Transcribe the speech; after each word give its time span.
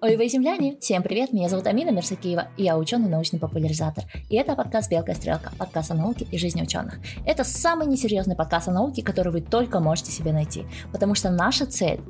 Ой, 0.00 0.16
вы 0.16 0.28
земляне! 0.28 0.76
Всем 0.78 1.02
привет, 1.02 1.32
меня 1.32 1.48
зовут 1.48 1.66
Амина 1.66 1.90
Мерсакиева, 1.90 2.52
и 2.56 2.62
я 2.62 2.78
ученый-научный 2.78 3.40
популяризатор. 3.40 4.04
И 4.30 4.36
это 4.36 4.54
подкаст 4.54 4.88
«Белка 4.88 5.10
и 5.10 5.14
стрелка», 5.16 5.50
подкаст 5.58 5.90
о 5.90 5.94
науке 5.94 6.24
и 6.30 6.38
жизни 6.38 6.62
ученых. 6.62 7.00
Это 7.26 7.42
самый 7.42 7.88
несерьезный 7.88 8.36
подкаст 8.36 8.68
о 8.68 8.72
науке, 8.72 9.02
который 9.02 9.32
вы 9.32 9.40
только 9.40 9.80
можете 9.80 10.12
себе 10.12 10.32
найти, 10.32 10.66
потому 10.92 11.16
что 11.16 11.30
наша 11.30 11.66
цель 11.66 12.00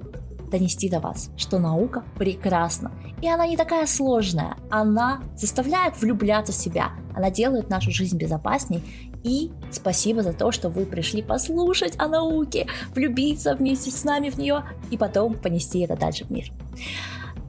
донести 0.50 0.90
до 0.90 1.00
вас, 1.00 1.30
что 1.38 1.58
наука 1.58 2.04
прекрасна. 2.18 2.92
И 3.22 3.28
она 3.28 3.46
не 3.46 3.56
такая 3.56 3.86
сложная. 3.86 4.58
Она 4.70 5.22
заставляет 5.34 5.98
влюбляться 5.98 6.52
в 6.52 6.56
себя. 6.56 6.90
Она 7.16 7.30
делает 7.30 7.70
нашу 7.70 7.90
жизнь 7.90 8.18
безопасней. 8.18 8.82
И 9.24 9.50
спасибо 9.70 10.22
за 10.22 10.34
то, 10.34 10.52
что 10.52 10.68
вы 10.68 10.84
пришли 10.84 11.22
послушать 11.22 11.94
о 11.98 12.06
науке, 12.06 12.66
влюбиться 12.94 13.54
вместе 13.54 13.90
с 13.90 14.04
нами 14.04 14.28
в 14.28 14.36
нее 14.36 14.64
и 14.90 14.98
потом 14.98 15.34
понести 15.34 15.80
это 15.80 15.96
дальше 15.96 16.26
в 16.26 16.30
мир. 16.30 16.52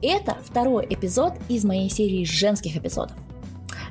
Это 0.02 0.36
второй 0.42 0.86
эпизод 0.88 1.34
из 1.48 1.64
моей 1.64 1.90
серии 1.90 2.24
женских 2.24 2.76
эпизодов. 2.76 3.16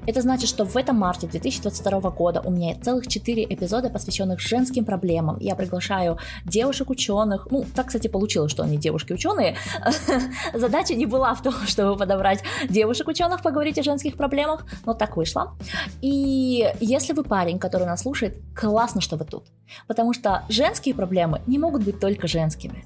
Это 0.08 0.22
значит, 0.22 0.50
что 0.50 0.66
в 0.66 0.76
этом 0.76 0.96
марте 0.96 1.28
2022 1.28 2.10
года 2.10 2.42
у 2.44 2.50
меня 2.50 2.76
целых 2.82 3.08
4 3.08 3.44
эпизода, 3.44 3.92
посвященных 3.92 4.40
женским 4.40 4.86
проблемам. 4.86 5.38
Я 5.40 5.56
приглашаю 5.56 6.18
девушек-ученых. 6.46 7.48
Ну, 7.52 7.64
так, 7.76 7.88
кстати, 7.88 8.08
получилось, 8.08 8.52
что 8.52 8.64
они 8.64 8.78
девушки-ученые. 8.78 9.58
Задача 10.54 10.96
не 10.96 11.06
была 11.06 11.36
в 11.36 11.44
том, 11.44 11.54
чтобы 11.68 11.96
подобрать 11.96 12.42
девушек-ученых, 12.70 13.44
поговорить 13.44 13.78
о 13.78 13.84
женских 13.84 14.16
проблемах, 14.16 14.66
но 14.86 14.96
так 14.96 15.16
вышло. 15.16 15.56
И 16.02 16.74
если 16.80 17.14
вы 17.14 17.24
парень, 17.24 17.60
который 17.60 17.86
нас 17.86 18.02
слушает, 18.02 18.38
классно, 18.56 19.02
что 19.02 19.16
вы 19.16 19.26
тут. 19.26 19.46
Потому 19.86 20.14
что 20.14 20.44
женские 20.50 20.96
проблемы 20.96 21.42
не 21.46 21.60
могут 21.60 21.84
быть 21.84 22.00
только 22.00 22.28
женскими. 22.28 22.84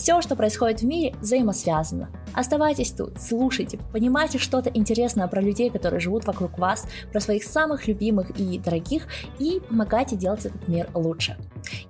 Все, 0.00 0.22
что 0.22 0.34
происходит 0.34 0.80
в 0.80 0.86
мире, 0.86 1.14
взаимосвязано. 1.20 2.08
Оставайтесь 2.32 2.90
тут, 2.90 3.20
слушайте, 3.20 3.78
понимайте 3.92 4.38
что-то 4.38 4.70
интересное 4.70 5.28
про 5.28 5.42
людей, 5.42 5.68
которые 5.68 6.00
живут 6.00 6.24
вокруг 6.24 6.58
вас, 6.58 6.86
про 7.12 7.20
своих 7.20 7.44
самых 7.44 7.86
любимых 7.86 8.30
и 8.30 8.58
дорогих, 8.58 9.08
и 9.38 9.60
помогайте 9.68 10.16
делать 10.16 10.46
этот 10.46 10.66
мир 10.68 10.88
лучше. 10.94 11.36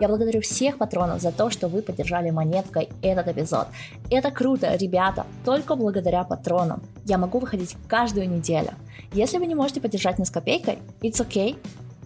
Я 0.01 0.09
благодарю 0.09 0.41
всех 0.41 0.79
патронов 0.79 1.21
за 1.21 1.31
то, 1.31 1.51
что 1.51 1.69
вы 1.69 1.83
поддержали 1.83 2.31
монеткой 2.31 2.89
этот 3.01 3.29
эпизод. 3.29 3.69
Это 4.11 4.33
круто, 4.33 4.75
ребята, 4.75 5.25
только 5.45 5.77
благодаря 5.77 6.25
патронам 6.25 6.83
я 7.05 7.17
могу 7.17 7.39
выходить 7.39 7.77
каждую 7.87 8.29
неделю. 8.29 8.71
Если 9.13 9.39
вы 9.39 9.47
не 9.47 9.55
можете 9.55 9.81
поддержать 9.81 10.19
нас 10.19 10.31
копейкой, 10.31 10.81
it's 11.01 11.25
okay, 11.25 11.57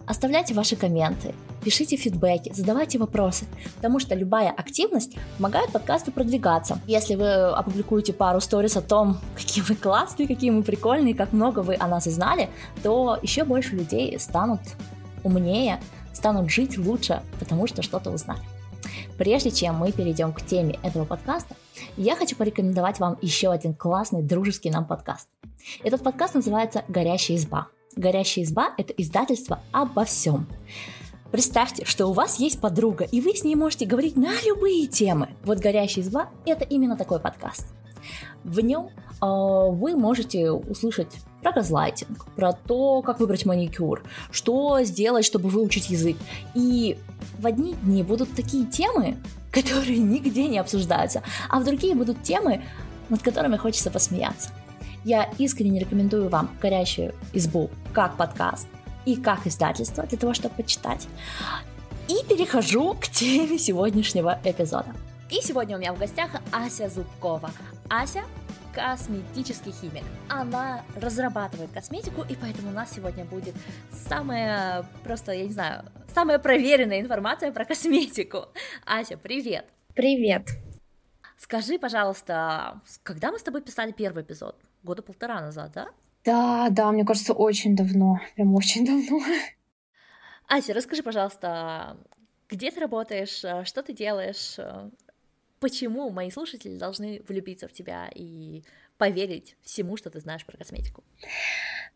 Оставляйте 0.07 0.53
ваши 0.53 0.75
комменты, 0.75 1.33
пишите 1.63 1.97
фидбэки, 1.97 2.53
задавайте 2.53 2.99
вопросы, 2.99 3.45
потому 3.75 3.99
что 3.99 4.13
любая 4.13 4.51
активность 4.51 5.17
помогает 5.37 5.71
подкасту 5.71 6.11
продвигаться. 6.11 6.79
Если 6.85 7.15
вы 7.15 7.49
опубликуете 7.49 8.13
пару 8.13 8.39
сториз 8.39 8.77
о 8.77 8.81
том, 8.81 9.17
какие 9.35 9.63
вы 9.63 9.75
классные, 9.75 10.27
какие 10.27 10.51
мы 10.51 10.61
прикольные, 10.61 11.15
как 11.15 11.33
много 11.33 11.59
вы 11.59 11.75
о 11.79 11.87
нас 11.87 12.05
узнали, 12.05 12.49
то 12.83 13.17
еще 13.23 13.45
больше 13.45 13.75
людей 13.75 14.19
станут 14.19 14.61
умнее, 15.23 15.81
станут 16.13 16.51
жить 16.51 16.77
лучше, 16.77 17.23
потому 17.39 17.65
что 17.65 17.81
что-то 17.81 18.11
узнали. 18.11 18.41
Прежде 19.17 19.49
чем 19.49 19.75
мы 19.75 19.91
перейдем 19.91 20.33
к 20.33 20.41
теме 20.45 20.77
этого 20.83 21.05
подкаста, 21.05 21.55
я 21.97 22.15
хочу 22.15 22.35
порекомендовать 22.35 22.99
вам 22.99 23.17
еще 23.21 23.51
один 23.51 23.73
классный 23.73 24.21
дружеский 24.21 24.69
нам 24.69 24.85
подкаст. 24.85 25.27
Этот 25.83 26.03
подкаст 26.03 26.35
называется 26.35 26.83
«Горящая 26.87 27.37
изба». 27.37 27.69
«Горящая 27.95 28.45
изба»— 28.45 28.73
это 28.77 28.93
издательство 28.93 29.61
обо 29.71 30.05
всем. 30.05 30.47
Представьте, 31.31 31.85
что 31.85 32.07
у 32.07 32.13
вас 32.13 32.39
есть 32.39 32.61
подруга, 32.61 33.03
и 33.03 33.19
вы 33.19 33.35
с 33.35 33.43
ней 33.43 33.55
можете 33.55 33.85
говорить 33.85 34.15
на 34.15 34.31
любые 34.45 34.87
темы. 34.87 35.29
Вот 35.43 35.59
«Горящая 35.59 36.03
изба»— 36.03 36.29
это 36.45 36.63
именно 36.63 36.95
такой 36.97 37.19
подкаст. 37.19 37.67
В 38.43 38.59
нем 38.59 38.87
э, 38.87 39.25
вы 39.25 39.95
можете 39.95 40.51
услышать 40.51 41.09
про 41.41 41.51
газлайтинг, 41.51 42.25
про 42.35 42.53
то, 42.53 43.01
как 43.01 43.19
выбрать 43.19 43.45
маникюр, 43.45 44.03
что 44.31 44.81
сделать, 44.83 45.25
чтобы 45.25 45.49
выучить 45.49 45.89
язык. 45.89 46.17
И 46.53 46.97
в 47.39 47.47
одни 47.47 47.73
дни 47.73 48.03
будут 48.03 48.33
такие 48.35 48.65
темы, 48.65 49.17
которые 49.51 49.97
нигде 49.99 50.47
не 50.47 50.59
обсуждаются, 50.59 51.23
а 51.49 51.59
в 51.59 51.63
другие 51.63 51.95
будут 51.95 52.21
темы, 52.23 52.63
над 53.09 53.21
которыми 53.21 53.57
хочется 53.57 53.91
посмеяться. 53.91 54.49
Я 55.05 55.29
искренне 55.37 55.79
рекомендую 55.79 56.29
вам 56.29 56.49
«Горящую 56.59 57.13
избу» 57.31 57.69
как 57.93 58.17
подкаст 58.17 58.67
и 59.05 59.15
как 59.15 59.45
издательство 59.45 60.03
для 60.03 60.17
того, 60.17 60.33
чтобы 60.33 60.55
почитать. 60.55 61.07
И 62.07 62.25
перехожу 62.27 62.95
к 62.95 63.07
теме 63.09 63.59
сегодняшнего 63.59 64.39
эпизода. 64.43 64.95
И 65.29 65.41
сегодня 65.41 65.77
у 65.77 65.79
меня 65.79 65.93
в 65.93 65.99
гостях 65.99 66.31
Ася 66.51 66.89
Зубкова. 66.89 67.51
Ася 67.87 68.23
косметический 68.73 69.73
химик. 69.79 70.03
Она 70.27 70.83
разрабатывает 70.95 71.71
косметику, 71.71 72.23
и 72.27 72.35
поэтому 72.35 72.69
у 72.69 72.73
нас 72.73 72.91
сегодня 72.91 73.25
будет 73.25 73.53
самая, 73.91 74.87
просто, 75.03 75.33
я 75.33 75.45
не 75.45 75.53
знаю, 75.53 75.85
самая 76.15 76.39
проверенная 76.39 76.99
информация 76.99 77.51
про 77.51 77.63
косметику. 77.63 78.47
Ася, 78.87 79.17
привет! 79.17 79.67
Привет! 79.93 80.49
Скажи, 81.37 81.77
пожалуйста, 81.77 82.81
когда 83.03 83.31
мы 83.31 83.37
с 83.37 83.43
тобой 83.43 83.61
писали 83.61 83.91
первый 83.91 84.23
эпизод? 84.23 84.55
Года 84.85 85.01
полтора 85.01 85.41
назад, 85.41 85.71
да? 85.73 85.87
Да, 86.23 86.69
да, 86.69 86.91
мне 86.91 87.05
кажется, 87.05 87.33
очень 87.33 87.75
давно, 87.75 88.19
прям 88.35 88.55
очень 88.55 88.85
давно. 88.85 89.23
Ася, 90.47 90.73
расскажи, 90.73 91.03
пожалуйста, 91.03 91.97
где 92.49 92.71
ты 92.71 92.79
работаешь, 92.79 93.67
что 93.67 93.83
ты 93.83 93.93
делаешь, 93.93 94.57
почему 95.59 96.09
мои 96.09 96.31
слушатели 96.31 96.77
должны 96.77 97.21
влюбиться 97.27 97.67
в 97.67 97.73
тебя 97.73 98.09
и 98.13 98.63
поверить 98.97 99.55
всему, 99.63 99.97
что 99.97 100.09
ты 100.09 100.19
знаешь 100.19 100.45
про 100.45 100.57
косметику? 100.57 101.03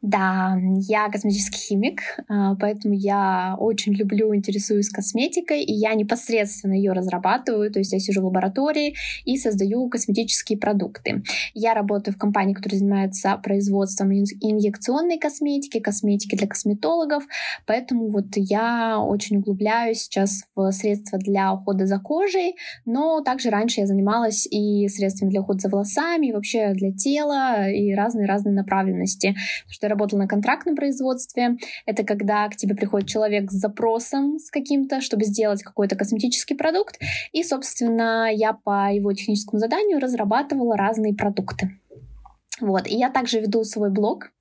Да, 0.01 0.57
я 0.87 1.09
косметический 1.09 1.59
химик, 1.59 2.01
а, 2.29 2.55
поэтому 2.55 2.93
я 2.93 3.57
очень 3.59 3.93
люблю, 3.93 4.33
интересуюсь 4.33 4.89
косметикой, 4.89 5.61
и 5.61 5.73
я 5.73 5.93
непосредственно 5.93 6.73
ее 6.73 6.93
разрабатываю, 6.93 7.69
то 7.69 7.79
есть 7.79 7.91
я 7.91 7.99
сижу 7.99 8.21
в 8.21 8.25
лаборатории 8.25 8.95
и 9.25 9.37
создаю 9.37 9.89
косметические 9.89 10.57
продукты. 10.57 11.21
Я 11.53 11.73
работаю 11.73 12.15
в 12.15 12.17
компании, 12.17 12.53
которая 12.53 12.79
занимается 12.79 13.37
производством 13.43 14.13
инъекционной 14.13 15.19
косметики, 15.19 15.81
косметики 15.81 16.35
для 16.35 16.47
косметологов, 16.47 17.23
поэтому 17.65 18.09
вот 18.09 18.27
я 18.35 18.99
очень 18.99 19.37
углубляюсь 19.37 20.03
сейчас 20.03 20.43
в 20.55 20.71
средства 20.71 21.19
для 21.19 21.53
ухода 21.53 21.85
за 21.85 21.99
кожей, 21.99 22.55
но 22.85 23.21
также 23.21 23.49
раньше 23.49 23.81
я 23.81 23.85
занималась 23.85 24.47
и 24.49 24.87
средствами 24.87 25.29
для 25.29 25.41
ухода 25.41 25.59
за 25.59 25.69
волосами, 25.69 26.27
и 26.27 26.31
вообще 26.31 26.73
для 26.73 26.88
тела, 26.93 27.69
и 27.69 27.93
разные-разные 27.93 28.53
направленности. 28.53 29.35
Потому 29.63 29.73
что 29.73 29.87
работала 29.87 30.19
на 30.19 30.27
контрактном 30.27 30.75
производстве. 30.75 31.57
Это 31.85 32.03
когда 32.03 32.47
к 32.49 32.55
тебе 32.55 32.75
приходит 32.75 33.07
человек 33.07 33.51
с 33.51 33.55
запросом 33.55 34.39
с 34.39 34.49
каким-то, 34.51 35.01
чтобы 35.01 35.25
сделать 35.25 35.63
какой-то 35.63 35.95
косметический 35.95 36.55
продукт. 36.55 36.99
И, 37.31 37.43
собственно, 37.43 38.29
я 38.31 38.53
по 38.53 38.91
его 38.91 39.13
техническому 39.13 39.59
заданию 39.59 39.99
разрабатывала 39.99 40.77
разные 40.77 41.13
продукты. 41.13 41.71
Вот. 42.61 42.87
И 42.87 42.95
я 42.95 43.09
также 43.09 43.39
веду 43.39 43.63
свой 43.63 43.89
блог 43.89 44.31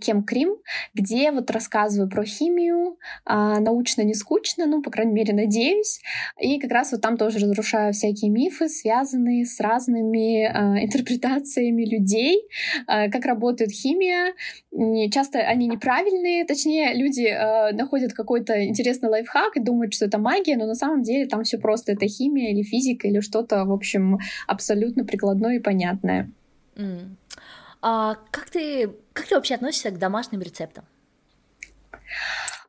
Кем 0.00 0.24
Крим, 0.24 0.56
где 0.94 1.30
вот 1.30 1.50
рассказываю 1.50 2.08
про 2.08 2.24
химию, 2.24 2.98
а, 3.24 3.60
научно 3.60 4.02
не 4.02 4.14
скучно, 4.14 4.66
ну, 4.66 4.82
по 4.82 4.90
крайней 4.90 5.12
мере, 5.12 5.34
надеюсь. 5.34 6.00
И 6.40 6.58
как 6.58 6.70
раз 6.70 6.92
вот 6.92 7.00
там 7.00 7.16
тоже 7.16 7.38
разрушаю 7.38 7.92
всякие 7.92 8.30
мифы, 8.30 8.68
связанные 8.68 9.44
с 9.44 9.60
разными 9.60 10.44
а, 10.44 10.82
интерпретациями 10.82 11.84
людей, 11.84 12.42
а, 12.86 13.08
как 13.10 13.24
работает 13.24 13.70
химия. 13.70 14.34
Часто 15.10 15.38
они 15.40 15.66
неправильные, 15.68 16.44
точнее, 16.44 16.94
люди 16.94 17.24
находят 17.74 18.12
какой-то 18.12 18.66
интересный 18.66 19.08
лайфхак 19.08 19.56
и 19.56 19.60
думают, 19.60 19.94
что 19.94 20.06
это 20.06 20.18
магия, 20.18 20.56
но 20.56 20.66
на 20.66 20.74
самом 20.74 21.02
деле 21.02 21.26
там 21.26 21.44
все 21.44 21.58
просто 21.58 21.92
это 21.92 22.08
химия 22.08 22.50
или 22.50 22.62
физика 22.62 23.06
или 23.06 23.20
что-то, 23.20 23.64
в 23.64 23.72
общем, 23.72 24.18
абсолютно 24.46 25.04
прикладное 25.04 25.56
и 25.56 25.60
понятное. 25.60 26.32
Mm. 26.74 27.16
А 27.82 28.16
как 28.30 28.50
ты, 28.50 28.94
как 29.12 29.26
ты 29.26 29.34
вообще 29.34 29.54
относишься 29.54 29.90
к 29.90 29.98
домашним 29.98 30.40
рецептам? 30.40 30.84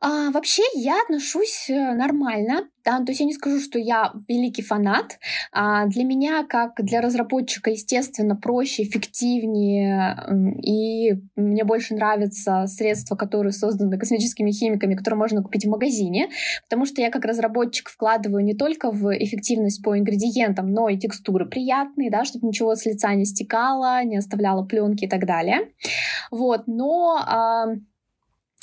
А, 0.08 0.30
вообще 0.30 0.62
я 0.74 1.02
отношусь 1.02 1.68
э, 1.68 1.94
нормально, 1.94 2.68
да, 2.84 2.98
то 2.98 3.06
есть 3.08 3.18
я 3.18 3.26
не 3.26 3.32
скажу, 3.32 3.58
что 3.58 3.76
я 3.76 4.12
великий 4.28 4.62
фанат. 4.62 5.18
А, 5.50 5.86
для 5.86 6.04
меня, 6.04 6.44
как 6.48 6.74
для 6.78 7.00
разработчика, 7.00 7.70
естественно, 7.70 8.36
проще, 8.36 8.84
эффективнее, 8.84 10.16
и 10.62 11.14
мне 11.34 11.64
больше 11.64 11.96
нравятся 11.96 12.66
средства, 12.68 13.16
которые 13.16 13.50
созданы 13.50 13.98
косметическими 13.98 14.52
химиками, 14.52 14.94
которые 14.94 15.18
можно 15.18 15.42
купить 15.42 15.64
в 15.64 15.70
магазине, 15.70 16.28
потому 16.62 16.86
что 16.86 17.02
я 17.02 17.10
как 17.10 17.24
разработчик 17.24 17.88
вкладываю 17.88 18.44
не 18.44 18.54
только 18.54 18.92
в 18.92 19.12
эффективность 19.12 19.82
по 19.82 19.98
ингредиентам, 19.98 20.70
но 20.70 20.88
и 20.88 20.98
текстуры 20.98 21.46
приятные, 21.46 22.12
да, 22.12 22.24
чтобы 22.24 22.46
ничего 22.46 22.76
с 22.76 22.86
лица 22.86 23.12
не 23.14 23.24
стекало, 23.24 24.04
не 24.04 24.18
оставляло 24.18 24.64
пленки 24.64 25.06
и 25.06 25.08
так 25.08 25.26
далее. 25.26 25.72
Вот, 26.30 26.68
но 26.68 27.18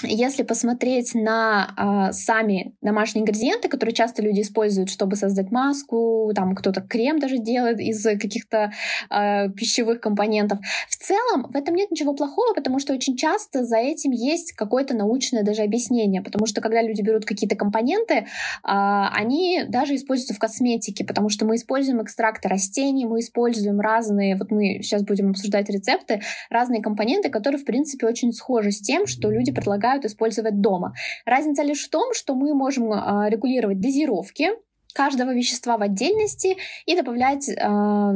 если 0.04 0.44
посмотреть 0.44 1.16
на 1.16 2.10
э, 2.10 2.14
сами 2.14 2.76
домашние 2.82 3.24
ингредиенты, 3.24 3.70
которые 3.70 3.96
часто 3.96 4.22
люди 4.22 4.42
используют, 4.42 4.90
чтобы 4.90 5.16
создать 5.16 5.52
маску, 5.52 6.32
там 6.36 6.56
кто-то 6.56 6.82
крем 6.82 7.20
даже 7.20 7.38
делает 7.38 7.80
из 7.80 8.04
каких-то 8.04 8.72
э, 9.10 9.50
пищевых 9.50 10.02
компонентов, 10.02 10.60
в 10.90 10.96
целом 10.98 11.52
в 11.52 11.56
этом 11.56 11.76
нет 11.76 11.92
ничего 11.92 12.14
плохого, 12.14 12.54
потому 12.54 12.80
что 12.80 12.94
очень 12.94 13.16
часто 13.18 13.64
за 13.64 13.78
этим 13.78 14.12
есть 14.12 14.54
какое-то 14.54 14.96
научное 14.96 15.44
даже 15.44 15.62
объяснение, 15.64 16.22
потому 16.22 16.46
что 16.46 16.62
когда 16.62 16.82
люди 16.82 17.02
берут 17.02 17.26
какие-то 17.26 17.56
компоненты, 17.56 18.14
э, 18.14 18.26
они 18.64 19.64
даже 19.68 19.96
используются 19.96 20.34
в 20.34 20.40
косметике, 20.40 21.06
потому 21.06 21.30
что 21.30 21.46
мы 21.46 21.56
используем 21.56 22.02
экстракты 22.02 22.50
растений, 22.50 23.06
мы 23.06 23.20
используем 23.20 23.80
разные, 23.80 24.36
вот 24.36 24.52
мы 24.52 24.82
сейчас 24.82 25.04
будем 25.04 25.32
обсуждать 25.32 25.70
рецепты, 25.70 26.22
разные 26.50 26.82
компоненты, 26.82 27.30
которые 27.30 27.60
в 27.60 27.66
принципе 27.66 28.08
очень 28.08 28.32
схожи 28.34 28.72
с 28.72 28.82
тем, 28.82 29.08
что 29.08 29.30
люди 29.30 29.52
предлагают 29.52 29.93
предлагают 29.94 30.06
использовать 30.06 30.62
дома. 30.62 30.94
Разница 31.25 31.63
лишь 31.63 31.86
в 31.86 31.90
том, 31.90 32.13
что 32.13 32.36
мы 32.36 32.54
можем 32.54 32.92
а, 32.92 33.30
регулировать 33.30 33.80
дозировки 33.80 34.50
каждого 34.94 35.34
вещества 35.34 35.78
в 35.78 35.81
отдельности 35.81 36.57
и 36.86 36.95
добавлять 36.95 37.50
э, 37.50 38.13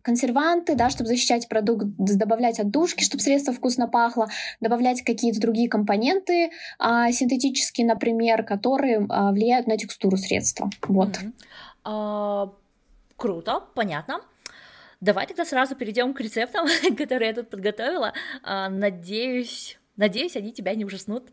консерванты, 0.00 0.76
да, 0.76 0.88
чтобы 0.88 1.08
защищать 1.08 1.48
продукт, 1.48 1.86
добавлять 1.98 2.60
отдушки, 2.60 3.02
чтобы 3.02 3.20
средство 3.20 3.52
вкусно 3.52 3.88
пахло, 3.88 4.28
добавлять 4.60 5.02
какие-то 5.02 5.40
другие 5.40 5.68
компоненты 5.68 6.50
э, 6.78 7.12
синтетические, 7.12 7.88
например, 7.88 8.44
которые 8.44 8.98
э, 8.98 9.32
влияют 9.32 9.66
на 9.66 9.76
текстуру 9.76 10.16
средства. 10.16 10.70
Вот. 10.86 11.18
А, 11.82 12.52
круто, 13.16 13.64
понятно. 13.74 14.20
Давай 15.00 15.26
тогда 15.26 15.44
сразу 15.44 15.74
перейдем 15.74 16.14
к 16.14 16.20
рецептам, 16.20 16.68
которые 16.96 17.30
я 17.30 17.34
тут 17.34 17.50
подготовила. 17.50 18.12
А, 18.44 18.68
надеюсь, 18.68 19.78
Надеюсь, 19.96 20.36
они 20.36 20.52
тебя 20.52 20.74
не 20.74 20.84
ужаснут. 20.84 21.30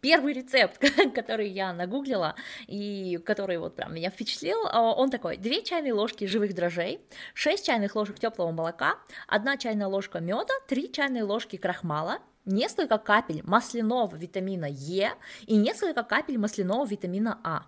Первый 0.00 0.34
рецепт, 0.34 0.78
который 1.14 1.48
я 1.48 1.72
нагуглила 1.72 2.34
и 2.66 3.18
который 3.24 3.56
вот 3.56 3.74
прям 3.74 3.94
меня 3.94 4.10
впечатлил, 4.10 4.58
а, 4.66 4.92
он 4.92 5.10
такой: 5.10 5.38
2 5.38 5.62
чайные 5.62 5.94
ложки 5.94 6.26
живых 6.26 6.54
дрожжей, 6.54 7.00
6 7.32 7.64
чайных 7.64 7.96
ложек 7.96 8.18
теплого 8.18 8.50
молока, 8.52 8.98
1 9.28 9.58
чайная 9.58 9.86
ложка 9.86 10.20
меда, 10.20 10.52
3 10.68 10.92
чайные 10.92 11.22
ложки 11.22 11.56
крахмала, 11.56 12.18
несколько 12.44 12.98
капель 12.98 13.40
масляного 13.44 14.14
витамина 14.14 14.66
Е 14.68 15.12
и 15.46 15.56
несколько 15.56 16.02
капель 16.02 16.36
масляного 16.36 16.86
витамина 16.86 17.40
А. 17.42 17.62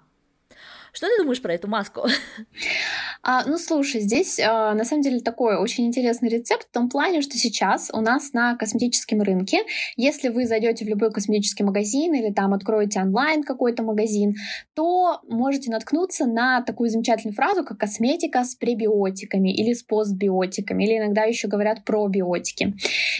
Что 0.92 1.08
ты 1.08 1.16
думаешь 1.18 1.40
про 1.42 1.54
эту 1.54 1.68
маску? 1.68 2.06
А, 3.28 3.42
ну, 3.44 3.58
слушай, 3.58 4.02
здесь 4.02 4.38
а, 4.38 4.72
на 4.74 4.84
самом 4.84 5.02
деле 5.02 5.18
такой 5.18 5.56
очень 5.56 5.84
интересный 5.84 6.28
рецепт 6.28 6.68
в 6.68 6.72
том 6.72 6.88
плане, 6.88 7.22
что 7.22 7.36
сейчас 7.36 7.90
у 7.92 8.00
нас 8.00 8.32
на 8.32 8.54
косметическом 8.54 9.20
рынке, 9.20 9.62
если 9.96 10.28
вы 10.28 10.46
зайдете 10.46 10.84
в 10.84 10.88
любой 10.88 11.10
косметический 11.10 11.64
магазин 11.64 12.14
или 12.14 12.32
там 12.32 12.54
откроете 12.54 13.00
онлайн 13.00 13.42
какой-то 13.42 13.82
магазин, 13.82 14.36
то 14.74 15.20
можете 15.28 15.72
наткнуться 15.72 16.26
на 16.26 16.62
такую 16.62 16.88
замечательную 16.88 17.34
фразу, 17.34 17.64
как 17.64 17.78
косметика 17.78 18.44
с 18.44 18.54
пребиотиками 18.54 19.52
или 19.52 19.72
с 19.72 19.82
постбиотиками, 19.82 20.84
или 20.84 20.98
иногда 20.98 21.24
еще 21.24 21.48
говорят 21.48 21.84
пробиотики. 21.84 22.74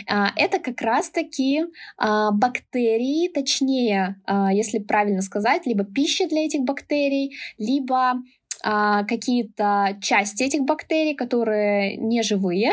А, 0.08 0.28
это 0.36 0.60
как 0.60 0.82
раз-таки 0.82 1.64
а, 1.98 2.30
бактерии, 2.30 3.26
точнее, 3.26 4.20
а, 4.24 4.52
если 4.52 4.78
правильно 4.78 5.22
сказать, 5.22 5.66
либо 5.66 5.82
пища 5.82 6.28
для 6.28 6.44
этих 6.44 6.60
бактерий, 6.60 7.34
либо 7.58 8.22
а, 8.62 9.04
какие-то 9.04 9.96
части 10.00 10.42
этих 10.42 10.62
бактерий, 10.62 11.14
которые 11.14 11.96
не 11.96 12.22
живые, 12.22 12.72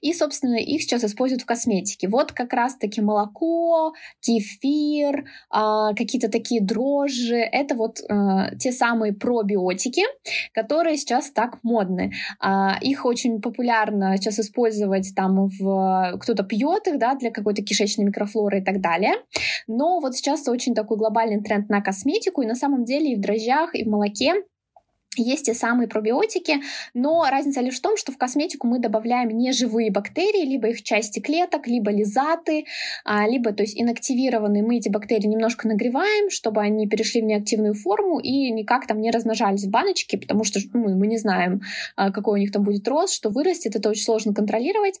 и, 0.00 0.12
собственно, 0.12 0.56
их 0.56 0.82
сейчас 0.82 1.04
используют 1.04 1.42
в 1.42 1.46
косметике. 1.46 2.08
Вот 2.08 2.32
как 2.32 2.52
раз-таки 2.52 3.00
молоко, 3.00 3.92
кефир, 4.20 5.24
а, 5.50 5.94
какие-то 5.94 6.30
такие 6.30 6.60
дрожжи, 6.60 7.36
это 7.36 7.74
вот 7.74 8.00
а, 8.08 8.54
те 8.56 8.72
самые 8.72 9.12
пробиотики, 9.12 10.02
которые 10.52 10.96
сейчас 10.96 11.30
так 11.30 11.58
модны. 11.62 12.12
А, 12.40 12.78
их 12.80 13.04
очень 13.04 13.40
популярно 13.40 14.16
сейчас 14.16 14.38
использовать 14.38 15.12
там 15.14 15.48
в... 15.48 16.18
Кто-то 16.20 16.42
пьет 16.42 16.86
их, 16.86 16.98
да, 16.98 17.14
для 17.14 17.30
какой-то 17.30 17.62
кишечной 17.62 18.06
микрофлоры 18.06 18.60
и 18.60 18.64
так 18.64 18.80
далее. 18.80 19.14
Но 19.66 20.00
вот 20.00 20.16
сейчас 20.16 20.46
очень 20.48 20.74
такой 20.74 20.96
глобальный 20.96 21.42
тренд 21.42 21.68
на 21.68 21.80
косметику, 21.80 22.42
и 22.42 22.46
на 22.46 22.54
самом 22.54 22.84
деле 22.84 23.12
и 23.12 23.16
в 23.16 23.20
дрожжах, 23.20 23.74
и 23.74 23.84
в 23.84 23.88
молоке 23.88 24.34
есть 25.16 25.46
те 25.46 25.54
самые 25.54 25.88
пробиотики, 25.88 26.60
но 26.94 27.26
разница 27.28 27.60
лишь 27.60 27.78
в 27.78 27.82
том, 27.82 27.96
что 27.96 28.12
в 28.12 28.16
косметику 28.16 28.68
мы 28.68 28.78
добавляем 28.78 29.30
не 29.30 29.52
живые 29.52 29.90
бактерии, 29.90 30.46
либо 30.46 30.68
их 30.68 30.82
части 30.84 31.18
клеток, 31.18 31.66
либо 31.66 31.90
лизаты, 31.90 32.66
а, 33.04 33.26
либо, 33.28 33.52
то 33.52 33.64
есть, 33.64 33.80
инактивированные. 33.80 34.62
Мы 34.62 34.76
эти 34.76 34.88
бактерии 34.88 35.26
немножко 35.26 35.66
нагреваем, 35.66 36.30
чтобы 36.30 36.60
они 36.60 36.86
перешли 36.86 37.22
в 37.22 37.24
неактивную 37.24 37.74
форму 37.74 38.20
и 38.20 38.50
никак 38.52 38.86
там 38.86 39.00
не 39.00 39.10
размножались 39.10 39.64
в 39.64 39.70
баночке, 39.70 40.16
потому 40.16 40.44
что 40.44 40.60
ну, 40.72 40.94
мы 40.96 41.08
не 41.08 41.18
знаем, 41.18 41.62
а, 41.96 42.12
какой 42.12 42.38
у 42.38 42.42
них 42.42 42.52
там 42.52 42.62
будет 42.62 42.86
рост, 42.86 43.12
что 43.12 43.30
вырастет, 43.30 43.74
это 43.74 43.90
очень 43.90 44.04
сложно 44.04 44.32
контролировать. 44.32 45.00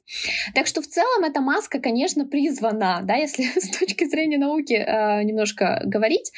Так 0.54 0.66
что 0.66 0.82
в 0.82 0.88
целом 0.88 1.22
эта 1.22 1.40
маска, 1.40 1.78
конечно, 1.78 2.26
призвана, 2.26 3.00
да, 3.04 3.14
если 3.14 3.44
с 3.60 3.78
точки 3.78 4.08
зрения 4.08 4.38
науки 4.38 4.74
э, 4.74 5.22
немножко 5.22 5.82
говорить, 5.84 6.32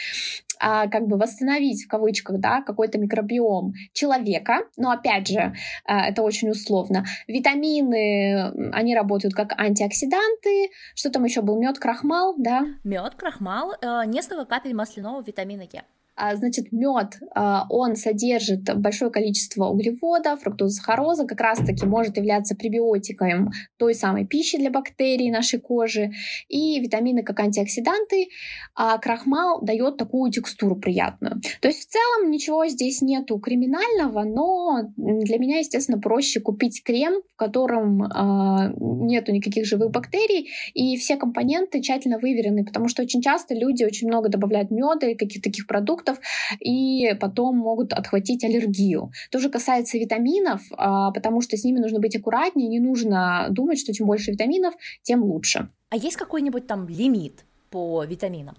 а, 0.65 0.87
как 0.89 1.09
бы 1.09 1.17
восстановить 1.17 1.85
в 1.85 1.89
кавычках, 1.89 2.39
да, 2.39 2.63
какой-то 2.63 2.97
микробиом 2.97 3.62
человека, 3.93 4.61
но 4.77 4.91
опять 4.91 5.29
же, 5.29 5.55
а, 5.85 6.09
это 6.09 6.23
очень 6.23 6.51
условно. 6.51 7.05
Витамины, 7.29 8.71
они 8.73 8.95
работают 8.95 9.35
как 9.35 9.59
антиоксиданты, 9.59 10.71
что 10.95 11.11
там 11.11 11.25
еще 11.25 11.43
был, 11.43 11.59
мед, 11.59 11.79
крахмал, 11.79 12.35
да? 12.39 12.63
Мед, 12.85 13.15
крахмал, 13.15 13.75
э, 13.81 14.03
несколько 14.07 14.45
капель 14.45 14.75
масляного 14.75 15.23
витамина 15.23 15.63
Е. 15.63 15.83
А, 16.15 16.37
значит, 16.37 16.73
мед, 16.73 17.19
а, 17.35 17.67
он 17.71 17.97
содержит 17.97 18.65
большое 18.77 19.11
количество 19.11 19.67
углеводов, 19.67 20.41
фруктоза, 20.43 20.75
сахароза, 20.75 21.27
как 21.27 21.41
раз-таки 21.41 21.87
может 21.87 22.17
являться 22.17 22.55
пребиотиком 22.55 23.51
той 23.79 23.95
самой 23.95 24.27
пищи 24.27 24.59
для 24.59 24.71
бактерий 24.71 25.31
нашей 25.31 25.59
кожи, 25.59 26.13
и 26.49 26.81
витамины 26.81 27.23
как 27.23 27.41
антиоксиданты, 27.41 28.29
а 28.75 28.99
крахмал 28.99 29.63
дает 29.63 29.97
такую 29.97 30.31
текстуру 30.31 30.77
приятную. 30.77 31.41
То 31.61 31.69
есть 31.69 31.89
в 31.89 31.91
целом 31.91 32.31
ничего 32.31 32.67
здесь 32.67 33.01
нету 33.03 33.39
криминального, 33.39 34.25
но 34.25 34.93
для 34.97 35.39
меня, 35.39 35.59
естественно, 35.59 35.99
проще 35.99 36.41
купить 36.41 36.83
крем, 36.85 37.23
в 37.35 37.37
котором 37.37 38.03
э, 38.03 38.75
нету 38.79 39.33
никаких 39.33 39.65
живых 39.67 39.91
бактерий, 39.91 40.51
и 40.75 40.97
все 40.97 41.17
компоненты 41.17 41.81
тщательно 41.81 42.19
выверены, 42.19 42.65
потому 42.65 42.89
что 42.89 43.03
очень 43.03 43.23
часто 43.23 43.55
люди 43.55 43.85
очень 43.85 44.09
много 44.09 44.29
добавляют 44.29 44.71
меда 44.71 45.09
и 45.09 45.15
каких-то 45.15 45.51
таких 45.51 45.67
продуктов, 45.67 46.02
продуктов, 46.03 46.19
и 46.61 47.15
потом 47.21 47.57
могут 47.57 47.93
отхватить 47.93 48.45
аллергию. 48.45 49.11
То 49.31 49.39
же 49.39 49.49
касается 49.49 49.99
витаминов, 49.99 50.61
а, 50.73 51.11
потому 51.11 51.41
что 51.41 51.57
с 51.57 51.65
ними 51.65 51.79
нужно 51.79 52.01
быть 52.01 52.17
аккуратнее, 52.17 52.69
не 52.69 52.81
нужно 52.81 53.47
думать, 53.51 53.79
что 53.79 53.93
чем 53.93 54.07
больше 54.07 54.33
витаминов, 54.33 54.75
тем 55.03 55.23
лучше. 55.23 55.69
А 55.91 55.97
есть 55.97 56.17
какой-нибудь 56.17 56.67
там 56.67 56.89
лимит 56.89 57.45
по 57.71 58.05
витаминам? 58.05 58.57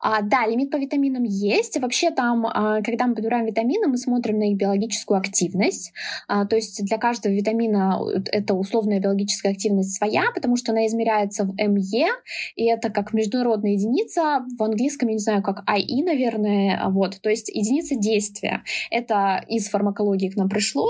А, 0.00 0.22
да, 0.22 0.46
лимит 0.46 0.70
по 0.70 0.76
витаминам 0.76 1.24
есть. 1.24 1.78
Вообще 1.80 2.10
там, 2.10 2.46
а, 2.46 2.82
когда 2.82 3.06
мы 3.06 3.14
подбираем 3.14 3.46
витамины, 3.46 3.88
мы 3.88 3.96
смотрим 3.96 4.38
на 4.38 4.50
их 4.50 4.56
биологическую 4.56 5.18
активность. 5.18 5.92
А, 6.28 6.46
то 6.46 6.56
есть 6.56 6.84
для 6.84 6.98
каждого 6.98 7.32
витамина 7.32 8.00
это 8.26 8.54
условная 8.54 9.00
биологическая 9.00 9.52
активность 9.52 9.96
своя, 9.96 10.24
потому 10.34 10.56
что 10.56 10.72
она 10.72 10.86
измеряется 10.86 11.44
в 11.44 11.54
МЕ, 11.56 12.08
и 12.56 12.64
это 12.66 12.90
как 12.90 13.12
международная 13.12 13.72
единица. 13.72 14.44
В 14.58 14.62
английском, 14.62 15.08
я 15.08 15.14
не 15.14 15.20
знаю, 15.20 15.42
как 15.42 15.64
IE, 15.68 16.04
наверное. 16.04 16.88
Вот. 16.88 17.20
То 17.20 17.30
есть 17.30 17.48
единица 17.48 17.96
действия. 17.96 18.62
Это 18.90 19.44
из 19.48 19.68
фармакологии 19.68 20.30
к 20.30 20.36
нам 20.36 20.48
пришло. 20.48 20.86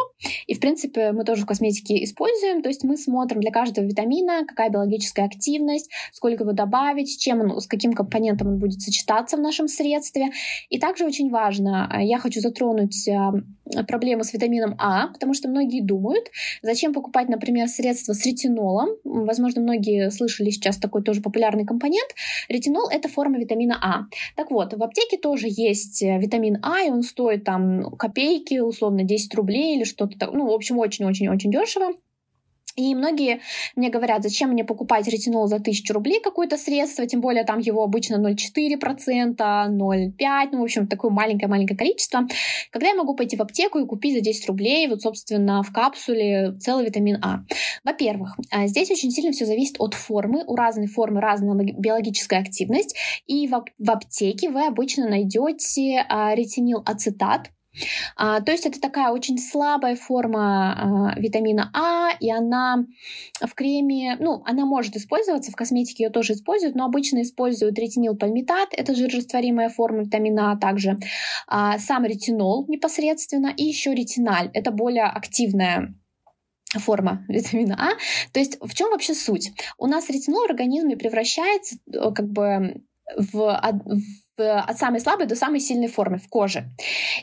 И, 0.46 0.54
в 0.54 0.60
принципе, 0.60 1.12
мы 1.12 1.24
тоже 1.24 1.42
в 1.42 1.46
косметике 1.46 2.02
используем. 2.04 2.62
То 2.62 2.68
есть 2.68 2.84
мы 2.84 2.96
смотрим 2.96 3.40
для 3.40 3.50
каждого 3.50 3.84
витамина, 3.84 4.44
какая 4.46 4.70
биологическая 4.70 5.24
активность, 5.24 5.90
сколько 6.12 6.44
его 6.44 6.52
добавить, 6.52 7.12
с 7.12 7.16
чем 7.16 7.40
он, 7.40 7.60
с 7.60 7.66
каким 7.66 7.92
компонентом 7.92 8.48
он 8.48 8.57
будет 8.58 8.82
сочетаться 8.82 9.36
в 9.36 9.40
нашем 9.40 9.68
средстве. 9.68 10.30
И 10.68 10.78
также 10.78 11.06
очень 11.06 11.30
важно, 11.30 11.90
э, 11.92 12.04
я 12.04 12.18
хочу 12.18 12.40
затронуть 12.40 13.08
э, 13.08 13.82
проблему 13.86 14.24
с 14.24 14.32
витамином 14.32 14.74
А, 14.78 15.08
потому 15.08 15.34
что 15.34 15.48
многие 15.48 15.82
думают, 15.82 16.26
зачем 16.62 16.92
покупать, 16.92 17.28
например, 17.28 17.68
средства 17.68 18.12
с 18.12 18.24
ретинолом. 18.26 18.90
Возможно, 19.04 19.62
многие 19.62 20.10
слышали 20.10 20.50
сейчас 20.50 20.78
такой 20.78 21.02
тоже 21.02 21.20
популярный 21.20 21.64
компонент. 21.64 22.10
Ретинол— 22.48 22.88
это 22.90 23.08
форма 23.08 23.38
витамина 23.38 23.78
А. 23.80 24.04
Так 24.36 24.50
вот, 24.50 24.74
в 24.74 24.82
аптеке 24.82 25.18
тоже 25.18 25.46
есть 25.48 26.02
э, 26.02 26.18
витамин 26.18 26.58
А, 26.62 26.82
и 26.82 26.90
он 26.90 27.02
стоит 27.02 27.44
там 27.44 27.90
копейки, 27.96 28.58
условно 28.58 29.04
10 29.04 29.34
рублей 29.34 29.76
или 29.76 29.84
что-то, 29.84 30.30
ну, 30.32 30.46
в 30.46 30.52
общем, 30.52 30.78
очень-очень-очень 30.78 31.50
дешево. 31.50 31.92
И 32.78 32.94
многие 32.94 33.40
мне 33.74 33.90
говорят, 33.90 34.22
зачем 34.22 34.50
мне 34.50 34.64
покупать 34.64 35.08
ретинол 35.08 35.48
за 35.48 35.56
1000 35.56 35.92
рублей 35.92 36.20
какое-то 36.22 36.56
средство, 36.56 37.04
тем 37.06 37.20
более 37.20 37.42
там 37.42 37.58
его 37.58 37.82
обычно 37.82 38.16
0,4%, 38.16 39.36
0,5%, 39.36 40.48
ну, 40.52 40.60
в 40.60 40.62
общем, 40.62 40.86
такое 40.86 41.10
маленькое-маленькое 41.10 41.76
количество. 41.76 42.28
Когда 42.70 42.88
я 42.88 42.94
могу 42.94 43.16
пойти 43.16 43.36
в 43.36 43.42
аптеку 43.42 43.80
и 43.80 43.86
купить 43.86 44.14
за 44.14 44.20
10 44.20 44.46
рублей, 44.46 44.86
вот, 44.86 45.02
собственно, 45.02 45.64
в 45.64 45.72
капсуле 45.72 46.52
целый 46.60 46.86
витамин 46.86 47.18
А? 47.20 47.40
Во-первых, 47.82 48.36
а, 48.52 48.68
здесь 48.68 48.92
очень 48.92 49.10
сильно 49.10 49.32
все 49.32 49.44
зависит 49.44 49.74
от 49.80 49.94
формы. 49.94 50.44
У 50.46 50.54
разной 50.54 50.86
формы 50.86 51.20
разная 51.20 51.56
биологическая 51.56 52.40
активность. 52.40 52.94
И 53.26 53.48
в, 53.48 53.90
аптеке 53.90 54.50
вы 54.50 54.66
обычно 54.66 55.08
найдете 55.08 56.04
а, 56.08 56.32
ретинил 56.36 56.80
ацетат, 56.86 57.50
а, 58.16 58.40
то 58.40 58.52
есть 58.52 58.66
это 58.66 58.80
такая 58.80 59.10
очень 59.10 59.38
слабая 59.38 59.96
форма 59.96 61.12
а, 61.14 61.20
витамина 61.20 61.70
А, 61.74 62.10
и 62.20 62.30
она 62.30 62.84
в 63.40 63.54
креме, 63.54 64.16
ну, 64.18 64.42
она 64.44 64.64
может 64.66 64.96
использоваться, 64.96 65.52
в 65.52 65.56
косметике 65.56 66.04
ее 66.04 66.10
тоже 66.10 66.34
используют, 66.34 66.74
но 66.74 66.84
обычно 66.84 67.22
используют 67.22 67.78
ретинил 67.78 68.16
пальмитат, 68.16 68.70
это 68.72 68.94
жирорастворимая 68.94 69.68
форма 69.68 70.04
витамина 70.04 70.52
А 70.52 70.56
также, 70.56 70.98
а, 71.46 71.78
сам 71.78 72.04
ретинол 72.04 72.66
непосредственно, 72.68 73.52
и 73.56 73.64
еще 73.64 73.94
ретиналь, 73.94 74.50
это 74.54 74.70
более 74.70 75.04
активная 75.04 75.94
форма 76.76 77.24
витамина 77.28 77.76
А. 77.78 77.90
То 78.32 78.40
есть 78.40 78.58
в 78.60 78.74
чем 78.74 78.90
вообще 78.90 79.14
суть? 79.14 79.52
У 79.78 79.86
нас 79.86 80.08
ретинол 80.10 80.46
в 80.46 80.50
организме 80.50 80.96
превращается 80.96 81.76
э, 81.86 82.12
как 82.12 82.28
бы 82.28 82.82
в, 83.16 83.32
в 83.32 84.02
от 84.38 84.78
самой 84.78 85.00
слабой 85.00 85.26
до 85.26 85.34
самой 85.34 85.60
сильной 85.60 85.88
формы 85.88 86.18
в 86.18 86.28
коже. 86.28 86.64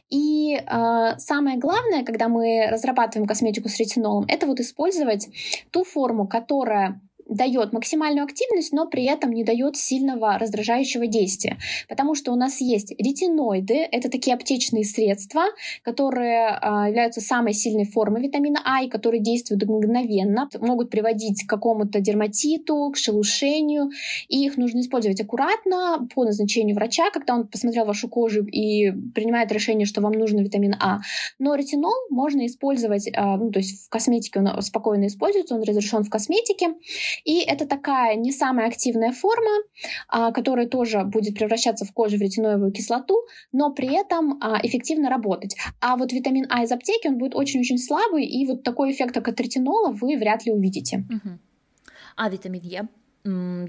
И 0.09 0.55
э, 0.55 1.17
самое 1.17 1.57
главное, 1.57 2.03
когда 2.03 2.27
мы 2.27 2.67
разрабатываем 2.69 3.27
косметику 3.27 3.69
с 3.69 3.77
ретинолом, 3.77 4.25
это 4.27 4.47
вот 4.47 4.59
использовать 4.59 5.27
ту 5.71 5.83
форму, 5.83 6.27
которая 6.27 7.01
дает 7.27 7.73
максимальную 7.73 8.25
активность, 8.25 8.71
но 8.71 8.87
при 8.87 9.05
этом 9.05 9.31
не 9.31 9.43
дает 9.43 9.75
сильного 9.75 10.37
раздражающего 10.37 11.07
действия. 11.07 11.57
Потому 11.89 12.15
что 12.15 12.31
у 12.31 12.35
нас 12.35 12.61
есть 12.61 12.91
ретиноиды, 12.99 13.75
это 13.91 14.09
такие 14.09 14.35
аптечные 14.35 14.83
средства, 14.83 15.43
которые 15.83 16.57
а, 16.61 16.87
являются 16.87 17.21
самой 17.21 17.53
сильной 17.53 17.85
формой 17.85 18.21
витамина 18.21 18.61
А 18.63 18.83
и 18.83 18.89
которые 18.89 19.21
действуют 19.21 19.63
мгновенно, 19.63 20.49
могут 20.59 20.89
приводить 20.89 21.45
к 21.45 21.49
какому-то 21.49 21.99
дерматиту, 21.99 22.91
к 22.93 22.97
шелушению, 22.97 23.89
и 24.27 24.45
их 24.45 24.57
нужно 24.57 24.81
использовать 24.81 25.19
аккуратно 25.21 26.07
по 26.13 26.25
назначению 26.25 26.75
врача, 26.75 27.09
когда 27.11 27.35
он 27.35 27.47
посмотрел 27.47 27.85
вашу 27.85 28.07
кожу 28.07 28.45
и 28.45 28.91
принимает 29.13 29.51
решение, 29.51 29.85
что 29.85 30.01
вам 30.01 30.13
нужен 30.13 30.39
витамин 30.39 30.75
А. 30.79 30.99
Но 31.39 31.55
ретинол 31.55 31.93
можно 32.09 32.45
использовать, 32.45 33.09
а, 33.15 33.37
ну, 33.37 33.51
то 33.51 33.59
есть 33.59 33.85
в 33.85 33.89
косметике 33.89 34.39
он 34.39 34.61
спокойно 34.61 35.07
используется, 35.07 35.55
он 35.55 35.63
разрешен 35.63 36.03
в 36.03 36.09
косметике, 36.09 36.75
и 37.23 37.39
это 37.39 37.65
такая 37.65 38.15
не 38.15 38.31
самая 38.31 38.67
активная 38.67 39.11
форма, 39.11 39.51
а, 40.07 40.31
которая 40.31 40.67
тоже 40.67 41.03
будет 41.03 41.35
превращаться 41.35 41.85
в 41.85 41.93
кожу 41.93 42.17
в 42.17 42.21
ретиноевую 42.21 42.71
кислоту, 42.71 43.15
но 43.51 43.71
при 43.71 43.93
этом 43.95 44.37
а, 44.41 44.59
эффективно 44.63 45.09
работать. 45.09 45.55
А 45.81 45.95
вот 45.95 46.11
витамин 46.11 46.45
А 46.49 46.63
из 46.63 46.71
аптеки, 46.71 47.07
он 47.07 47.17
будет 47.17 47.35
очень-очень 47.35 47.77
слабый, 47.77 48.25
и 48.25 48.45
вот 48.45 48.63
такой 48.63 48.91
эффект, 48.91 49.17
от 49.17 49.39
ретинола, 49.39 49.91
вы 49.91 50.17
вряд 50.17 50.45
ли 50.45 50.51
увидите. 50.51 51.05
Угу. 51.09 51.39
А 52.17 52.29
витамин 52.29 52.61
Е? 52.63 52.87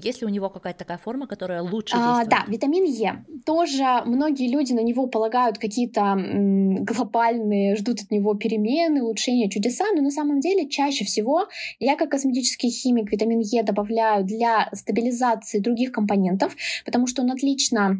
Есть 0.03 0.21
ли 0.21 0.27
у 0.27 0.29
него 0.29 0.49
какая-то 0.49 0.79
такая 0.79 0.97
форма, 0.99 1.25
которая 1.25 1.63
лучше 1.63 1.95
действует? 1.95 2.27
А, 2.27 2.29
да, 2.29 2.45
витамин 2.47 2.83
Е. 2.83 3.25
Тоже 3.45 4.03
многие 4.05 4.51
люди 4.51 4.73
на 4.73 4.81
него 4.81 5.07
полагают 5.07 5.57
какие-то 5.57 6.15
глобальные, 6.15 7.75
ждут 7.75 8.01
от 8.01 8.11
него 8.11 8.35
перемены, 8.35 9.01
улучшения, 9.01 9.49
чудеса, 9.49 9.85
но 9.95 10.01
на 10.01 10.11
самом 10.11 10.41
деле 10.41 10.69
чаще 10.69 11.05
всего 11.05 11.47
я 11.79 11.95
как 11.95 12.11
косметический 12.11 12.69
химик 12.69 13.11
витамин 13.11 13.39
Е 13.39 13.63
добавляю 13.63 14.23
для 14.23 14.69
стабилизации 14.73 15.59
других 15.59 15.91
компонентов, 15.91 16.55
потому 16.85 17.07
что 17.07 17.23
он 17.23 17.31
отлично 17.31 17.97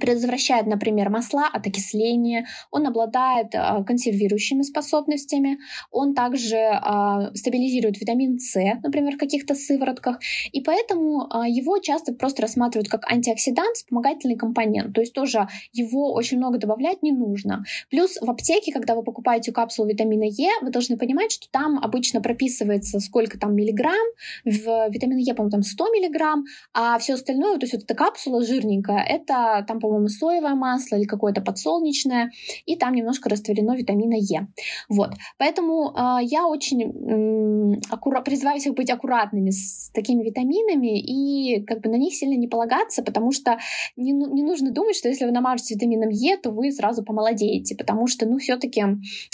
предотвращает, 0.00 0.66
например, 0.66 1.10
масла 1.10 1.48
от 1.52 1.66
окисления, 1.66 2.46
он 2.70 2.86
обладает 2.86 3.54
э, 3.54 3.84
консервирующими 3.84 4.62
способностями, 4.62 5.58
он 5.90 6.14
также 6.14 6.56
э, 6.56 7.34
стабилизирует 7.34 8.00
витамин 8.00 8.38
С, 8.38 8.54
например, 8.82 9.14
в 9.14 9.18
каких-то 9.18 9.54
сыворотках, 9.54 10.18
и 10.52 10.60
поэтому 10.60 11.28
э, 11.28 11.48
его 11.48 11.78
часто 11.78 12.12
просто 12.12 12.42
рассматривают 12.42 12.88
как 12.88 13.10
антиоксидант, 13.10 13.76
вспомогательный 13.76 14.36
компонент, 14.36 14.94
то 14.94 15.00
есть 15.00 15.12
тоже 15.12 15.48
его 15.72 16.12
очень 16.12 16.38
много 16.38 16.58
добавлять 16.58 17.02
не 17.02 17.12
нужно. 17.12 17.64
Плюс 17.90 18.18
в 18.20 18.30
аптеке, 18.30 18.72
когда 18.72 18.94
вы 18.94 19.02
покупаете 19.02 19.52
капсулу 19.52 19.88
витамина 19.88 20.24
Е, 20.24 20.50
вы 20.62 20.70
должны 20.70 20.96
понимать, 20.96 21.32
что 21.32 21.48
там 21.50 21.78
обычно 21.78 22.20
прописывается 22.20 23.00
сколько 23.00 23.38
там 23.38 23.54
миллиграмм, 23.54 24.06
в 24.44 24.88
витамине 24.90 25.22
Е, 25.22 25.34
по-моему, 25.34 25.50
там 25.50 25.62
100 25.62 25.84
миллиграмм, 25.88 26.44
а 26.72 26.98
все 26.98 27.14
остальное, 27.14 27.58
то 27.58 27.64
есть 27.64 27.74
вот 27.74 27.84
эта 27.84 27.94
капсула 27.94 28.44
жирненькая, 28.44 29.02
это 29.02 29.64
там 29.66 29.78
по-моему, 29.84 30.08
соевое 30.08 30.54
масло 30.54 30.96
или 30.96 31.04
какое-то 31.04 31.42
подсолнечное, 31.42 32.32
и 32.64 32.74
там 32.74 32.94
немножко 32.94 33.28
растворено 33.28 33.76
витамина 33.76 34.14
Е. 34.14 34.48
Вот. 34.88 35.10
Поэтому 35.36 35.92
э, 35.94 36.24
я 36.24 36.46
очень 36.46 36.80
э, 36.82 37.80
аккура- 37.90 38.22
призываю 38.22 38.58
всех 38.58 38.74
быть 38.74 38.88
аккуратными 38.88 39.50
с 39.50 39.90
такими 39.92 40.22
витаминами 40.22 40.98
и 40.98 41.62
как 41.66 41.82
бы 41.82 41.90
на 41.90 41.96
них 41.96 42.14
сильно 42.14 42.34
не 42.34 42.48
полагаться, 42.48 43.02
потому 43.02 43.30
что 43.30 43.58
не, 43.96 44.14
ну, 44.14 44.34
не 44.34 44.42
нужно 44.42 44.70
думать, 44.70 44.96
что 44.96 45.10
если 45.10 45.26
вы 45.26 45.32
намажете 45.32 45.74
витамином 45.74 46.08
Е, 46.08 46.38
то 46.38 46.50
вы 46.50 46.72
сразу 46.72 47.04
помолодеете, 47.04 47.76
потому 47.76 48.06
что, 48.06 48.24
ну, 48.24 48.38
все-таки 48.38 48.82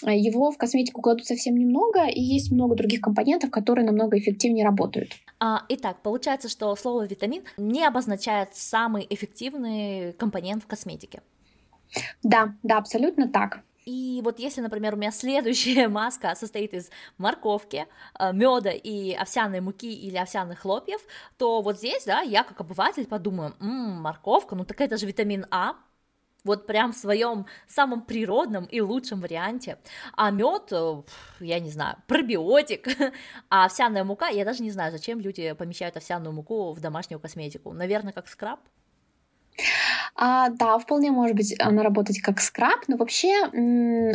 его 0.02 0.50
в 0.50 0.58
косметику 0.58 1.00
кладут 1.00 1.26
совсем 1.26 1.54
немного, 1.54 2.06
и 2.06 2.20
есть 2.20 2.50
много 2.50 2.74
других 2.74 3.00
компонентов, 3.00 3.50
которые 3.50 3.86
намного 3.86 4.18
эффективнее 4.18 4.64
работают. 4.64 5.12
А, 5.38 5.62
итак, 5.68 5.98
получается, 6.02 6.48
что 6.48 6.74
слово 6.74 7.06
витамин 7.06 7.42
не 7.56 7.84
обозначает 7.86 8.48
самый 8.52 9.06
эффективный 9.08 10.12
компонент 10.14 10.29
компонент 10.30 10.62
в 10.62 10.66
косметике. 10.66 11.22
Да, 12.22 12.54
да, 12.62 12.78
абсолютно 12.78 13.28
так. 13.28 13.60
И 13.86 14.20
вот 14.22 14.38
если, 14.38 14.60
например, 14.60 14.94
у 14.94 14.96
меня 14.96 15.10
следующая 15.12 15.88
маска 15.88 16.34
состоит 16.34 16.74
из 16.74 16.90
морковки, 17.18 17.86
э, 18.18 18.32
меда 18.32 18.70
и 18.70 19.12
овсяной 19.12 19.60
муки 19.60 19.92
или 19.92 20.16
овсяных 20.16 20.60
хлопьев, 20.60 21.00
то 21.38 21.62
вот 21.62 21.78
здесь, 21.78 22.04
да, 22.04 22.20
я 22.20 22.44
как 22.44 22.60
обыватель 22.60 23.06
подумаю, 23.06 23.54
м-м, 23.60 24.02
морковка, 24.02 24.54
ну 24.54 24.64
так 24.64 24.80
это 24.80 24.96
же 24.96 25.06
витамин 25.06 25.46
А, 25.50 25.74
вот 26.44 26.66
прям 26.66 26.92
в 26.92 26.96
своем 26.96 27.46
самом 27.68 28.02
природном 28.02 28.64
и 28.66 28.80
лучшем 28.80 29.20
варианте. 29.20 29.78
А 30.14 30.30
мед, 30.30 30.72
э, 30.72 31.02
я 31.40 31.60
не 31.60 31.70
знаю, 31.70 31.96
пробиотик, 32.06 32.88
а 33.50 33.66
овсяная 33.66 34.04
мука, 34.04 34.28
я 34.28 34.44
даже 34.44 34.62
не 34.62 34.70
знаю, 34.70 34.92
зачем 34.92 35.20
люди 35.20 35.52
помещают 35.52 35.96
овсяную 35.96 36.32
муку 36.34 36.72
в 36.72 36.80
домашнюю 36.80 37.20
косметику. 37.20 37.72
Наверное, 37.72 38.12
как 38.12 38.28
скраб. 38.28 38.60
А, 40.16 40.48
да, 40.50 40.78
вполне 40.78 41.10
может 41.10 41.36
быть 41.36 41.54
она 41.58 41.82
работать 41.82 42.20
как 42.20 42.40
скраб, 42.40 42.80
но 42.88 42.96
вообще 42.96 43.32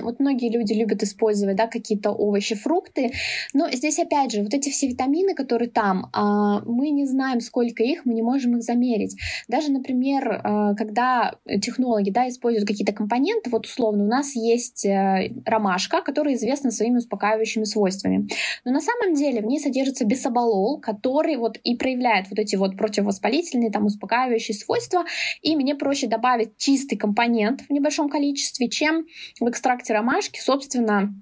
вот 0.01 0.19
многие 0.19 0.49
люди 0.49 0.73
любят 0.73 1.03
использовать 1.03 1.55
да, 1.55 1.67
какие-то 1.67 2.11
овощи, 2.11 2.55
фрукты, 2.55 3.11
но 3.53 3.69
здесь 3.71 3.99
опять 3.99 4.31
же 4.31 4.41
вот 4.41 4.53
эти 4.53 4.69
все 4.69 4.87
витамины, 4.87 5.33
которые 5.33 5.69
там, 5.69 6.09
а, 6.13 6.61
мы 6.61 6.89
не 6.89 7.05
знаем, 7.05 7.41
сколько 7.41 7.83
их, 7.83 8.05
мы 8.05 8.13
не 8.13 8.21
можем 8.21 8.57
их 8.57 8.63
замерить. 8.63 9.17
Даже, 9.47 9.71
например, 9.71 10.41
а, 10.43 10.75
когда 10.75 11.35
технологи 11.61 12.09
да, 12.09 12.27
используют 12.27 12.67
какие-то 12.67 12.93
компоненты, 12.93 13.49
вот 13.49 13.65
условно 13.65 14.03
у 14.03 14.07
нас 14.07 14.35
есть 14.35 14.85
э, 14.85 15.31
ромашка, 15.45 16.01
которая 16.01 16.35
известна 16.35 16.71
своими 16.71 16.97
успокаивающими 16.97 17.63
свойствами, 17.63 18.27
но 18.63 18.71
на 18.71 18.81
самом 18.81 19.13
деле 19.13 19.41
в 19.41 19.45
ней 19.45 19.59
содержится 19.59 20.05
бесоболол, 20.05 20.79
который 20.79 21.37
вот 21.37 21.57
и 21.63 21.75
проявляет 21.75 22.29
вот 22.29 22.39
эти 22.39 22.55
вот 22.55 22.77
противовоспалительные, 22.77 23.71
там, 23.71 23.85
успокаивающие 23.85 24.55
свойства, 24.55 25.05
и 25.41 25.55
мне 25.55 25.75
проще 25.85 26.07
добавить 26.07 26.57
чистый 26.57 26.95
компонент 26.95 27.61
в 27.61 27.69
небольшом 27.69 28.09
количестве, 28.09 28.69
чем 28.69 29.05
в 29.39 29.47
экстракте 29.47 29.93
ромашки, 29.93 30.39
собственно, 30.39 31.13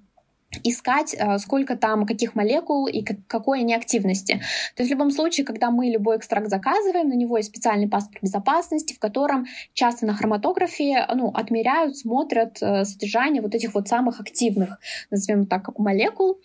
искать, 0.63 1.15
э, 1.17 1.37
сколько 1.37 1.75
там 1.75 2.05
каких 2.05 2.35
молекул 2.35 2.87
и 2.87 3.03
какой 3.03 3.59
они 3.59 3.73
активности. 3.73 4.41
То 4.75 4.83
есть 4.83 4.89
в 4.89 4.93
любом 4.93 5.11
случае, 5.11 5.45
когда 5.45 5.71
мы 5.71 5.87
любой 5.87 6.17
экстракт 6.17 6.49
заказываем, 6.49 7.09
на 7.09 7.13
него 7.13 7.37
есть 7.37 7.49
специальный 7.49 7.87
паспорт 7.87 8.21
безопасности, 8.21 8.93
в 8.93 8.99
котором 8.99 9.45
часто 9.73 10.05
на 10.05 10.13
хроматографе 10.13 11.05
ну, 11.13 11.29
отмеряют, 11.29 11.97
смотрят 11.97 12.57
э, 12.61 12.85
содержание 12.85 13.41
вот 13.41 13.55
этих 13.55 13.73
вот 13.73 13.87
самых 13.87 14.19
активных, 14.19 14.79
назовем 15.11 15.45
так, 15.45 15.77
молекул. 15.77 16.39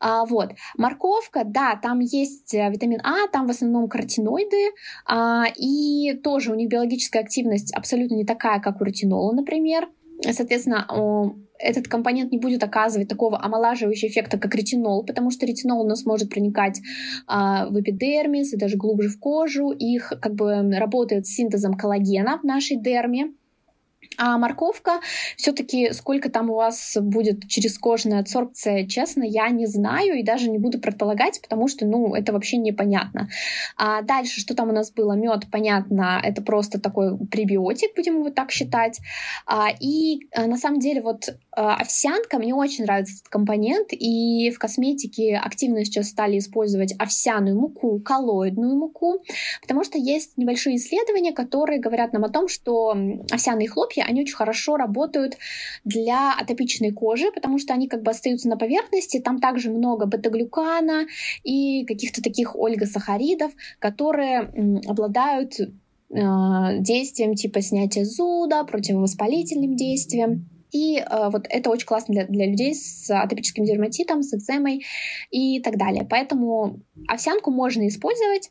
А, 0.00 0.24
вот. 0.24 0.52
Морковка, 0.76 1.42
да, 1.44 1.78
там 1.80 2.00
есть 2.00 2.54
э, 2.54 2.70
витамин 2.70 3.00
А, 3.04 3.28
там 3.28 3.46
в 3.46 3.50
основном 3.50 3.88
каротиноиды, 3.88 4.72
а, 5.06 5.44
и 5.56 6.14
тоже 6.22 6.52
у 6.52 6.54
них 6.54 6.68
биологическая 6.68 7.22
активность 7.22 7.74
абсолютно 7.74 8.14
не 8.14 8.24
такая, 8.24 8.60
как 8.60 8.80
у 8.80 8.84
ретинола, 8.84 9.32
например. 9.32 9.88
Соответственно, 10.32 10.84
этот 11.58 11.88
компонент 11.88 12.32
не 12.32 12.38
будет 12.38 12.62
оказывать 12.62 13.08
такого 13.08 13.42
омолаживающего 13.42 14.08
эффекта, 14.08 14.38
как 14.38 14.54
ретинол, 14.54 15.04
потому 15.04 15.30
что 15.30 15.46
ретинол 15.46 15.82
у 15.82 15.88
нас 15.88 16.04
может 16.04 16.30
проникать 16.30 16.80
а, 17.26 17.66
в 17.66 17.80
эпидермис 17.80 18.52
и 18.52 18.56
даже 18.56 18.76
глубже 18.76 19.08
в 19.08 19.18
кожу. 19.18 19.70
Их 19.70 20.12
как 20.20 20.34
бы 20.34 20.70
работает 20.72 21.26
с 21.26 21.34
синтезом 21.34 21.74
коллагена 21.74 22.38
в 22.38 22.44
нашей 22.44 22.76
дерме. 22.76 23.32
А 24.16 24.36
морковка, 24.38 25.00
все-таки 25.36 25.92
сколько 25.92 26.28
там 26.30 26.50
у 26.50 26.54
вас 26.54 26.96
будет 27.00 27.46
через 27.46 27.78
кожная 27.78 28.20
адсорбция, 28.20 28.86
честно, 28.86 29.22
я 29.22 29.48
не 29.50 29.66
знаю 29.66 30.18
и 30.18 30.24
даже 30.24 30.50
не 30.50 30.58
буду 30.58 30.80
предполагать, 30.80 31.40
потому 31.40 31.68
что, 31.68 31.86
ну, 31.86 32.14
это 32.14 32.32
вообще 32.32 32.56
непонятно. 32.56 33.28
А 33.76 34.02
дальше, 34.02 34.40
что 34.40 34.54
там 34.54 34.70
у 34.70 34.72
нас 34.72 34.90
было? 34.90 35.12
Мед, 35.12 35.44
понятно, 35.52 36.20
это 36.22 36.42
просто 36.42 36.80
такой 36.80 37.16
пребиотик, 37.28 37.94
будем 37.94 38.16
его 38.16 38.30
так 38.30 38.50
считать. 38.50 38.98
А, 39.46 39.68
и 39.78 40.26
а, 40.34 40.46
на 40.46 40.56
самом 40.56 40.80
деле 40.80 41.00
вот 41.00 41.36
овсянка, 41.58 42.38
мне 42.38 42.54
очень 42.54 42.84
нравится 42.84 43.14
этот 43.14 43.28
компонент, 43.28 43.88
и 43.90 44.50
в 44.50 44.58
косметике 44.58 45.36
активно 45.36 45.84
сейчас 45.84 46.08
стали 46.08 46.38
использовать 46.38 46.94
овсяную 46.98 47.58
муку, 47.58 48.00
коллоидную 48.00 48.76
муку, 48.76 49.20
потому 49.60 49.82
что 49.82 49.98
есть 49.98 50.36
небольшие 50.36 50.76
исследования, 50.76 51.32
которые 51.32 51.80
говорят 51.80 52.12
нам 52.12 52.24
о 52.24 52.28
том, 52.28 52.48
что 52.48 52.96
овсяные 53.30 53.68
хлопья, 53.68 54.04
они 54.04 54.22
очень 54.22 54.36
хорошо 54.36 54.76
работают 54.76 55.36
для 55.84 56.32
атопичной 56.32 56.92
кожи, 56.92 57.32
потому 57.32 57.58
что 57.58 57.74
они 57.74 57.88
как 57.88 58.02
бы 58.02 58.10
остаются 58.10 58.48
на 58.48 58.56
поверхности, 58.56 59.18
там 59.18 59.40
также 59.40 59.70
много 59.70 60.06
бета-глюкана 60.06 61.06
и 61.42 61.84
каких-то 61.86 62.22
таких 62.22 62.54
ольгосахаридов, 62.54 63.52
которые 63.78 64.80
обладают 64.86 65.58
э, 65.58 65.66
действием 66.10 67.34
типа 67.34 67.62
снятия 67.62 68.04
зуда, 68.04 68.64
противовоспалительным 68.64 69.74
действием. 69.74 70.48
И 70.72 70.98
э, 70.98 71.28
вот 71.30 71.46
это 71.48 71.70
очень 71.70 71.86
классно 71.86 72.14
для, 72.14 72.26
для 72.26 72.46
людей 72.46 72.74
с 72.74 73.10
атопическим 73.10 73.64
дерматитом, 73.64 74.22
с 74.22 74.34
экземой 74.34 74.84
и 75.30 75.60
так 75.60 75.76
далее. 75.76 76.06
Поэтому 76.08 76.80
овсянку 77.06 77.50
можно 77.50 77.86
использовать, 77.88 78.50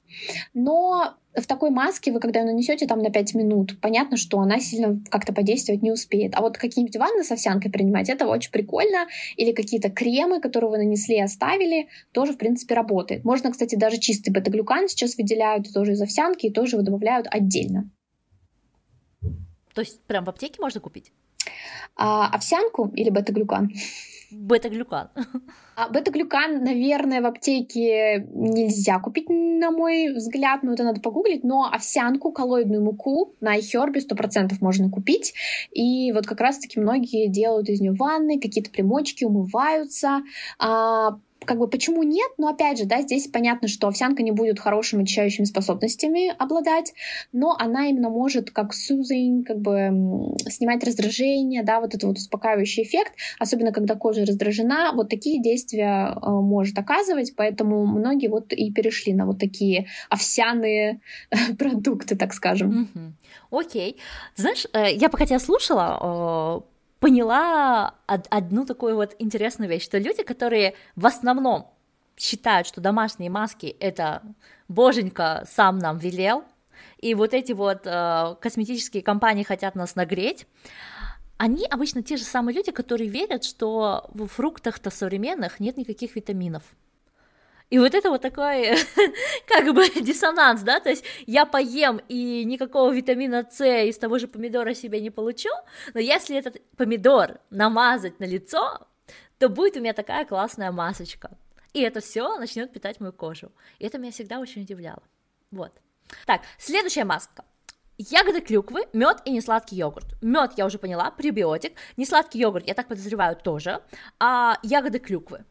но 0.54 1.16
в 1.42 1.46
такой 1.46 1.70
маске 1.70 2.12
вы, 2.12 2.20
когда 2.20 2.40
ее 2.40 2.48
нанесете 2.48 2.88
там 2.88 3.00
на 3.00 3.12
5 3.12 3.36
минут, 3.36 3.80
понятно, 3.80 4.18
что 4.18 4.40
она 4.40 4.60
сильно 4.60 5.00
как-то 5.10 5.34
подействовать 5.34 5.84
не 5.84 5.92
успеет. 5.92 6.34
А 6.36 6.42
вот 6.42 6.58
какие-нибудь 6.58 6.98
ванны 6.98 7.24
с 7.24 7.32
овсянкой 7.32 7.72
принимать, 7.72 8.10
это 8.10 8.28
очень 8.28 8.52
прикольно. 8.52 9.08
Или 9.36 9.52
какие-то 9.52 9.92
кремы, 9.92 10.42
которые 10.42 10.72
вы 10.72 10.78
нанесли 10.78 11.18
и 11.18 11.22
оставили, 11.22 11.90
тоже, 12.12 12.34
в 12.34 12.38
принципе, 12.38 12.74
работает. 12.74 13.24
Можно, 13.24 13.52
кстати, 13.52 13.76
даже 13.76 13.98
чистый 13.98 14.32
бета-глюкан 14.32 14.88
сейчас 14.88 15.16
выделяют 15.16 15.72
тоже 15.72 15.92
из 15.92 16.02
овсянки 16.02 16.48
и 16.48 16.52
тоже 16.52 16.76
его 16.76 16.84
добавляют 16.84 17.28
отдельно. 17.30 17.90
То 19.74 19.82
есть 19.82 20.02
прям 20.06 20.26
в 20.26 20.30
аптеке 20.30 20.56
можно 20.60 20.82
купить? 20.82 21.12
А, 21.98 22.28
овсянку 22.28 22.92
или 22.96 23.10
бета-глюкан? 23.10 23.72
Бета-глюкан. 24.32 25.10
А 25.76 25.90
бета-глюкан, 25.90 26.64
наверное, 26.64 27.22
в 27.22 27.26
аптеке 27.26 28.28
нельзя 28.34 29.00
купить, 29.00 29.30
на 29.30 29.72
мой 29.72 30.14
взгляд, 30.14 30.64
но 30.64 30.74
это 30.74 30.84
надо 30.84 31.00
погуглить, 31.02 31.44
но 31.44 31.70
овсянку, 31.72 32.32
коллоидную 32.32 32.84
муку 32.84 33.36
на 33.42 33.58
iHerb 33.58 33.96
100% 33.96 34.56
можно 34.60 34.90
купить, 34.90 35.34
и 35.72 36.12
вот 36.12 36.26
как 36.26 36.42
раз-таки 36.42 36.80
многие 36.80 37.30
делают 37.30 37.70
из 37.70 37.80
нее 37.80 37.94
ванны, 37.94 38.40
какие-то 38.40 38.72
примочки, 38.72 39.24
умываются, 39.24 40.24
а, 40.60 41.20
как 41.48 41.60
бы 41.60 41.68
почему 41.68 42.04
нет, 42.04 42.30
но 42.38 42.50
опять 42.50 42.78
же, 42.78 42.86
да, 42.86 43.02
здесь 43.02 43.28
понятно, 43.28 43.68
что 43.68 43.88
овсянка 43.88 44.22
не 44.22 44.32
будет 44.32 44.60
хорошими 44.60 45.04
очищающими 45.04 45.46
способностями 45.46 46.36
обладать, 46.38 46.94
но 47.32 47.56
она 47.58 47.88
именно 47.88 48.10
может 48.10 48.52
как 48.52 48.74
soothing, 48.74 49.44
как 49.44 49.60
бы 49.60 50.36
снимать 50.50 50.84
раздражение, 50.84 51.64
да, 51.64 51.80
вот 51.80 51.96
этот 51.96 52.04
вот 52.04 52.18
успокаивающий 52.18 52.84
эффект, 52.84 53.14
особенно 53.40 53.72
когда 53.72 53.96
кожа 53.96 54.26
раздражена, 54.26 54.92
вот 54.94 55.10
такие 55.10 55.42
действия 55.42 56.14
э, 56.16 56.30
может 56.30 56.78
оказывать, 56.78 57.34
поэтому 57.36 57.86
многие 57.86 58.28
вот 58.28 58.52
и 58.52 58.72
перешли 58.72 59.14
на 59.14 59.26
вот 59.26 59.40
такие 59.40 59.88
овсяные 60.10 61.00
продукты, 61.58 62.18
так 62.18 62.34
скажем. 62.34 63.16
Окей. 63.50 63.98
Знаешь, 64.36 64.68
э, 64.74 64.94
я 64.94 65.08
пока 65.10 65.26
тебя 65.26 65.40
слушала, 65.40 66.64
поняла 67.00 67.96
одну 68.06 68.66
такую 68.66 68.96
вот 68.96 69.16
интересную 69.20 69.70
вещь, 69.70 69.84
что 69.84 69.98
люди, 69.98 70.24
которые 70.24 70.74
в 70.96 71.06
основном 71.06 71.72
считают, 72.18 72.68
что 72.68 72.82
домашние 72.82 73.30
маски 73.30 73.68
это 73.80 74.24
боженька 74.68 75.46
сам 75.50 75.78
нам 75.78 75.98
велел, 75.98 76.44
и 77.00 77.14
вот 77.14 77.34
эти 77.34 77.52
вот 77.54 77.86
э, 77.86 78.36
косметические 78.42 79.04
компании 79.04 79.44
хотят 79.44 79.76
нас 79.76 79.96
нагреть, 79.96 80.48
они 81.38 81.66
обычно 81.68 82.02
те 82.02 82.18
же 82.18 82.24
самые 82.24 82.56
люди, 82.56 82.72
которые 82.72 83.10
верят, 83.10 83.44
что 83.44 84.10
в 84.14 84.28
фруктах-то 84.28 84.90
современных 84.90 85.60
нет 85.60 85.78
никаких 85.78 86.16
витаминов. 86.16 86.64
И 87.70 87.80
вот 87.80 87.94
это 87.94 88.10
вот 88.10 88.22
такой, 88.22 88.78
как 89.48 89.74
бы, 89.74 89.90
диссонанс, 89.90 90.62
да, 90.62 90.80
то 90.80 90.90
есть 90.90 91.04
я 91.26 91.46
поем 91.46 92.00
и 92.08 92.46
никакого 92.46 92.94
витамина 92.94 93.46
С 93.50 93.66
из 93.66 93.98
того 93.98 94.20
же 94.20 94.28
помидора 94.28 94.74
себе 94.74 95.02
не 95.02 95.10
получу, 95.10 95.50
но 95.94 96.00
если 96.00 96.38
этот 96.38 96.62
помидор 96.78 97.40
намазать 97.50 98.20
на 98.20 98.26
лицо, 98.26 98.88
то 99.38 99.50
будет 99.50 99.76
у 99.76 99.82
меня 99.82 99.94
такая 99.94 100.26
классная 100.26 100.72
масочка. 100.72 101.32
И 101.74 101.82
это 101.82 102.00
все 102.00 102.38
начнет 102.38 102.72
питать 102.72 103.00
мою 103.00 103.14
кожу. 103.14 103.52
И 103.80 103.86
это 103.86 103.98
меня 103.98 104.12
всегда 104.12 104.40
очень 104.40 104.64
удивляло. 104.64 105.04
Вот. 105.52 105.74
Так, 106.26 106.42
следующая 106.58 107.04
маска. 107.04 107.44
Ягоды 107.98 108.42
клюквы, 108.42 108.88
мед 108.94 109.22
и 109.26 109.32
несладкий 109.32 109.78
йогурт. 109.78 110.22
Мед 110.22 110.54
я 110.56 110.66
уже 110.66 110.80
поняла, 110.80 111.12
пребиотик. 111.12 111.74
Несладкий 111.98 112.40
йогурт, 112.40 112.68
я 112.68 112.74
так 112.74 112.88
подозреваю, 112.88 113.36
тоже. 113.36 113.82
А 114.20 114.58
ягоды 114.64 115.00
клюквы. 115.00 115.46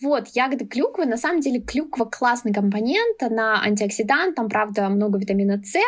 Вот, 0.00 0.28
ягоды 0.28 0.66
клюквы, 0.66 1.06
на 1.06 1.16
самом 1.16 1.40
деле 1.40 1.60
клюква 1.60 2.04
классный 2.04 2.52
компонент, 2.52 3.22
она 3.22 3.62
антиоксидант, 3.62 4.36
там, 4.36 4.48
правда, 4.48 4.88
много 4.88 5.18
витамина 5.18 5.62
С, 5.64 5.78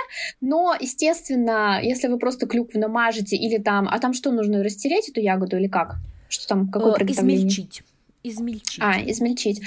но, 0.40 0.74
естественно, 0.78 1.80
если 1.82 2.08
вы 2.08 2.18
просто 2.18 2.46
клюкву 2.46 2.80
намажете 2.80 3.36
или 3.36 3.58
там, 3.58 3.88
а 3.88 3.98
там 3.98 4.12
что 4.12 4.30
нужно, 4.32 4.62
растереть 4.62 5.08
эту 5.08 5.20
ягоду 5.20 5.56
или 5.56 5.68
как? 5.68 5.96
Что 6.28 6.46
там, 6.48 6.68
какое 6.68 6.92
э, 6.92 6.94
приготовление? 6.96 7.48
Измельчить. 7.48 7.82
Измельчить. 8.22 8.78
А, 8.80 9.00
измельчить. 9.00 9.62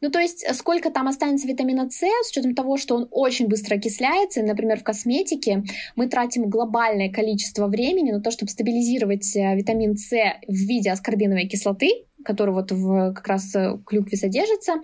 Ну, 0.00 0.10
то 0.10 0.18
есть, 0.18 0.44
сколько 0.54 0.90
там 0.90 1.08
останется 1.08 1.46
витамина 1.46 1.90
С, 1.90 2.00
с 2.00 2.30
учетом 2.30 2.54
того, 2.54 2.78
что 2.78 2.96
он 2.96 3.08
очень 3.10 3.48
быстро 3.48 3.76
окисляется, 3.76 4.42
например, 4.42 4.80
в 4.80 4.82
косметике 4.82 5.64
мы 5.94 6.08
тратим 6.08 6.48
глобальное 6.48 7.10
количество 7.10 7.66
времени 7.66 8.10
на 8.10 8.22
то, 8.22 8.30
чтобы 8.30 8.50
стабилизировать 8.50 9.36
э, 9.36 9.54
витамин 9.54 9.96
С 9.98 10.10
в 10.10 10.54
виде 10.54 10.90
аскорбиновой 10.90 11.48
кислоты, 11.48 12.06
который 12.28 12.52
вот 12.52 12.70
в 12.70 13.14
как 13.14 13.26
раз 13.26 13.54
э, 13.56 13.78
клюкве 13.86 14.18
содержится. 14.18 14.74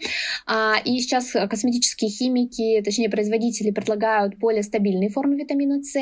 А, 0.46 0.76
и 0.82 0.98
сейчас 0.98 1.30
косметические 1.30 2.10
химики, 2.10 2.80
точнее 2.82 3.10
производители 3.10 3.70
предлагают 3.70 4.38
более 4.38 4.62
стабильные 4.62 5.10
формы 5.10 5.36
витамина 5.36 5.82
С 5.82 5.94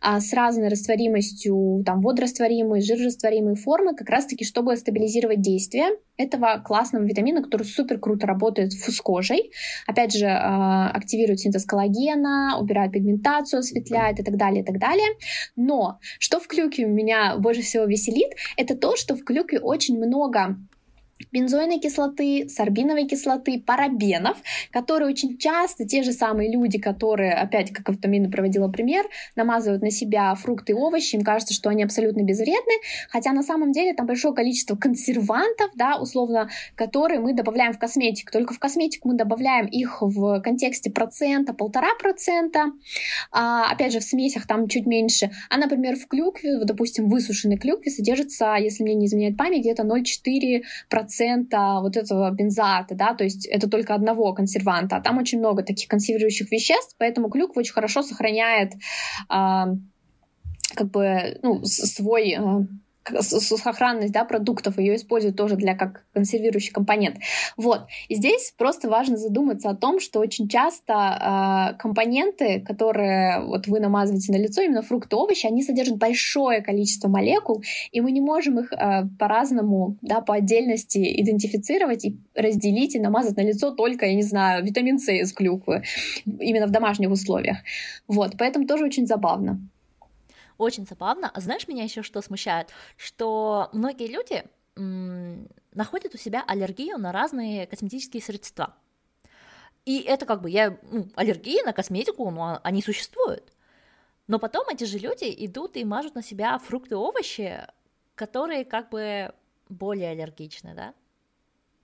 а, 0.00 0.20
с 0.20 0.32
разной 0.32 0.68
растворимостью, 0.68 1.84
там 1.86 2.00
водорастворимые, 2.00 2.82
жирорастворимые 2.82 3.54
формы, 3.54 3.94
как 3.94 4.10
раз-таки, 4.10 4.44
чтобы 4.44 4.76
стабилизировать 4.76 5.40
действие 5.40 5.90
этого 6.16 6.60
классного 6.64 7.04
витамина, 7.04 7.42
который 7.42 7.62
супер 7.62 8.00
круто 8.00 8.26
работает 8.26 8.72
с 8.72 9.00
кожей. 9.00 9.52
Опять 9.86 10.12
же, 10.12 10.26
а, 10.26 10.90
активирует 10.90 11.38
синтез 11.38 11.64
коллагена, 11.64 12.58
убирает 12.60 12.90
пигментацию, 12.90 13.60
осветляет 13.60 14.18
и 14.18 14.24
так 14.24 14.36
далее, 14.36 14.62
и 14.62 14.66
так 14.66 14.78
далее. 14.80 15.08
Но 15.54 16.00
что 16.18 16.40
в 16.40 16.48
клюкве 16.48 16.86
меня 16.86 17.36
больше 17.36 17.62
всего 17.62 17.84
веселит, 17.84 18.32
это 18.56 18.76
то, 18.76 18.96
что 18.96 19.14
в 19.14 19.22
клюкве 19.22 19.60
очень 19.60 19.96
много 19.96 20.56
бензойной 21.32 21.78
кислоты, 21.78 22.48
сорбиновой 22.48 23.06
кислоты, 23.06 23.60
парабенов, 23.60 24.36
которые 24.70 25.10
очень 25.10 25.38
часто 25.38 25.84
те 25.84 26.02
же 26.02 26.12
самые 26.12 26.50
люди, 26.50 26.78
которые, 26.78 27.34
опять, 27.34 27.72
как 27.72 27.88
Автомина 27.88 28.30
проводила 28.30 28.68
пример, 28.68 29.06
намазывают 29.36 29.82
на 29.82 29.90
себя 29.90 30.34
фрукты 30.34 30.72
и 30.72 30.74
овощи, 30.74 31.16
им 31.16 31.22
кажется, 31.22 31.54
что 31.54 31.70
они 31.70 31.82
абсолютно 31.82 32.22
безвредны, 32.22 32.74
хотя 33.10 33.32
на 33.32 33.42
самом 33.42 33.72
деле 33.72 33.94
там 33.94 34.06
большое 34.06 34.34
количество 34.34 34.76
консервантов, 34.76 35.70
да, 35.74 35.96
условно, 35.96 36.50
которые 36.74 37.20
мы 37.20 37.34
добавляем 37.34 37.72
в 37.72 37.78
косметику. 37.78 38.32
Только 38.32 38.54
в 38.54 38.58
косметику 38.58 39.08
мы 39.08 39.14
добавляем 39.14 39.66
их 39.66 39.98
в 40.00 40.40
контексте 40.40 40.90
процента, 40.90 41.52
полтора 41.52 41.88
процента, 41.98 42.72
а, 43.32 43.70
опять 43.70 43.92
же, 43.92 44.00
в 44.00 44.04
смесях 44.04 44.46
там 44.46 44.68
чуть 44.68 44.86
меньше. 44.86 45.30
А, 45.50 45.58
например, 45.58 45.96
в 45.96 46.06
клюкве, 46.06 46.64
допустим, 46.64 47.08
высушенной 47.08 47.56
клюкве 47.56 47.90
содержится, 47.90 48.54
если 48.58 48.82
мне 48.82 48.94
не 48.94 49.06
изменяет 49.06 49.36
память, 49.36 49.60
где-то 49.60 49.82
0,4% 49.82 51.07
процента 51.08 51.80
вот 51.80 51.96
этого 51.96 52.30
бензата, 52.30 52.94
да, 52.94 53.14
то 53.14 53.24
есть 53.24 53.46
это 53.46 53.68
только 53.68 53.94
одного 53.94 54.34
консерванта, 54.34 54.96
а 54.96 55.00
там 55.00 55.18
очень 55.18 55.38
много 55.38 55.62
таких 55.62 55.88
консервирующих 55.88 56.52
веществ, 56.52 56.96
поэтому 56.98 57.30
клюква 57.30 57.60
очень 57.60 57.72
хорошо 57.72 58.02
сохраняет 58.02 58.74
э, 58.74 58.78
как 60.74 60.90
бы 60.90 61.38
ну, 61.42 61.64
свой 61.64 62.32
э, 62.32 62.66
сохранность 63.20 64.12
да, 64.12 64.24
продуктов, 64.24 64.78
ее 64.78 64.96
используют 64.96 65.36
тоже 65.36 65.56
для 65.56 65.74
как 65.74 66.04
консервирующий 66.12 66.72
компонент. 66.72 67.16
Вот. 67.56 67.86
И 68.08 68.14
здесь 68.14 68.52
просто 68.56 68.88
важно 68.88 69.16
задуматься 69.16 69.70
о 69.70 69.74
том, 69.74 70.00
что 70.00 70.20
очень 70.20 70.48
часто 70.48 71.72
э, 71.74 71.78
компоненты, 71.78 72.60
которые 72.60 73.40
вот 73.44 73.66
вы 73.66 73.80
намазываете 73.80 74.32
на 74.32 74.36
лицо, 74.36 74.62
именно 74.62 74.82
фрукты, 74.82 75.16
овощи, 75.16 75.46
они 75.46 75.62
содержат 75.62 75.96
большое 75.96 76.60
количество 76.60 77.08
молекул, 77.08 77.62
и 77.92 78.00
мы 78.00 78.12
не 78.12 78.20
можем 78.20 78.60
их 78.60 78.72
э, 78.72 79.04
по-разному, 79.18 79.96
да, 80.02 80.20
по 80.20 80.34
отдельности 80.34 81.20
идентифицировать 81.20 82.04
и 82.04 82.16
разделить 82.34 82.94
и 82.94 83.00
намазать 83.00 83.36
на 83.36 83.42
лицо 83.42 83.70
только, 83.70 84.06
я 84.06 84.14
не 84.14 84.22
знаю, 84.22 84.64
витамин 84.64 84.98
С 84.98 85.08
из 85.08 85.32
клюквы, 85.32 85.82
именно 86.26 86.66
в 86.66 86.70
домашних 86.70 87.10
условиях. 87.10 87.58
Вот, 88.06 88.34
поэтому 88.38 88.66
тоже 88.66 88.84
очень 88.84 89.06
забавно. 89.06 89.60
Очень 90.58 90.86
забавно. 90.86 91.30
А 91.32 91.40
знаешь, 91.40 91.68
меня 91.68 91.84
еще 91.84 92.02
что 92.02 92.20
смущает? 92.20 92.70
Что 92.96 93.70
многие 93.72 94.08
люди 94.08 94.44
м- 94.76 95.48
находят 95.72 96.14
у 96.14 96.18
себя 96.18 96.44
аллергию 96.46 96.98
на 96.98 97.12
разные 97.12 97.66
косметические 97.66 98.22
средства. 98.22 98.74
И 99.84 100.00
это 100.00 100.26
как 100.26 100.42
бы 100.42 100.50
я 100.50 100.78
ну, 100.82 101.08
аллергии 101.14 101.64
на 101.64 101.72
косметику, 101.72 102.30
ну, 102.30 102.42
а, 102.42 102.60
они 102.62 102.82
существуют. 102.82 103.52
Но 104.26 104.38
потом 104.38 104.68
эти 104.68 104.84
же 104.84 104.98
люди 104.98 105.34
идут 105.46 105.76
и 105.76 105.84
мажут 105.84 106.14
на 106.14 106.22
себя 106.22 106.58
фрукты, 106.58 106.96
овощи, 106.96 107.66
которые 108.14 108.64
как 108.64 108.90
бы 108.90 109.32
более 109.68 110.10
аллергичны, 110.10 110.74
да? 110.74 110.94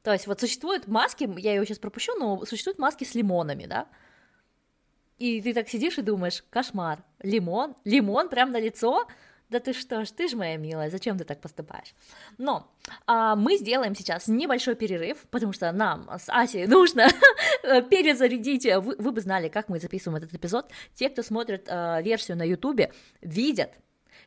То 0.02 0.12
есть 0.12 0.26
вот 0.26 0.40
существуют 0.40 0.88
маски, 0.88 1.28
я 1.40 1.54
ее 1.54 1.64
сейчас 1.66 1.78
пропущу, 1.78 2.14
но 2.18 2.44
существуют 2.46 2.78
маски 2.78 3.04
с 3.04 3.14
лимонами, 3.14 3.66
да? 3.66 3.88
И 5.18 5.40
ты 5.40 5.54
так 5.54 5.68
сидишь 5.68 5.98
и 5.98 6.02
думаешь, 6.02 6.44
кошмар, 6.50 7.02
лимон, 7.22 7.76
лимон 7.84 8.28
прям 8.28 8.50
на 8.50 8.60
лицо, 8.60 9.06
да 9.50 9.60
ты 9.60 9.72
что 9.72 10.04
ж, 10.04 10.10
ты 10.10 10.26
же 10.26 10.36
моя 10.36 10.56
милая, 10.56 10.90
зачем 10.90 11.16
ты 11.16 11.24
так 11.24 11.40
поступаешь? 11.40 11.94
Но 12.38 12.68
а, 13.06 13.36
мы 13.36 13.56
сделаем 13.56 13.94
сейчас 13.94 14.26
небольшой 14.26 14.74
перерыв, 14.74 15.26
потому 15.30 15.52
что 15.52 15.70
нам 15.70 16.08
с 16.18 16.28
Асей 16.28 16.66
нужно 16.66 17.08
перезарядить. 17.62 18.64
Вы, 18.64 18.96
вы 18.96 19.12
бы 19.12 19.20
знали, 19.20 19.48
как 19.48 19.68
мы 19.68 19.78
записываем 19.78 20.22
этот 20.22 20.34
эпизод. 20.34 20.70
Те, 20.94 21.08
кто 21.08 21.22
смотрит 21.22 21.68
а, 21.68 22.00
версию 22.00 22.36
на 22.36 22.42
Ютубе, 22.42 22.92
видят, 23.20 23.70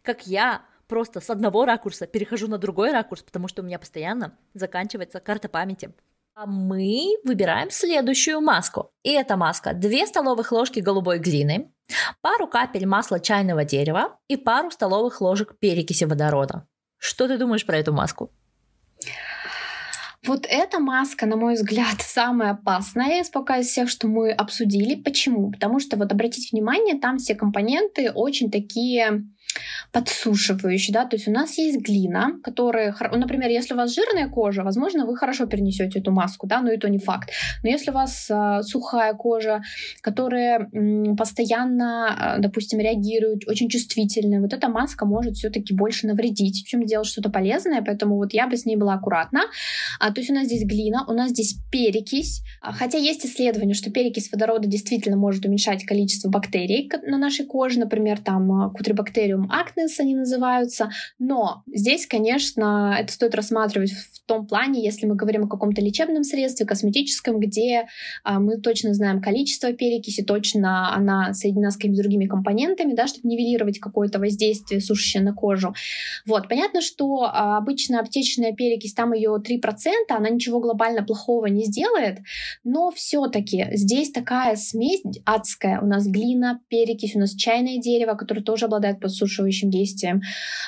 как 0.04 0.28
я 0.28 0.64
просто 0.88 1.20
с 1.20 1.30
одного 1.30 1.66
ракурса 1.66 2.08
перехожу 2.08 2.48
на 2.48 2.58
другой 2.58 2.92
ракурс, 2.92 3.22
потому 3.24 3.48
что 3.48 3.62
у 3.62 3.66
меня 3.66 3.80
постоянно 3.80 4.38
заканчивается 4.54 5.20
карта 5.20 5.50
памяти. 5.50 5.92
А 6.40 6.46
мы 6.46 7.16
выбираем 7.24 7.72
следующую 7.72 8.42
маску. 8.42 8.92
И 9.02 9.10
эта 9.10 9.36
маска 9.38 9.74
2 9.74 10.06
столовых 10.06 10.52
ложки 10.52 10.82
голубой 10.82 11.18
глины, 11.18 11.72
пару 12.22 12.46
капель 12.46 12.86
масла 12.86 13.20
чайного 13.20 13.66
дерева 13.66 14.20
и 14.28 14.38
пару 14.38 14.70
столовых 14.70 15.20
ложек 15.20 15.58
перекиси 15.58 16.04
водорода. 16.04 16.68
Что 17.00 17.28
ты 17.28 17.40
думаешь 17.40 17.66
про 17.66 17.80
эту 17.80 17.92
маску? 17.92 18.32
Вот 20.28 20.46
эта 20.48 20.78
маска, 20.78 21.26
на 21.26 21.38
мой 21.38 21.56
взгляд, 21.56 21.96
самая 22.02 22.52
опасная 22.52 23.22
из 23.22 23.30
пока 23.30 23.58
из 23.58 23.66
всех, 23.70 23.90
что 23.90 24.08
мы 24.08 24.32
обсудили. 24.32 24.94
Почему? 24.94 25.50
Потому 25.52 25.80
что, 25.80 25.98
вот 25.98 26.12
обратите 26.12 26.50
внимание, 26.52 27.00
там 27.00 27.18
все 27.18 27.34
компоненты 27.34 28.12
очень 28.12 28.52
такие 28.52 29.24
подсушивающий, 29.92 30.94
да, 30.94 31.06
то 31.06 31.16
есть 31.16 31.28
у 31.28 31.32
нас 31.32 31.58
есть 31.58 31.80
глина, 31.80 32.40
которая, 32.44 32.96
например, 33.14 33.50
если 33.50 33.74
у 33.74 33.78
вас 33.78 33.94
жирная 33.94 34.28
кожа, 34.28 34.64
возможно, 34.64 35.06
вы 35.06 35.16
хорошо 35.16 35.46
перенесете 35.46 36.00
эту 36.00 36.12
маску, 36.12 36.48
да, 36.48 36.62
но 36.62 36.70
это 36.70 36.90
не 36.90 37.00
факт. 37.00 37.30
Но 37.64 37.70
если 37.70 37.92
у 37.92 37.94
вас 37.94 38.28
э, 38.30 38.62
сухая 38.64 39.14
кожа, 39.14 39.62
которая 40.02 40.70
м, 40.74 41.16
постоянно, 41.16 42.38
э, 42.38 42.42
допустим, 42.42 42.80
реагирует, 42.80 43.48
очень 43.48 43.70
чувствительная, 43.70 44.42
вот 44.42 44.54
эта 44.54 44.70
маска 44.70 45.06
может 45.06 45.36
все-таки 45.36 45.74
больше 45.74 46.08
навредить, 46.08 46.66
чем 46.68 46.86
делать 46.86 47.08
что-то 47.08 47.30
полезное, 47.30 47.82
поэтому 47.82 48.18
вот 48.18 48.34
я 48.34 48.48
бы 48.48 48.58
с 48.58 48.66
ней 48.66 48.76
была 48.76 48.96
аккуратна. 48.96 49.42
А, 50.00 50.12
то 50.12 50.22
есть 50.22 50.30
у 50.30 50.34
нас 50.34 50.46
здесь 50.46 50.64
глина, 50.64 51.06
у 51.08 51.14
нас 51.14 51.32
здесь 51.32 51.58
перекись, 51.72 52.44
а, 52.62 52.74
хотя 52.74 52.98
есть 52.98 53.26
исследование, 53.26 53.74
что 53.74 53.90
перекись 53.92 54.32
водорода 54.32 54.68
действительно 54.68 55.18
может 55.18 55.46
уменьшать 55.46 55.86
количество 55.86 56.30
бактерий 56.30 56.90
на 57.08 57.18
нашей 57.18 57.46
коже, 57.46 57.80
например, 57.80 58.20
там 58.20 58.72
кутрибактериум 59.38 59.52
Acnes 59.52 59.94
они 60.00 60.16
называются. 60.16 60.90
Но 61.20 61.64
здесь, 61.72 62.08
конечно, 62.08 62.96
это 63.00 63.12
стоит 63.12 63.36
рассматривать 63.36 63.92
в 63.92 64.26
том 64.26 64.48
плане, 64.48 64.84
если 64.84 65.06
мы 65.06 65.16
говорим 65.16 65.46
о 65.46 65.48
каком-то 65.48 65.82
лечебном 65.82 66.24
средстве, 66.24 66.66
косметическом, 66.66 67.40
где 67.40 67.88
а, 68.24 68.40
мы 68.40 68.58
точно 68.58 68.94
знаем 68.94 69.22
количество 69.22 69.72
перекиси, 69.74 70.24
точно 70.24 70.94
она 70.94 71.34
соединена 71.34 71.72
с 71.72 71.76
какими-то 71.76 72.02
другими 72.02 72.26
компонентами, 72.26 72.94
да, 72.94 73.08
чтобы 73.08 73.30
нивелировать 73.30 73.80
какое-то 73.80 74.20
воздействие 74.20 74.82
сушащее 74.82 75.24
на 75.24 75.34
кожу. 75.34 75.74
Вот, 76.26 76.50
понятно, 76.50 76.82
что 76.82 77.24
а, 77.24 77.58
обычно 77.58 78.00
аптечная 78.00 78.54
перекись, 78.54 78.94
там 78.94 79.14
ее 79.14 79.38
3%, 79.38 79.62
она 80.10 80.30
ничего 80.30 80.60
глобально 80.60 81.04
плохого 81.04 81.46
не 81.48 81.66
сделает, 81.66 82.20
но 82.64 82.92
все-таки 82.92 83.68
здесь 83.72 84.12
такая 84.12 84.56
смесь 84.56 85.02
адская. 85.26 85.80
У 85.82 85.86
нас 85.86 86.08
глина, 86.08 86.60
перекись, 86.68 87.16
у 87.16 87.20
нас 87.20 87.34
чайное 87.34 87.78
дерево, 87.78 88.16
которое 88.16 88.42
тоже 88.42 88.66
обладает 88.66 89.00
подсушивающим 89.28 89.70
действием. 89.70 90.22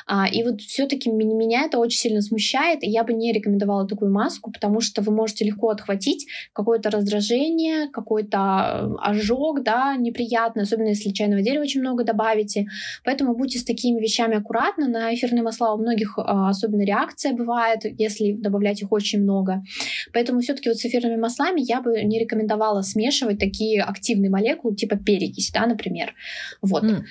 А, 0.06 0.28
и 0.28 0.44
вот 0.44 0.62
все-таки 0.62 1.10
меня 1.10 1.64
это 1.66 1.80
очень 1.80 2.00
сильно 2.00 2.22
смущает, 2.22 2.84
и 2.84 2.90
я 2.90 3.04
бы 3.04 3.14
не 3.14 3.32
рекомендовала 3.32 3.88
такую 3.88 4.12
маску, 4.12 4.52
потому 4.52 4.82
что 4.82 5.02
вы 5.02 5.12
можете 5.12 5.46
легко 5.46 5.70
отхватить 5.70 6.28
какое-то 6.54 6.90
раздражение, 6.90 7.90
какой-то 7.90 8.38
э, 8.38 9.10
ожог, 9.10 9.64
да, 9.64 9.96
неприятный, 9.96 10.64
особенно 10.64 10.90
если 10.90 11.12
чайного 11.12 11.42
дерева 11.42 11.64
очень 11.64 11.82
много 11.82 12.04
добавите. 12.04 12.68
Поэтому 13.06 13.36
будьте 13.36 13.60
с 13.60 13.64
такими 13.64 14.00
вещами 14.00 14.38
аккуратны. 14.38 14.88
На 14.88 15.14
эфирные 15.14 15.44
масла 15.44 15.74
у 15.74 15.78
многих 15.78 16.18
а, 16.18 16.50
особенно 16.50 16.84
реакция 16.84 17.34
бывает, 17.34 17.82
если 17.84 18.34
добавлять 18.34 18.82
их 18.82 18.92
очень 18.92 19.22
много. 19.22 19.64
Поэтому 20.14 20.42
все-таки 20.42 20.70
вот 20.70 20.78
с 20.78 20.86
эфирными 20.86 21.18
маслами 21.18 21.62
я 21.62 21.82
бы 21.82 22.02
не 22.04 22.20
рекомендовала 22.20 22.82
смешивать 22.82 23.40
такие 23.40 23.82
активные 23.82 24.30
молекулы, 24.30 24.76
типа 24.76 24.98
перекись, 24.98 25.52
да, 25.52 25.66
например. 25.66 26.14
Вот. 26.62 26.84
Mm. 26.84 27.04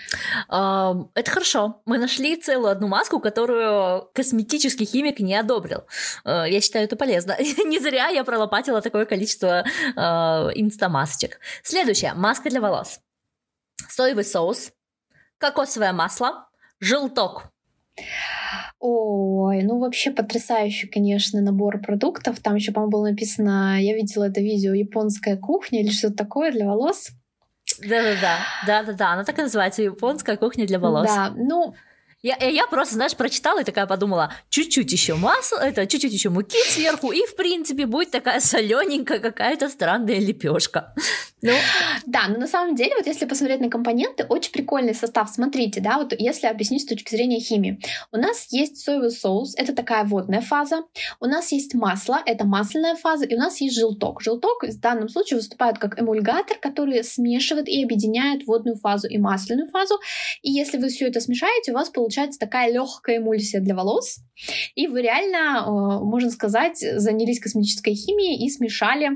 Uh, 0.51 1.09
это 1.15 1.31
хорошо. 1.39 1.83
Мы 1.87 1.99
нашли 1.99 2.37
целую 2.37 2.73
одну 2.73 2.89
маску, 2.89 3.21
которую 3.21 4.11
косметический 4.13 4.87
химик 4.87 5.21
не 5.21 5.37
одобрил. 5.37 5.85
Uh, 6.25 6.51
я 6.51 6.61
считаю 6.61 6.85
это 6.85 6.97
полезно. 6.97 7.37
не 7.65 7.79
зря 7.79 8.09
я 8.09 8.25
пролопатила 8.25 8.83
такое 8.83 9.05
количество 9.05 9.65
uh, 9.97 10.51
инстамасочек. 10.55 11.39
Следующая. 11.63 12.15
Маска 12.15 12.51
для 12.51 12.61
волос. 12.61 12.99
Соевый 13.89 14.25
соус, 14.25 14.73
кокосовое 15.39 15.93
масло, 15.93 16.49
желток. 16.81 17.53
Ой, 18.81 19.63
ну 19.63 19.79
вообще 19.79 20.11
потрясающий, 20.11 20.89
конечно, 20.89 21.41
набор 21.41 21.81
продуктов. 21.81 22.41
Там 22.41 22.57
еще, 22.57 22.73
по-моему, 22.73 22.91
было 22.91 23.09
написано, 23.11 23.81
я 23.81 23.95
видела 23.95 24.25
это 24.25 24.41
видео, 24.41 24.75
японская 24.75 25.37
кухня 25.37 25.83
или 25.83 25.91
что-то 25.91 26.17
такое 26.17 26.51
для 26.51 26.67
волос. 26.67 27.11
Да-да-да, 27.81 28.39
да-да-да, 28.67 29.13
она 29.13 29.25
так 29.25 29.39
и 29.39 29.43
называется, 29.43 29.83
японская 29.83 30.37
кухня 30.37 30.67
для 30.67 30.79
волос. 30.79 31.07
Да, 31.07 31.33
ну, 31.37 31.75
я, 32.23 32.37
я 32.37 32.67
просто, 32.67 32.95
знаешь, 32.95 33.15
прочитала 33.15 33.61
и 33.61 33.65
такая 33.65 33.87
подумала, 33.87 34.33
чуть-чуть 34.49 34.91
еще 34.91 35.15
масла, 35.15 35.59
это 35.59 35.87
чуть-чуть 35.87 36.13
еще 36.13 36.31
муки 36.31 36.59
сверху, 36.67 37.13
и 37.13 37.25
в 37.25 37.37
принципе 37.37 37.87
будет 37.87 38.11
такая 38.11 38.41
солененькая 38.41 39.21
какая-то 39.21 39.69
странная 39.69 40.19
лепешка. 40.19 40.95
Ну, 41.41 41.53
да, 42.07 42.27
но 42.29 42.39
на 42.39 42.49
самом 42.49 42.75
деле, 42.75 42.97
вот 42.97 43.07
если 43.07 43.25
посмотреть 43.25 43.61
на 43.61 43.71
компоненты, 43.71 44.25
очень 44.25 44.51
прикольный 44.51 44.95
состав. 44.95 45.31
Смотрите, 45.31 45.81
да, 45.81 45.99
вот 45.99 46.13
если 46.19 46.49
объяснить 46.49 46.83
с 46.83 46.87
точки 46.87 47.11
зрения 47.11 47.39
химии. 47.39 47.81
У 48.13 48.17
нас 48.17 48.49
есть 48.51 48.79
соевый 48.79 49.11
соус, 49.11 49.55
это 49.57 49.73
такая 49.73 50.05
водная 50.05 50.41
фаза. 50.41 50.83
У 51.21 51.27
нас 51.27 51.53
есть 51.53 51.75
масло, 51.75 52.21
это 52.27 52.45
масляная 52.45 52.97
фаза. 52.97 53.25
И 53.25 53.37
у 53.37 53.39
нас 53.39 53.61
есть 53.61 53.77
желток. 53.77 54.21
Желток 54.21 54.65
в 54.65 54.81
данном 54.81 55.09
случае 55.09 55.37
выступает 55.37 55.79
как 55.79 56.01
эмульгатор, 56.01 56.59
который 56.59 57.05
смешивает 57.05 57.69
и 57.69 57.85
объединяет 57.85 58.47
водную 58.47 58.77
фазу 58.77 59.07
и 59.07 59.19
масляную 59.19 59.69
фазу. 59.69 59.95
И 60.43 60.51
если 60.51 60.79
вы 60.79 60.89
все 60.89 61.07
это 61.07 61.21
смешаете, 61.21 61.71
у 61.71 61.75
вас 61.75 61.89
получается 61.89 62.41
такая 62.41 62.73
легкая 62.73 63.19
эмульсия 63.19 63.61
для 63.61 63.77
волос. 63.77 64.19
И 64.75 64.89
вы 64.89 65.03
реально, 65.03 65.65
э, 65.65 66.05
можно 66.05 66.31
сказать, 66.31 66.79
занялись 66.79 67.41
косметической 67.41 67.95
химией 67.95 68.45
и 68.45 68.51
смешали 68.51 69.11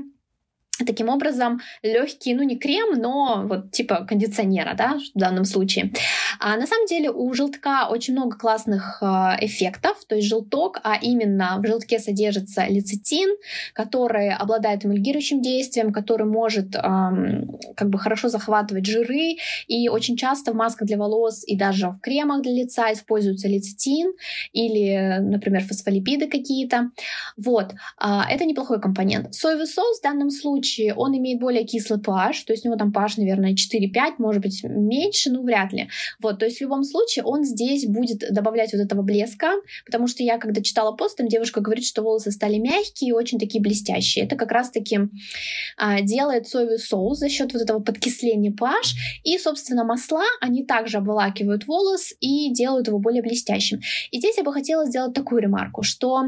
Таким 0.85 1.09
образом, 1.09 1.61
легкий, 1.81 2.33
ну 2.33 2.43
не 2.43 2.57
крем, 2.57 2.99
но 2.99 3.43
вот 3.47 3.71
типа 3.71 4.05
кондиционера, 4.07 4.73
да, 4.75 4.99
в 5.15 5.19
данном 5.19 5.45
случае. 5.45 5.93
А 6.39 6.57
на 6.57 6.67
самом 6.67 6.87
деле 6.87 7.09
у 7.11 7.33
желтка 7.33 7.87
очень 7.89 8.13
много 8.13 8.37
классных 8.37 8.97
а, 9.01 9.37
эффектов, 9.39 10.03
то 10.07 10.15
есть 10.15 10.27
желток, 10.27 10.79
а 10.83 10.97
именно 11.01 11.59
в 11.59 11.67
желтке 11.67 11.99
содержится 11.99 12.65
лецитин, 12.67 13.29
который 13.73 14.29
обладает 14.31 14.85
эмульгирующим 14.85 15.41
действием, 15.41 15.93
который 15.93 16.25
может 16.25 16.75
эм, 16.75 17.57
как 17.75 17.89
бы 17.89 17.99
хорошо 17.99 18.29
захватывать 18.29 18.85
жиры, 18.85 19.37
и 19.67 19.89
очень 19.89 20.17
часто 20.17 20.51
в 20.51 20.55
масках 20.55 20.87
для 20.87 20.97
волос 20.97 21.43
и 21.45 21.57
даже 21.57 21.87
в 21.89 21.99
кремах 21.99 22.41
для 22.41 22.53
лица 22.53 22.91
используется 22.93 23.47
лецитин 23.47 24.13
или, 24.51 25.19
например, 25.19 25.63
фосфолипиды 25.63 26.27
какие-то. 26.27 26.91
Вот, 27.37 27.73
а, 27.97 28.25
это 28.29 28.45
неплохой 28.45 28.81
компонент. 28.81 29.33
Соевый 29.33 29.67
соус 29.67 29.99
в 29.99 30.03
данном 30.03 30.29
случае 30.29 30.72
случае 30.73 30.93
он 30.93 31.15
имеет 31.17 31.39
более 31.39 31.65
кислый 31.65 31.99
pH, 31.99 32.45
то 32.45 32.53
есть 32.53 32.65
у 32.65 32.69
него 32.69 32.77
там 32.77 32.91
pH, 32.91 33.13
наверное, 33.17 33.53
4-5, 33.53 34.15
может 34.17 34.41
быть, 34.41 34.63
меньше, 34.63 35.31
ну, 35.31 35.43
вряд 35.43 35.73
ли. 35.73 35.89
Вот, 36.21 36.39
то 36.39 36.45
есть 36.45 36.57
в 36.57 36.61
любом 36.61 36.83
случае 36.83 37.25
он 37.25 37.43
здесь 37.43 37.85
будет 37.85 38.19
добавлять 38.31 38.73
вот 38.73 38.79
этого 38.79 39.01
блеска, 39.01 39.51
потому 39.85 40.07
что 40.07 40.23
я, 40.23 40.37
когда 40.37 40.61
читала 40.61 40.95
пост, 40.95 41.17
там 41.17 41.27
девушка 41.27 41.61
говорит, 41.61 41.85
что 41.85 42.01
волосы 42.01 42.31
стали 42.31 42.57
мягкие 42.57 43.09
и 43.09 43.13
очень 43.13 43.39
такие 43.39 43.61
блестящие. 43.61 44.25
Это 44.25 44.35
как 44.35 44.51
раз-таки 44.51 44.99
а, 45.77 46.01
делает 46.01 46.47
соевый 46.47 46.79
соус 46.79 47.19
за 47.19 47.29
счет 47.29 47.53
вот 47.53 47.61
этого 47.61 47.79
подкисления 47.79 48.51
pH, 48.51 48.95
и, 49.23 49.37
собственно, 49.37 49.83
масла, 49.83 50.23
они 50.41 50.65
также 50.65 50.97
обволакивают 50.97 51.67
волос 51.67 52.13
и 52.19 52.51
делают 52.53 52.87
его 52.87 52.99
более 52.99 53.21
блестящим. 53.21 53.79
И 54.11 54.19
здесь 54.19 54.37
я 54.37 54.43
бы 54.43 54.53
хотела 54.53 54.85
сделать 54.85 55.13
такую 55.13 55.41
ремарку, 55.41 55.83
что 55.83 56.23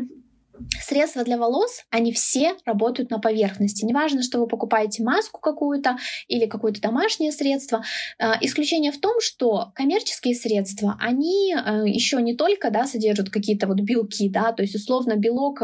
Средства 0.81 1.23
для 1.23 1.37
волос, 1.37 1.83
они 1.89 2.11
все 2.11 2.53
работают 2.65 3.09
на 3.09 3.19
поверхности. 3.19 3.85
Неважно, 3.85 4.23
что 4.23 4.39
вы 4.39 4.47
покупаете 4.47 5.03
маску 5.03 5.39
какую-то 5.39 5.97
или 6.27 6.45
какое-то 6.45 6.81
домашнее 6.81 7.31
средство. 7.31 7.83
А, 8.19 8.37
исключение 8.41 8.91
в 8.91 8.99
том, 8.99 9.19
что 9.19 9.71
коммерческие 9.75 10.35
средства, 10.35 10.97
они 10.99 11.53
э, 11.53 11.83
еще 11.87 12.21
не 12.21 12.35
только 12.35 12.69
да, 12.71 12.85
содержат 12.85 13.29
какие-то 13.29 13.67
вот 13.67 13.79
белки, 13.81 14.29
да, 14.29 14.51
то 14.51 14.61
есть 14.61 14.75
условно 14.75 15.15
белок 15.15 15.61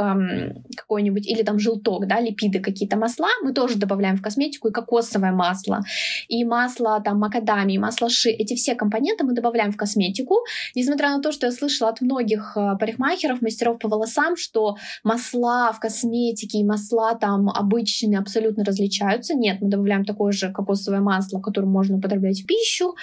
какой-нибудь 0.77 1.27
или 1.27 1.43
там 1.43 1.59
желток, 1.59 2.07
да, 2.07 2.19
липиды, 2.19 2.59
какие-то 2.59 2.97
масла, 2.97 3.29
мы 3.43 3.53
тоже 3.53 3.77
добавляем 3.77 4.17
в 4.17 4.21
косметику 4.21 4.69
и 4.69 4.71
кокосовое 4.71 5.31
масло, 5.31 5.81
и 6.27 6.43
масло 6.45 7.01
там 7.03 7.19
макадамии, 7.19 7.77
масло 7.77 8.09
ши. 8.09 8.29
Эти 8.29 8.55
все 8.55 8.75
компоненты 8.75 9.23
мы 9.23 9.33
добавляем 9.33 9.71
в 9.71 9.77
косметику. 9.77 10.37
Несмотря 10.75 11.09
на 11.09 11.21
то, 11.21 11.31
что 11.31 11.47
я 11.47 11.51
слышала 11.51 11.89
от 11.89 12.01
многих 12.01 12.53
э, 12.55 12.77
парикмахеров, 12.79 13.41
мастеров 13.41 13.79
по 13.79 13.87
волосам, 13.87 14.35
что 14.37 14.77
масла 15.03 15.71
в 15.73 15.79
косметике 15.79 16.59
и 16.59 16.63
масла 16.63 17.15
там 17.15 17.49
обычные 17.49 18.19
абсолютно 18.19 18.63
различаются. 18.63 19.33
Нет, 19.33 19.61
мы 19.61 19.69
добавляем 19.69 20.05
такое 20.05 20.31
же 20.31 20.51
кокосовое 20.51 21.01
масло, 21.01 21.39
которое 21.39 21.67
можно 21.67 21.97
употреблять 21.97 22.41
в 22.41 22.45
пищу. 22.45 22.95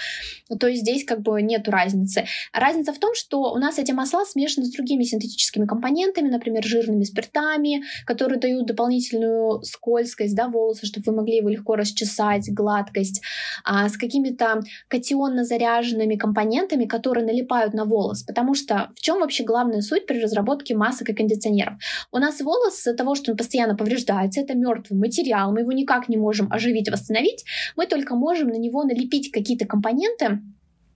То 0.59 0.67
есть 0.67 0.81
здесь 0.81 1.05
как 1.05 1.21
бы 1.21 1.41
нет 1.41 1.67
разницы. 1.67 2.25
Разница 2.53 2.93
в 2.93 2.99
том, 2.99 3.13
что 3.15 3.51
у 3.53 3.57
нас 3.57 3.79
эти 3.79 3.91
масла 3.91 4.25
смешаны 4.25 4.65
с 4.65 4.71
другими 4.71 5.03
синтетическими 5.03 5.65
компонентами, 5.65 6.29
например, 6.29 6.63
жирными 6.63 7.03
спиртами, 7.03 7.83
которые 8.05 8.39
дают 8.39 8.65
дополнительную 8.65 9.61
скользкость 9.63 10.35
да, 10.35 10.47
волоса, 10.47 10.85
чтобы 10.85 11.05
вы 11.07 11.17
могли 11.17 11.37
его 11.37 11.49
легко 11.49 11.75
расчесать, 11.75 12.51
гладкость, 12.53 13.21
а, 13.63 13.89
с 13.89 13.97
какими-то 13.97 14.61
катионно 14.87 15.43
заряженными 15.43 16.15
компонентами, 16.15 16.85
которые 16.85 17.25
налипают 17.25 17.73
на 17.73 17.85
волос. 17.85 18.23
Потому 18.23 18.53
что 18.53 18.91
в 18.95 19.01
чем 19.01 19.19
вообще 19.19 19.43
главная 19.43 19.81
суть 19.81 20.05
при 20.05 20.21
разработке 20.21 20.75
масок 20.75 21.09
и 21.09 21.13
кондиционеров? 21.13 21.68
У 22.11 22.17
нас 22.17 22.41
волос 22.41 22.79
из-за 22.79 22.93
того, 22.93 23.15
что 23.15 23.31
он 23.31 23.37
постоянно 23.37 23.75
повреждается, 23.75 24.41
это 24.41 24.55
мертвый 24.55 24.99
материал, 24.99 25.51
мы 25.51 25.61
его 25.61 25.71
никак 25.71 26.09
не 26.09 26.17
можем 26.17 26.51
оживить, 26.51 26.89
восстановить, 26.89 27.45
мы 27.75 27.85
только 27.85 28.15
можем 28.15 28.49
на 28.49 28.57
него 28.57 28.83
налепить 28.83 29.31
какие-то 29.31 29.65
компоненты, 29.65 30.41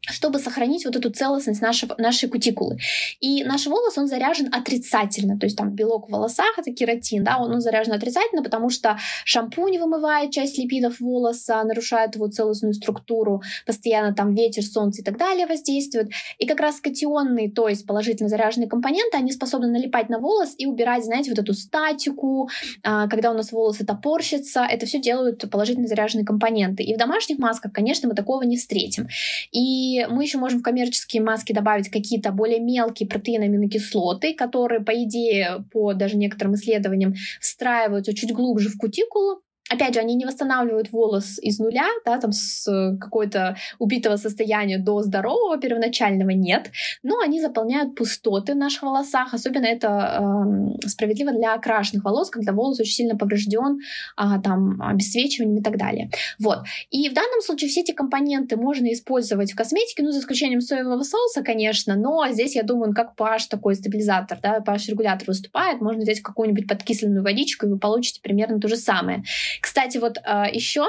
чтобы 0.09 0.39
сохранить 0.39 0.85
вот 0.85 0.95
эту 0.95 1.09
целостность 1.09 1.61
нашего, 1.61 1.95
нашей 1.97 2.27
кутикулы. 2.27 2.77
И 3.21 3.43
наш 3.43 3.67
волос, 3.67 3.97
он 3.97 4.07
заряжен 4.07 4.49
отрицательно, 4.53 5.39
то 5.39 5.45
есть 5.45 5.57
там 5.57 5.69
белок 5.69 6.09
в 6.09 6.11
волосах, 6.11 6.57
это 6.57 6.73
кератин, 6.73 7.23
да, 7.23 7.37
он, 7.37 7.51
он 7.53 7.61
заряжен 7.61 7.93
отрицательно, 7.93 8.43
потому 8.43 8.69
что 8.69 8.97
шампунь 9.23 9.79
вымывает 9.79 10.31
часть 10.31 10.57
липидов 10.57 10.99
волоса, 10.99 11.63
нарушает 11.63 12.15
его 12.15 12.27
целостную 12.27 12.73
структуру, 12.73 13.41
постоянно 13.65 14.13
там 14.13 14.35
ветер, 14.35 14.63
солнце 14.63 15.01
и 15.01 15.03
так 15.03 15.17
далее 15.17 15.47
воздействуют. 15.47 16.11
И 16.37 16.45
как 16.45 16.59
раз 16.59 16.81
катионные, 16.81 17.49
то 17.49 17.69
есть 17.69 17.87
положительно 17.87 18.27
заряженные 18.27 18.67
компоненты, 18.67 19.17
они 19.17 19.31
способны 19.31 19.67
налипать 19.67 20.09
на 20.09 20.19
волос 20.19 20.53
и 20.57 20.65
убирать, 20.65 21.05
знаете, 21.05 21.29
вот 21.29 21.39
эту 21.39 21.53
статику, 21.53 22.49
а, 22.83 23.07
когда 23.07 23.31
у 23.31 23.35
нас 23.35 23.51
волосы 23.51 23.85
топорщатся, 23.85 24.65
это 24.69 24.85
все 24.85 24.99
делают 24.99 25.49
положительно 25.49 25.87
заряженные 25.87 26.25
компоненты. 26.25 26.83
И 26.83 26.93
в 26.93 26.97
домашних 26.97 27.37
масках, 27.37 27.71
конечно, 27.71 28.09
мы 28.09 28.15
такого 28.15 28.43
не 28.43 28.57
встретим. 28.57 29.07
И 29.51 29.92
мы 30.09 30.23
еще 30.23 30.37
можем 30.37 30.59
в 30.59 30.63
коммерческие 30.63 31.21
маски 31.21 31.53
добавить 31.53 31.89
какие-то 31.89 32.31
более 32.31 32.59
мелкие 32.59 33.07
протеины 33.07 33.43
аминокислоты, 33.43 34.33
которые, 34.33 34.81
по 34.81 34.91
идее, 35.03 35.65
по 35.71 35.93
даже 35.93 36.17
некоторым 36.17 36.55
исследованиям, 36.55 37.13
встраиваются 37.39 38.13
чуть 38.13 38.33
глубже 38.33 38.69
в 38.69 38.77
кутикулу, 38.77 39.41
Опять 39.69 39.93
же, 39.93 40.01
они 40.01 40.15
не 40.15 40.25
восстанавливают 40.25 40.91
волос 40.91 41.39
из 41.41 41.57
нуля, 41.57 41.87
да, 42.05 42.19
там 42.19 42.31
с 42.31 42.67
э, 42.67 42.97
какой-то 42.97 43.55
убитого 43.79 44.17
состояния 44.17 44.77
до 44.77 45.01
здорового 45.01 45.57
первоначального 45.57 46.31
нет, 46.31 46.69
но 47.01 47.19
они 47.19 47.41
заполняют 47.41 47.95
пустоты 47.95 48.53
в 48.53 48.57
наших 48.57 48.83
волосах. 48.83 49.33
Особенно 49.33 49.65
это 49.65 50.77
э, 50.83 50.87
справедливо 50.87 51.31
для 51.31 51.53
окрашенных 51.53 52.03
волос, 52.03 52.29
когда 52.29 52.51
волос 52.51 52.79
очень 52.79 52.93
сильно 52.93 53.17
поврежден, 53.17 53.79
э, 54.17 54.23
там, 54.43 54.81
обесцвечиванием 54.81 55.59
и 55.59 55.63
так 55.63 55.77
далее. 55.77 56.09
Вот. 56.39 56.59
И 56.91 57.09
в 57.09 57.13
данном 57.13 57.41
случае 57.41 57.69
все 57.69 57.81
эти 57.81 57.93
компоненты 57.93 58.57
можно 58.57 58.91
использовать 58.91 59.53
в 59.53 59.55
косметике, 59.55 60.03
ну, 60.03 60.11
за 60.11 60.19
исключением 60.19 60.61
соевого 60.61 61.03
соуса, 61.03 61.41
конечно, 61.41 61.95
но 61.95 62.27
здесь, 62.31 62.55
я 62.55 62.63
думаю, 62.63 62.93
как 62.93 63.13
pH 63.17 63.47
такой 63.49 63.75
стабилизатор, 63.75 64.37
да, 64.41 64.59
pH-регулятор 64.59 65.27
выступает, 65.27 65.79
можно 65.81 66.01
взять 66.01 66.21
какую-нибудь 66.21 66.67
подкисленную 66.67 67.23
водичку, 67.23 67.65
и 67.65 67.69
вы 67.69 67.79
получите 67.79 68.21
примерно 68.21 68.59
то 68.59 68.67
же 68.67 68.75
самое. 68.75 69.23
Кстати, 69.63 69.97
вот 69.97 70.17
а, 70.25 70.49
еще 70.49 70.85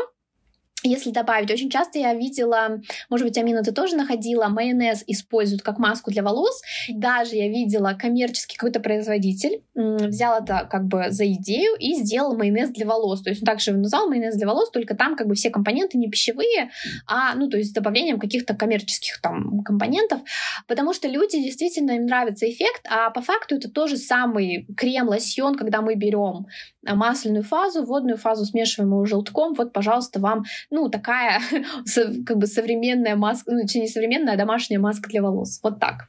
если 0.84 1.10
добавить, 1.10 1.50
очень 1.50 1.70
часто 1.70 1.98
я 1.98 2.12
видела, 2.12 2.80
может 3.08 3.26
быть, 3.26 3.38
Амина, 3.38 3.62
ты 3.62 3.72
тоже 3.72 3.96
находила, 3.96 4.48
майонез 4.48 5.02
используют 5.06 5.62
как 5.62 5.78
маску 5.78 6.10
для 6.10 6.22
волос. 6.22 6.60
Даже 6.90 7.36
я 7.36 7.48
видела 7.48 7.96
коммерческий 7.98 8.56
какой-то 8.56 8.80
производитель, 8.80 9.62
взял 9.74 10.42
это 10.42 10.68
как 10.70 10.84
бы 10.84 11.06
за 11.08 11.26
идею 11.32 11.74
и 11.78 11.94
сделал 11.94 12.36
майонез 12.36 12.68
для 12.70 12.86
волос. 12.86 13.22
То 13.22 13.30
есть 13.30 13.42
он 13.42 13.46
также 13.46 13.72
назвал 13.72 14.08
майонез 14.08 14.36
для 14.36 14.46
волос, 14.46 14.70
только 14.70 14.94
там 14.94 15.16
как 15.16 15.26
бы 15.26 15.34
все 15.34 15.48
компоненты 15.48 15.96
не 15.96 16.10
пищевые, 16.10 16.70
а, 17.06 17.34
ну, 17.34 17.48
то 17.48 17.56
есть 17.56 17.70
с 17.70 17.72
добавлением 17.72 18.18
каких-то 18.18 18.54
коммерческих 18.54 19.22
там 19.22 19.62
компонентов, 19.62 20.20
потому 20.68 20.92
что 20.92 21.08
люди 21.08 21.42
действительно 21.42 21.92
им 21.92 22.04
нравится 22.04 22.48
эффект, 22.50 22.82
а 22.90 23.08
по 23.08 23.22
факту 23.22 23.54
это 23.56 23.70
тоже 23.70 23.96
самый 23.96 24.66
крем-лосьон, 24.76 25.54
когда 25.54 25.80
мы 25.80 25.94
берем 25.94 26.46
масляную 26.86 27.44
фазу, 27.44 27.84
водную 27.84 28.16
фазу 28.16 28.44
смешиваем 28.44 28.92
его 28.92 29.04
желтком, 29.06 29.54
вот, 29.54 29.72
пожалуйста, 29.72 30.20
вам 30.20 30.44
ну, 30.70 30.88
такая 30.88 31.40
как 32.26 32.38
бы 32.38 32.46
современная 32.46 33.16
маска, 33.16 33.52
ну, 33.52 33.60
не 33.62 33.88
современная, 33.88 34.34
а 34.34 34.36
домашняя 34.36 34.78
маска 34.78 35.08
для 35.08 35.22
волос. 35.22 35.60
Вот 35.62 35.80
так. 35.80 36.08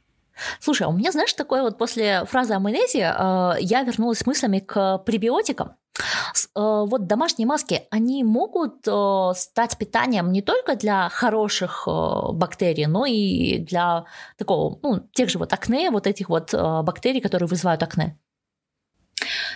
Слушай, 0.60 0.82
а 0.82 0.88
у 0.88 0.92
меня, 0.92 1.12
знаешь, 1.12 1.32
такое 1.32 1.62
вот 1.62 1.78
после 1.78 2.24
фразы 2.26 2.54
о 2.54 2.60
майонезе 2.60 3.14
э, 3.16 3.52
я 3.60 3.82
вернулась 3.82 4.18
с 4.18 4.26
мыслями 4.26 4.58
к 4.58 4.98
пребиотикам. 4.98 5.76
Э, 6.54 6.84
вот 6.86 7.06
домашние 7.06 7.46
маски, 7.46 7.82
они 7.90 8.22
могут 8.22 8.86
э, 8.86 9.32
стать 9.34 9.78
питанием 9.78 10.32
не 10.32 10.42
только 10.42 10.76
для 10.76 11.08
хороших 11.08 11.86
бактерий, 11.86 12.86
но 12.86 13.06
и 13.06 13.58
для 13.58 14.04
такого, 14.36 14.78
ну, 14.82 15.00
тех 15.12 15.30
же 15.30 15.38
вот 15.38 15.52
акне, 15.52 15.90
вот 15.90 16.06
этих 16.06 16.28
вот 16.28 16.52
бактерий, 16.52 17.20
которые 17.20 17.48
вызывают 17.48 17.82
акне. 17.82 18.18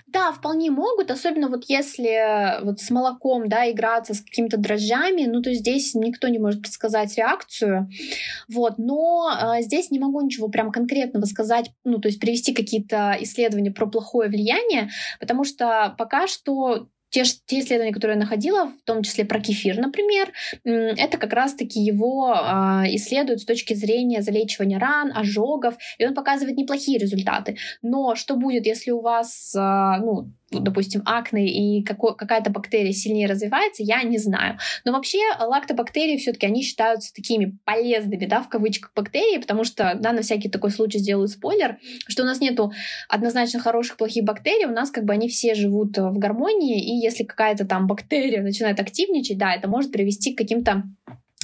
Да, 0.06 0.32
вполне 0.32 0.70
могут, 0.70 1.10
особенно 1.10 1.48
вот 1.48 1.64
если 1.68 2.62
вот 2.64 2.80
с 2.80 2.90
молоком, 2.90 3.48
да, 3.48 3.70
играться 3.70 4.14
с 4.14 4.20
какими-то 4.20 4.56
дрожжами, 4.56 5.26
ну, 5.26 5.42
то 5.42 5.52
здесь 5.54 5.94
никто 5.94 6.28
не 6.28 6.38
может 6.38 6.62
предсказать 6.62 7.16
реакцию, 7.16 7.88
вот, 8.48 8.78
но 8.78 9.30
э, 9.30 9.62
здесь 9.62 9.90
не 9.90 9.98
могу 9.98 10.20
ничего 10.20 10.48
прям 10.48 10.70
конкретного 10.70 11.24
сказать, 11.24 11.70
ну, 11.84 11.98
то 11.98 12.08
есть 12.08 12.20
привести 12.20 12.52
какие-то 12.52 13.16
исследования 13.20 13.70
про 13.70 13.86
плохое 13.86 14.28
влияние, 14.28 14.90
потому 15.18 15.44
что 15.44 15.94
пока 15.98 16.26
что 16.26 16.88
те, 17.10 17.24
те 17.46 17.60
исследования, 17.60 17.92
которые 17.92 18.16
я 18.16 18.20
находила, 18.20 18.66
в 18.66 18.82
том 18.84 19.02
числе 19.02 19.24
про 19.24 19.40
кефир, 19.40 19.78
например, 19.78 20.32
это 20.64 21.18
как 21.18 21.32
раз-таки 21.32 21.80
его 21.80 22.32
э, 22.32 22.94
исследуют 22.94 23.40
с 23.40 23.44
точки 23.44 23.74
зрения 23.74 24.22
залечивания 24.22 24.78
ран, 24.78 25.12
ожогов, 25.14 25.74
и 25.98 26.06
он 26.06 26.14
показывает 26.14 26.56
неплохие 26.56 26.98
результаты. 26.98 27.56
Но 27.82 28.14
что 28.14 28.36
будет, 28.36 28.66
если 28.66 28.90
у 28.92 29.00
вас, 29.00 29.54
э, 29.54 29.58
ну, 29.58 30.32
допустим, 30.50 31.02
акне 31.04 31.46
и 31.48 31.84
какая-то 31.84 32.50
бактерия 32.50 32.92
сильнее 32.92 33.28
развивается, 33.28 33.82
я 33.82 34.02
не 34.02 34.18
знаю. 34.18 34.58
Но 34.84 34.92
вообще 34.92 35.18
лактобактерии 35.38 36.16
все-таки 36.16 36.46
они 36.46 36.62
считаются 36.62 37.14
такими 37.14 37.58
полезными, 37.64 38.26
да, 38.26 38.42
в 38.42 38.48
кавычках 38.48 38.92
бактерии, 38.94 39.38
потому 39.38 39.64
что, 39.64 39.96
да, 40.00 40.12
на 40.12 40.22
всякий 40.22 40.48
такой 40.48 40.70
случай 40.70 40.98
сделаю 40.98 41.28
спойлер, 41.28 41.78
что 42.08 42.22
у 42.22 42.26
нас 42.26 42.40
нету 42.40 42.72
однозначно 43.08 43.60
хороших, 43.60 43.96
плохих 43.96 44.24
бактерий, 44.24 44.66
у 44.66 44.72
нас 44.72 44.90
как 44.90 45.04
бы 45.04 45.12
они 45.12 45.28
все 45.28 45.54
живут 45.54 45.96
в 45.96 46.18
гармонии, 46.18 46.82
и 46.82 46.96
если 46.96 47.24
какая-то 47.24 47.64
там 47.64 47.86
бактерия 47.86 48.42
начинает 48.42 48.80
активничать, 48.80 49.38
да, 49.38 49.54
это 49.54 49.68
может 49.68 49.92
привести 49.92 50.34
к 50.34 50.38
каким-то 50.38 50.82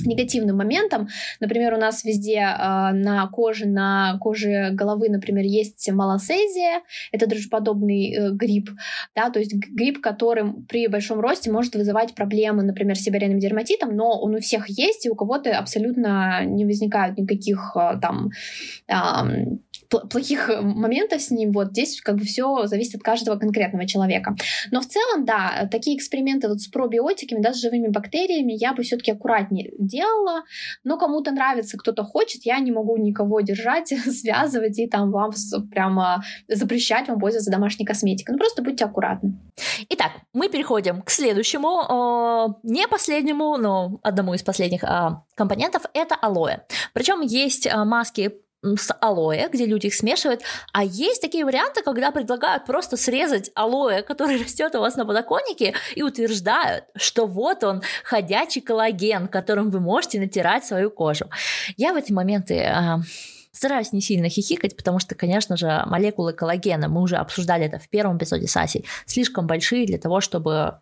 негативным 0.05 0.57
моментом. 0.57 1.09
Например, 1.41 1.75
у 1.75 1.79
нас 1.79 2.05
везде 2.05 2.39
э, 2.39 2.93
на 2.93 3.27
коже, 3.33 3.67
на 3.67 4.19
коже 4.21 4.71
головы, 4.73 5.09
например, 5.09 5.45
есть 5.45 5.91
малосезия, 5.91 6.83
это 7.13 7.27
дрожжеподобный 7.27 8.13
э, 8.13 8.31
гриб, 8.33 8.71
да, 9.15 9.31
то 9.31 9.39
есть 9.39 9.55
гриб, 9.55 10.01
который 10.01 10.53
при 10.69 10.89
большом 10.89 11.21
росте 11.21 11.51
может 11.51 11.75
вызывать 11.75 12.15
проблемы, 12.15 12.63
например, 12.63 12.97
с 12.97 13.03
сибиряным 13.03 13.39
дерматитом, 13.39 13.97
но 13.97 14.21
он 14.21 14.35
у 14.35 14.41
всех 14.41 14.69
есть, 14.69 15.07
и 15.07 15.11
у 15.11 15.15
кого-то 15.15 15.57
абсолютно 15.59 16.45
не 16.45 16.65
возникают 16.65 17.19
никаких 17.19 17.73
э, 17.77 17.99
там 18.01 18.31
э, 18.89 18.95
плохих 19.89 20.51
э, 20.51 20.61
моментов 20.61 21.21
с 21.23 21.31
ним. 21.31 21.53
Вот 21.53 21.69
здесь 21.69 22.01
как 22.01 22.17
бы 22.17 22.25
все 22.25 22.67
зависит 22.67 22.97
от 22.97 23.03
каждого 23.03 23.39
конкретного 23.39 23.87
человека. 23.87 24.37
Но 24.71 24.81
в 24.81 24.87
целом, 24.87 25.25
да, 25.25 25.69
такие 25.71 25.97
эксперименты 25.97 26.49
вот 26.49 26.61
с 26.61 26.69
пробиотиками, 26.69 27.41
да, 27.41 27.53
с 27.53 27.61
живыми 27.61 27.89
бактериями 27.89 28.53
я 28.53 28.73
бы 28.73 28.83
все-таки 28.83 29.13
аккуратнее 29.13 29.73
делала. 29.79 30.45
Но 30.85 30.99
кому-то 30.99 31.31
нравится, 31.31 31.79
кто-то 31.79 32.05
хочет, 32.05 32.45
я 32.45 32.59
не 32.59 32.73
могу 32.73 32.97
никого 32.97 33.41
держать, 33.41 33.89
связывать 34.11 34.79
и 34.79 34.87
там 34.87 35.11
вам 35.11 35.33
прямо 35.71 36.23
запрещать 36.49 37.09
вам 37.09 37.19
пользоваться 37.19 37.51
домашней 37.51 37.85
косметикой. 37.85 38.35
Ну 38.35 38.39
просто 38.39 38.63
будьте 38.63 38.85
аккуратны. 38.85 39.39
Итак, 39.89 40.13
мы 40.33 40.49
переходим 40.49 41.03
к 41.03 41.11
следующему, 41.11 41.83
э, 41.83 42.55
не 42.63 42.87
последнему, 42.89 43.57
но 43.57 43.99
одному 44.03 44.35
из 44.35 44.43
последних 44.43 44.85
э, 44.85 45.11
компонентов, 45.35 45.83
это 45.95 46.15
алоэ. 46.15 46.59
Причем 46.93 47.21
есть 47.21 47.67
э, 47.67 47.85
маски 47.85 48.33
с 48.77 48.93
алоэ, 49.01 49.49
где 49.49 49.67
люди 49.67 49.87
их 49.87 49.95
смешивают, 49.95 50.43
а 50.73 50.83
есть 50.83 51.23
такие 51.23 51.45
варианты, 51.45 51.83
когда 51.83 52.11
предлагают 52.11 52.65
просто 52.65 52.97
срезать 52.97 53.51
алоэ, 53.55 54.03
который 54.03 54.37
растет 54.43 54.75
у 54.75 54.81
вас 54.81 54.97
на 54.97 55.05
подоконнике, 55.05 55.75
и 55.95 56.03
утверждают, 56.03 56.85
что 56.97 57.27
вот 57.27 57.63
он, 57.63 57.83
ходячий 58.05 58.61
коллаген, 58.61 59.29
которым 59.29 59.71
вы 59.71 59.81
можете 59.81 60.19
натирать 60.19 60.65
свою 60.65 60.91
кожу. 60.91 61.27
Я 61.77 61.93
в 61.93 61.97
эти 61.97 62.13
моменты 62.13 62.55
э, 62.55 62.97
стараюсь 63.53 63.93
не 63.93 64.01
сильно 64.01 64.29
хихикать, 64.29 64.77
потому 64.77 64.99
что, 64.99 65.15
конечно 65.15 65.57
же, 65.57 65.83
молекулы 65.87 66.33
коллагена, 66.33 66.89
мы 66.89 67.03
уже 67.03 67.17
обсуждали 67.17 67.65
это 67.65 67.79
в 67.79 67.89
первом 67.89 68.19
эпизоде 68.19 68.47
с 68.47 68.57
Асей, 68.57 68.85
слишком 69.07 69.47
большие 69.47 69.87
для 69.87 69.99
того, 69.99 70.21
чтобы 70.21 70.81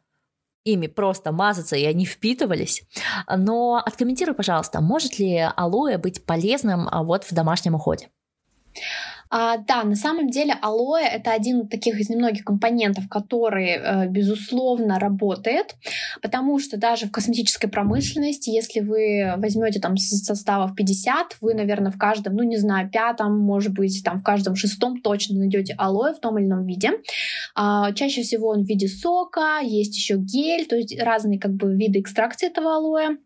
ими 0.64 0.86
просто 0.86 1.30
мазаться, 1.30 1.76
и 1.76 1.84
они 1.84 2.06
впитывались. 2.06 2.82
Но 3.28 3.82
откомментируй, 3.84 4.34
пожалуйста, 4.34 4.80
может 4.80 5.18
ли 5.18 5.38
алоэ 5.38 5.98
быть 5.98 6.24
полезным 6.24 6.88
а, 6.90 7.02
вот 7.02 7.24
в 7.24 7.32
домашнем 7.32 7.74
уходе? 7.74 8.08
А, 9.36 9.56
да, 9.56 9.82
на 9.82 9.96
самом 9.96 10.30
деле 10.30 10.54
алоэ 10.62 11.02
это 11.02 11.32
один 11.32 11.62
из 11.62 11.68
таких 11.68 11.98
из 11.98 12.08
немногих 12.08 12.44
компонентов, 12.44 13.08
который, 13.08 13.70
э, 13.70 14.06
безусловно, 14.08 15.00
работает, 15.00 15.74
потому 16.22 16.60
что 16.60 16.76
даже 16.76 17.06
в 17.06 17.10
косметической 17.10 17.68
промышленности, 17.68 18.50
если 18.50 18.78
вы 18.78 19.34
возьмете 19.36 19.80
там 19.80 19.96
составов 19.96 20.76
50, 20.76 21.38
вы, 21.40 21.54
наверное, 21.54 21.90
в 21.90 21.98
каждом, 21.98 22.36
ну 22.36 22.44
не 22.44 22.58
знаю, 22.58 22.88
пятом, 22.88 23.36
может 23.36 23.72
быть, 23.72 24.04
там 24.04 24.20
в 24.20 24.22
каждом 24.22 24.54
шестом 24.54 25.00
точно 25.00 25.40
найдете 25.40 25.74
алоэ 25.78 26.14
в 26.14 26.20
том 26.20 26.38
или 26.38 26.46
ином 26.46 26.64
виде. 26.64 26.92
А, 27.56 27.90
чаще 27.92 28.22
всего 28.22 28.50
он 28.50 28.62
в 28.62 28.68
виде 28.68 28.86
сока, 28.86 29.58
есть 29.64 29.96
еще 29.96 30.14
гель, 30.14 30.66
то 30.66 30.76
есть 30.76 30.96
разные 31.02 31.40
как 31.40 31.54
бы 31.54 31.74
виды 31.74 31.98
экстракции 31.98 32.46
этого 32.46 32.76
алоэ. 32.76 33.16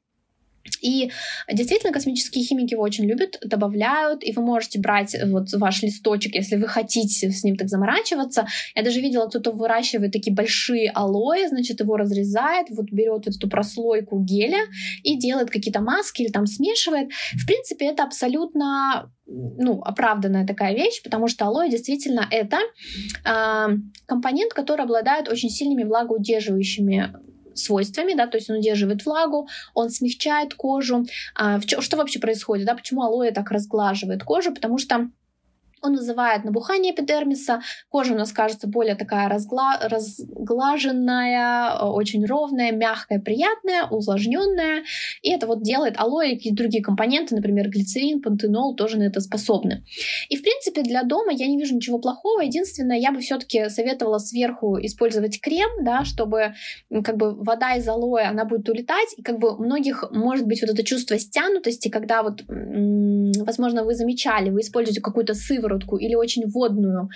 И 0.81 1.11
действительно, 1.50 1.92
космические 1.92 2.44
химики 2.44 2.74
его 2.74 2.83
очень 2.83 3.04
любят, 3.04 3.38
добавляют, 3.44 4.24
и 4.24 4.33
вы 4.33 4.42
можете 4.42 4.81
брать 4.81 5.16
вот 5.26 5.52
ваш 5.52 5.83
листочек, 5.83 6.35
если 6.35 6.57
вы 6.57 6.68
хотите 6.68 7.31
с 7.31 7.44
ним 7.44 7.57
так 7.57 7.68
заморачиваться. 7.68 8.46
Я 8.74 8.83
даже 8.83 9.00
видела, 9.00 9.28
кто-то 9.28 9.52
выращивает 9.52 10.12
такие 10.12 10.35
большие 10.35 10.90
алоэ, 10.90 11.48
значит, 11.48 11.81
его 11.81 11.96
разрезает, 11.96 12.68
вот 12.70 12.87
берет 12.90 13.26
вот 13.26 13.37
эту 13.37 13.48
прослойку 13.48 14.20
геля 14.20 14.61
и 15.02 15.18
делает 15.18 15.50
какие-то 15.50 15.81
маски 15.81 16.22
или 16.22 16.31
там 16.31 16.46
смешивает. 16.46 17.11
В 17.35 17.46
принципе, 17.46 17.87
это 17.87 18.04
абсолютно 18.04 19.11
ну, 19.26 19.81
оправданная 19.83 20.46
такая 20.46 20.74
вещь, 20.74 21.02
потому 21.02 21.28
что 21.28 21.46
алоэ 21.46 21.68
действительно 21.68 22.26
это 22.31 22.59
э, 23.24 23.76
компонент, 24.07 24.54
который 24.54 24.83
обладает 24.83 25.28
очень 25.28 25.50
сильными 25.50 25.85
влагоудерживающими 25.85 27.12
свойствами, 27.59 28.14
да, 28.14 28.27
то 28.27 28.37
есть 28.37 28.51
он 28.51 28.57
удерживает 28.59 29.05
влагу, 29.05 29.49
он 29.75 29.90
смягчает 29.90 30.55
кожу. 30.55 31.07
А, 31.35 31.61
что 31.61 31.97
вообще 31.97 32.18
происходит, 32.18 32.66
да, 32.66 32.75
почему 32.75 33.03
алоэ 33.03 33.33
так 33.33 33.51
разглаживает 33.51 34.25
кожу? 34.25 34.55
Потому 34.55 34.79
что 34.79 35.11
он 35.83 35.97
вызывает 35.97 36.45
набухание 36.45 36.93
эпидермиса, 36.93 37.61
кожа 37.88 38.14
у 38.14 38.17
нас 38.17 38.33
кажется 38.33 38.69
более 38.69 38.95
такая 38.95 39.29
разгла... 39.29 39.79
разглаженная, 39.83 41.77
э, 41.79 41.85
очень 41.85 42.25
ровная, 42.27 42.73
мягкая, 42.73 43.21
приятная, 43.21 43.85
увлажненная. 43.85 44.85
И 45.23 45.31
это 45.31 45.47
вот 45.47 45.62
делает 45.62 45.95
алоэ 45.99 46.33
и 46.33 46.55
другие 46.55 46.83
компоненты, 46.83 47.35
например, 47.35 47.69
глицерин, 47.69 48.23
пантенол, 48.23 48.75
тоже 48.75 48.99
на 48.99 49.05
это 49.05 49.21
способны. 49.21 49.85
И, 50.29 50.37
в 50.37 50.43
принципе, 50.43 50.83
для 50.83 51.03
дома 51.03 51.33
я 51.33 51.47
не 51.47 51.59
вижу 51.59 51.75
ничего 51.75 51.99
плохого. 51.99 52.41
Единственное, 52.41 52.99
я 52.99 53.12
бы 53.12 53.21
все-таки 53.21 53.69
советовала 53.69 54.19
сверху 54.19 54.79
использовать 54.81 55.41
крем, 55.41 55.85
да, 55.85 56.05
чтобы 56.05 56.55
как 57.05 57.17
бы 57.17 57.35
вода 57.35 57.75
из 57.77 57.88
алоэ, 57.88 58.25
она 58.25 58.45
будет 58.45 58.69
улетать. 58.69 59.14
И 59.17 59.23
как 59.23 59.38
бы 59.38 59.57
многих 59.59 60.05
может 60.11 60.47
быть 60.47 60.61
вот 60.61 60.71
это 60.71 60.83
чувство 60.83 61.19
стянутости, 61.19 61.88
когда 61.88 62.23
вот, 62.23 62.43
возможно, 62.49 63.85
вы 63.85 63.95
замечали, 63.95 64.51
вы 64.51 64.61
используете 64.61 65.01
какую-то 65.01 65.35
сыворотку, 65.35 65.67
сыворотку 65.68 65.96
или 65.96 66.14
очень 66.14 66.48
водную 66.48 67.11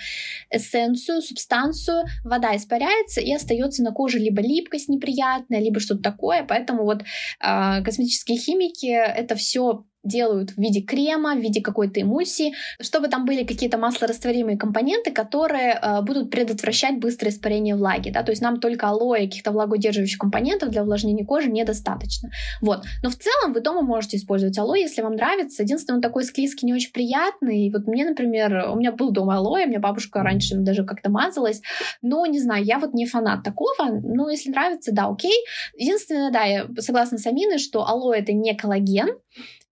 эссенцию, 0.49 1.21
субстанцию, 1.21 2.03
вода 2.23 2.55
испаряется 2.55 3.21
и 3.21 3.33
остается 3.33 3.83
на 3.83 3.91
коже 3.91 4.19
либо 4.19 4.41
липкость 4.41 4.89
неприятная, 4.89 5.59
либо 5.59 5.79
что-то 5.79 6.03
такое. 6.03 6.45
Поэтому 6.47 6.83
вот 6.83 7.01
э, 7.01 7.83
косметические 7.83 8.37
химики 8.37 8.87
это 8.87 9.35
все 9.35 9.85
делают 10.03 10.51
в 10.51 10.57
виде 10.57 10.81
крема, 10.81 11.35
в 11.35 11.39
виде 11.39 11.61
какой-то 11.61 12.01
эмульсии, 12.01 12.53
чтобы 12.81 13.07
там 13.07 13.25
были 13.25 13.43
какие-то 13.43 13.77
маслорастворимые 13.77 14.57
компоненты, 14.57 15.11
которые 15.11 15.79
э, 15.81 16.01
будут 16.01 16.29
предотвращать 16.29 16.99
быстрое 16.99 17.31
испарение 17.31 17.75
влаги. 17.75 18.09
Да? 18.09 18.23
То 18.23 18.31
есть 18.31 18.41
нам 18.41 18.59
только 18.59 18.87
алоэ, 18.89 19.25
каких-то 19.25 19.51
влагоудерживающих 19.51 20.19
компонентов 20.19 20.69
для 20.69 20.83
увлажнения 20.83 21.25
кожи 21.25 21.49
недостаточно. 21.49 22.29
Вот. 22.61 22.83
Но 23.01 23.09
в 23.09 23.15
целом 23.15 23.53
вы 23.53 23.61
дома 23.61 23.81
можете 23.81 24.17
использовать 24.17 24.57
алоэ, 24.57 24.81
если 24.81 25.01
вам 25.01 25.15
нравится. 25.15 25.63
Единственное, 25.63 25.97
он 25.97 26.01
такой 26.01 26.23
склизкий, 26.23 26.65
не 26.65 26.73
очень 26.73 26.91
приятный. 26.91 27.71
Вот 27.71 27.87
мне, 27.87 28.05
например, 28.05 28.69
у 28.71 28.75
меня 28.75 28.91
был 28.91 29.11
дома 29.11 29.37
алоэ, 29.37 29.65
у 29.65 29.69
меня 29.69 29.79
бабушка 29.79 30.21
раньше 30.21 30.55
даже 30.55 30.83
как-то 30.83 31.09
мазалась, 31.09 31.61
но 32.01 32.25
не 32.25 32.39
знаю, 32.39 32.63
я 32.63 32.79
вот 32.79 32.93
не 32.93 33.05
фанат 33.05 33.43
такого, 33.43 34.01
но 34.03 34.29
если 34.29 34.49
нравится, 34.49 34.91
да, 34.93 35.07
окей. 35.07 35.37
Единственное, 35.77 36.31
да, 36.31 36.43
я 36.43 36.67
согласна 36.79 37.17
с 37.17 37.25
Аминой, 37.25 37.57
что 37.57 37.87
алоэ 37.87 38.19
это 38.19 38.33
не 38.33 38.55
коллаген, 38.55 39.17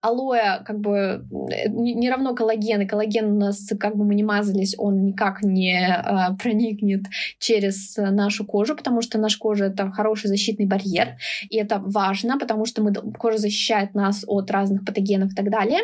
алоэ 0.01 0.63
как 0.65 0.79
бы 0.79 1.25
э, 1.51 1.69
не 1.69 2.09
равно 2.09 2.35
коллаген, 2.35 2.81
и 2.81 2.85
коллаген 2.85 3.33
у 3.33 3.39
нас, 3.39 3.69
как 3.79 3.95
бы 3.95 4.03
мы 4.03 4.15
ни 4.15 4.23
мазались, 4.23 4.75
он 4.77 5.05
никак 5.05 5.43
не 5.43 5.77
э, 5.77 6.35
проникнет 6.41 7.03
через 7.39 7.95
нашу 7.97 8.45
кожу, 8.45 8.75
потому 8.75 9.01
что 9.01 9.19
наша 9.19 9.37
кожа— 9.37 9.65
это 9.65 9.91
хороший 9.91 10.27
защитный 10.27 10.65
барьер, 10.65 11.17
и 11.49 11.57
это 11.57 11.79
важно, 11.79 12.39
потому 12.39 12.65
что 12.65 12.81
мы, 12.81 12.93
кожа 12.93 13.37
защищает 13.37 13.93
нас 13.93 14.23
от 14.27 14.49
разных 14.49 14.85
патогенов 14.85 15.33
и 15.33 15.35
так 15.35 15.49
далее. 15.49 15.79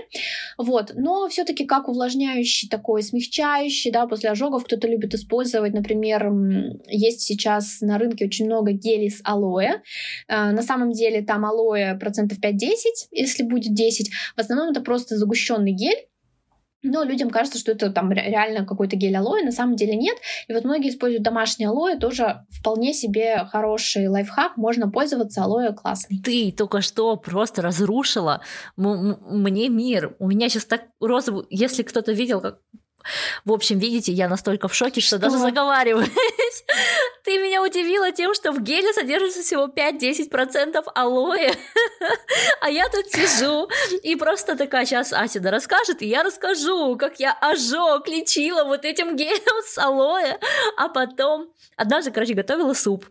Вот. 0.58 0.94
Но 0.96 1.28
все 1.30 1.44
таки 1.44 1.66
как 1.66 1.88
увлажняющий 1.88 2.70
такой, 2.70 3.04
смягчающий, 3.04 3.92
да, 3.92 4.08
после 4.08 4.32
ожогов 4.32 4.66
кто-то 4.66 4.88
любит 4.88 5.14
использовать, 5.14 5.74
например, 5.74 6.32
есть 6.88 7.22
сейчас 7.22 7.82
на 7.82 8.00
рынке 8.00 8.26
очень 8.26 8.46
много 8.46 8.72
гелей 8.72 9.12
с 9.12 9.22
алоэ. 9.24 9.82
Э, 10.28 10.52
на 10.52 10.64
самом 10.64 10.92
деле 10.92 11.22
там 11.22 11.46
алоэ 11.46 11.96
процентов 12.00 12.40
5-10, 12.40 12.74
если 13.12 13.44
будет 13.44 13.74
10, 13.74 14.07
есть 14.08 14.14
в 14.36 14.40
основном 14.40 14.70
это 14.70 14.82
просто 14.82 15.18
загущенный 15.18 15.72
гель, 15.72 16.08
но 16.84 17.04
людям 17.04 17.30
кажется, 17.30 17.60
что 17.60 17.72
это 17.72 17.92
там 17.92 18.12
реально 18.12 18.66
какой-то 18.66 18.96
гель 18.96 19.16
алоэ, 19.16 19.44
на 19.44 19.52
самом 19.52 19.76
деле 19.76 19.96
нет. 19.96 20.18
И 20.48 20.54
вот 20.54 20.64
многие 20.64 20.90
используют 20.90 21.24
домашнее 21.24 21.70
алоэ, 21.70 21.98
тоже 21.98 22.46
вполне 22.50 22.94
себе 22.94 23.46
хороший 23.52 24.08
лайфхак, 24.08 24.58
можно 24.58 24.90
пользоваться, 24.90 25.44
алоэ 25.44 25.74
классный. 25.74 26.22
Ты 26.24 26.52
только 26.52 26.82
что 26.82 27.16
просто 27.18 27.62
разрушила 27.62 28.42
мне 28.76 29.70
мир. 29.70 30.16
У 30.20 30.28
меня 30.28 30.50
сейчас 30.50 30.66
так 30.66 30.84
розовый, 31.00 31.46
если 31.50 31.84
кто-то 31.84 32.12
видел, 32.12 32.42
как 32.42 32.60
в 33.46 33.52
общем, 33.52 33.80
видите, 33.80 34.12
я 34.12 34.28
настолько 34.28 34.68
в 34.68 34.76
шоке, 34.76 35.02
что, 35.02 35.18
что? 35.18 35.20
даже 35.20 35.38
заговариваюсь. 35.38 36.10
Ты 37.24 37.38
меня 37.38 37.62
удивила 37.62 38.12
тем, 38.12 38.34
что 38.34 38.52
в 38.52 38.62
геле 38.62 38.94
содержится 38.94 39.42
всего 39.42 39.68
5-10% 39.68 40.84
алоэ. 40.96 41.52
а 42.62 42.70
я 42.70 42.90
тут 42.90 43.12
сижу 43.12 43.70
и 44.04 44.16
просто 44.16 44.56
такая, 44.56 44.86
сейчас 44.86 45.14
Ася 45.14 45.40
да 45.40 45.52
расскажет, 45.52 46.02
и 46.02 46.08
я 46.08 46.24
расскажу, 46.24 46.96
как 46.98 47.20
я 47.20 47.34
ожог 47.34 48.08
лечила 48.08 48.64
вот 48.64 48.86
этим 48.86 49.16
гелем 49.16 49.64
с 49.66 49.78
алоэ. 49.78 50.40
А 50.78 50.90
потом 50.90 51.52
однажды, 51.76 52.12
короче, 52.12 52.34
готовила 52.34 52.74
суп. 52.74 53.06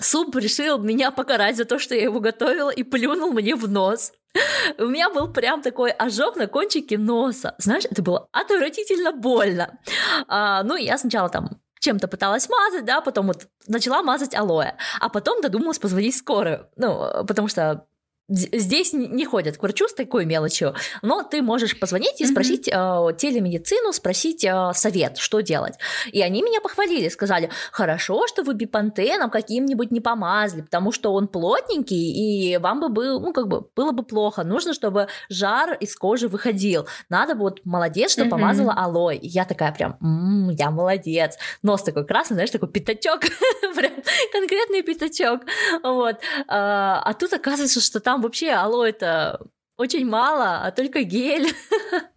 Суп 0.00 0.36
решил 0.36 0.78
меня 0.78 1.10
покарать 1.10 1.56
за 1.56 1.64
то, 1.64 1.78
что 1.78 1.94
я 1.94 2.02
его 2.02 2.20
готовила, 2.20 2.70
и 2.70 2.84
плюнул 2.84 3.32
мне 3.32 3.56
в 3.56 3.68
нос. 3.68 4.12
У 4.78 4.84
меня 4.84 5.10
был 5.10 5.32
прям 5.32 5.62
такой 5.62 5.90
ожог 5.90 6.36
на 6.36 6.46
кончике 6.46 6.98
носа. 6.98 7.54
Знаешь, 7.58 7.84
это 7.90 8.02
было 8.02 8.28
отвратительно 8.32 9.12
больно. 9.12 9.78
А, 10.26 10.62
ну, 10.62 10.76
я 10.76 10.98
сначала 10.98 11.28
там 11.28 11.60
чем-то 11.80 12.08
пыталась 12.08 12.48
мазать, 12.48 12.84
да, 12.84 13.00
потом 13.00 13.28
вот 13.28 13.46
начала 13.66 14.02
мазать 14.02 14.34
алоэ, 14.34 14.74
а 15.00 15.08
потом 15.08 15.40
додумалась 15.40 15.78
позвонить 15.78 16.16
скорую, 16.16 16.68
ну, 16.76 17.24
потому 17.26 17.48
что 17.48 17.86
Здесь 18.28 18.92
не 18.92 19.24
ходят 19.24 19.56
к 19.56 19.62
врачу 19.62 19.88
с 19.88 19.94
такой 19.94 20.26
мелочью, 20.26 20.74
но 21.00 21.22
ты 21.22 21.40
можешь 21.40 21.78
позвонить 21.80 22.20
и 22.20 22.26
спросить 22.26 22.68
mm-hmm. 22.68 23.12
э, 23.12 23.16
телемедицину, 23.16 23.90
спросить 23.94 24.44
э, 24.44 24.72
совет, 24.74 25.16
что 25.16 25.40
делать. 25.40 25.74
И 26.12 26.20
они 26.20 26.42
меня 26.42 26.60
похвалили, 26.60 27.08
сказали, 27.08 27.48
хорошо, 27.72 28.26
что 28.26 28.42
вы 28.42 28.52
бипантеном 28.52 29.30
каким-нибудь 29.30 29.90
не 29.90 30.00
помазали, 30.00 30.60
потому 30.60 30.92
что 30.92 31.14
он 31.14 31.28
плотненький, 31.28 32.52
и 32.52 32.58
вам 32.58 32.80
бы 32.80 32.90
был, 32.90 33.18
ну, 33.18 33.32
как 33.32 33.48
бы, 33.48 33.66
было 33.74 33.92
бы 33.92 34.02
плохо. 34.02 34.44
Нужно, 34.44 34.74
чтобы 34.74 35.08
жар 35.30 35.72
из 35.80 35.96
кожи 35.96 36.28
выходил. 36.28 36.86
Надо 37.08 37.34
вот, 37.34 37.62
молодец, 37.64 38.12
что 38.12 38.24
mm-hmm. 38.24 38.28
помазала 38.28 38.74
алоэ. 38.74 39.16
И 39.16 39.26
я 39.26 39.46
такая 39.46 39.72
прям, 39.72 39.96
м-м, 40.02 40.50
я 40.50 40.70
молодец. 40.70 41.38
Нос 41.62 41.82
такой 41.82 42.06
красный, 42.06 42.34
знаешь, 42.34 42.50
такой 42.50 42.68
пятачок, 42.68 43.20
прям 43.74 43.92
конкретный 44.32 44.82
пятачок. 44.82 45.40
Вот. 45.82 46.16
А, 46.46 47.00
а 47.02 47.14
тут 47.14 47.32
оказывается, 47.32 47.80
что 47.80 48.00
там 48.00 48.17
там 48.18 48.22
вообще 48.22 48.50
алоэ-то 48.50 49.40
очень 49.76 50.06
мало, 50.06 50.64
а 50.64 50.70
только 50.72 51.02
гель. 51.02 51.48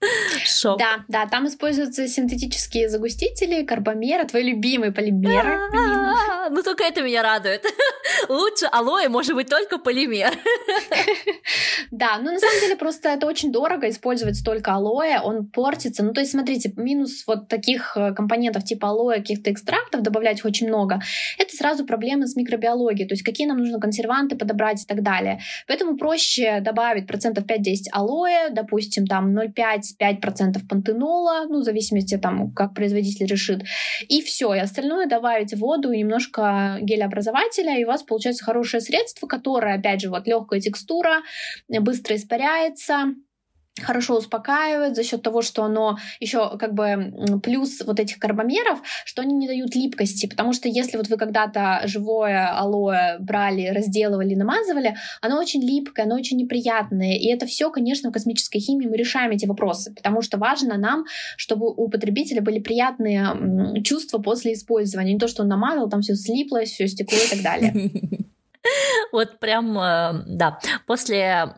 Шок. 0.44 0.78
Да, 0.78 1.04
да, 1.08 1.26
там 1.26 1.46
используются 1.46 2.08
синтетические 2.08 2.88
загустители, 2.88 3.64
карбомеры, 3.64 4.26
твои 4.26 4.44
любимые 4.50 4.92
полимеры. 4.92 5.58
Ну 6.50 6.62
только 6.62 6.84
это 6.84 7.02
меня 7.02 7.22
радует. 7.22 7.64
Лучше 8.28 8.66
алоэ 8.66 9.08
может 9.08 9.34
быть 9.34 9.48
только 9.48 9.78
полимер. 9.78 10.32
Да, 11.90 12.18
ну 12.18 12.32
на 12.32 12.38
самом 12.38 12.60
деле 12.60 12.76
просто 12.76 13.08
это 13.08 13.26
очень 13.26 13.50
дорого 13.50 13.88
использовать 13.88 14.36
столько 14.36 14.72
алоэ, 14.74 15.20
он 15.22 15.46
портится. 15.46 16.04
Ну 16.04 16.12
то 16.12 16.20
есть 16.20 16.32
смотрите, 16.32 16.72
минус 16.76 17.24
вот 17.26 17.48
таких 17.48 17.96
э, 17.96 18.14
компонентов 18.14 18.64
типа 18.64 18.90
алоэ, 18.90 19.16
каких-то 19.16 19.50
экстрактов, 19.50 20.02
добавлять 20.02 20.38
их 20.38 20.44
очень 20.44 20.68
много, 20.68 21.00
это 21.36 21.54
сразу 21.56 21.84
проблемы 21.84 22.28
с 22.28 22.36
микробиологией, 22.36 23.08
то 23.08 23.14
есть 23.14 23.24
какие 23.24 23.46
нам 23.46 23.58
нужно 23.58 23.80
консерванты 23.80 24.36
подобрать 24.36 24.82
и 24.82 24.86
так 24.86 25.02
далее. 25.02 25.40
Поэтому 25.66 25.96
проще 25.96 26.60
добавить 26.60 27.08
процентов 27.08 27.44
5-10 27.44 27.88
алоэ, 27.92 28.50
допустим, 28.50 29.06
там 29.06 29.34
0,5-5% 29.98 30.66
пантенола, 30.68 31.46
ну 31.48 31.60
в 31.60 31.64
зависимости 31.64 32.16
там, 32.16 32.52
как 32.52 32.74
производитель 32.74 33.26
решит, 33.26 33.62
и 34.08 34.22
все, 34.22 34.54
и 34.54 34.58
остальное 34.58 35.06
добавить 35.06 35.54
воду 35.54 35.92
и 35.92 35.98
немножко 35.98 36.78
гелеобразователя, 36.80 37.78
и 37.78 37.84
у 37.84 37.88
вас 37.88 38.02
получается 38.02 38.44
хорошее 38.44 38.80
средство, 38.80 39.26
которое, 39.26 39.76
опять 39.76 40.00
же, 40.00 40.10
вот 40.10 40.26
легкая 40.26 40.60
текстура, 40.60 41.22
быстро 41.68 42.16
испаряется, 42.16 43.14
хорошо 43.78 44.16
успокаивает 44.16 44.96
за 44.96 45.04
счет 45.04 45.22
того, 45.22 45.42
что 45.42 45.62
оно 45.64 45.98
еще 46.18 46.56
как 46.58 46.74
бы 46.74 47.40
плюс 47.42 47.80
вот 47.84 48.00
этих 48.00 48.18
карбомеров, 48.18 48.80
что 49.04 49.22
они 49.22 49.34
не 49.34 49.46
дают 49.46 49.74
липкости, 49.74 50.26
потому 50.26 50.52
что 50.52 50.68
если 50.68 50.96
вот 50.96 51.08
вы 51.08 51.16
когда-то 51.16 51.82
живое 51.84 52.48
алоэ 52.48 53.18
брали, 53.20 53.68
разделывали, 53.68 54.34
намазывали, 54.34 54.96
оно 55.20 55.38
очень 55.38 55.62
липкое, 55.62 56.06
оно 56.06 56.16
очень 56.16 56.36
неприятное, 56.36 57.16
и 57.16 57.28
это 57.28 57.46
все, 57.46 57.70
конечно, 57.70 58.10
в 58.10 58.12
космической 58.12 58.58
химии 58.58 58.86
мы 58.86 58.96
решаем 58.96 59.30
эти 59.30 59.46
вопросы, 59.46 59.94
потому 59.94 60.22
что 60.22 60.38
важно 60.38 60.76
нам, 60.76 61.04
чтобы 61.36 61.68
у 61.68 61.88
потребителя 61.88 62.42
были 62.42 62.58
приятные 62.58 63.82
чувства 63.82 64.18
после 64.18 64.54
использования, 64.54 65.14
не 65.14 65.18
то, 65.18 65.28
что 65.28 65.42
он 65.42 65.48
намазал, 65.48 65.88
там 65.88 66.02
все 66.02 66.14
слиплось, 66.14 66.70
все 66.70 66.88
стекло 66.88 67.18
и 67.18 67.30
так 67.30 67.42
далее. 67.42 67.90
Вот 69.12 69.40
прям, 69.40 69.76
э, 69.78 70.22
да, 70.26 70.60
после 70.86 71.54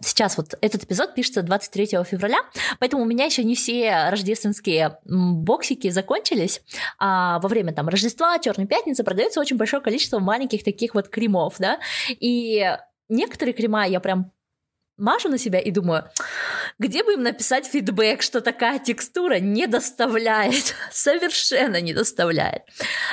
сейчас 0.00 0.36
вот 0.36 0.54
этот 0.60 0.84
эпизод 0.84 1.14
пишется 1.14 1.42
23 1.42 1.86
февраля, 2.04 2.38
поэтому 2.78 3.02
у 3.02 3.06
меня 3.06 3.24
еще 3.24 3.44
не 3.44 3.54
все 3.54 4.08
рождественские 4.10 4.98
боксики 5.04 5.90
закончились. 5.90 6.62
А 6.98 7.38
во 7.40 7.48
время 7.48 7.72
там 7.72 7.88
Рождества, 7.88 8.38
Черной 8.38 8.66
пятницы 8.66 9.04
продается 9.04 9.40
очень 9.40 9.56
большое 9.56 9.82
количество 9.82 10.18
маленьких 10.18 10.64
таких 10.64 10.94
вот 10.94 11.08
кремов, 11.08 11.56
да, 11.58 11.78
и 12.08 12.76
некоторые 13.08 13.54
крема 13.54 13.86
я 13.86 14.00
прям 14.00 14.32
мажу 14.96 15.28
на 15.28 15.38
себя 15.38 15.60
и 15.60 15.70
думаю, 15.70 16.04
где 16.78 17.04
бы 17.04 17.14
им 17.14 17.22
написать 17.22 17.66
фидбэк, 17.66 18.22
что 18.22 18.40
такая 18.40 18.78
текстура 18.78 19.38
не 19.38 19.66
доставляет, 19.66 20.74
совершенно 20.90 21.80
не 21.80 21.92
доставляет. 21.92 22.62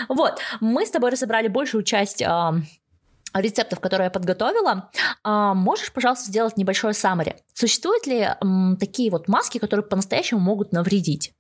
Вот, 0.07 0.39
мы 0.61 0.85
с 0.85 0.91
тобой 0.91 1.11
разобрали 1.11 1.47
большую 1.47 1.83
часть 1.83 2.23
рецептов, 3.33 3.79
которые 3.79 4.05
я 4.05 4.11
подготовила, 4.11 4.89
а, 5.23 5.53
можешь, 5.53 5.91
пожалуйста, 5.91 6.27
сделать 6.27 6.57
небольшое 6.57 6.93
саммари. 6.93 7.35
Существуют 7.53 8.07
ли 8.07 8.29
такие 8.79 9.11
вот 9.11 9.27
маски, 9.27 9.57
которые 9.57 9.85
по-настоящему 9.85 10.39
могут 10.39 10.71
навредить? 10.71 11.33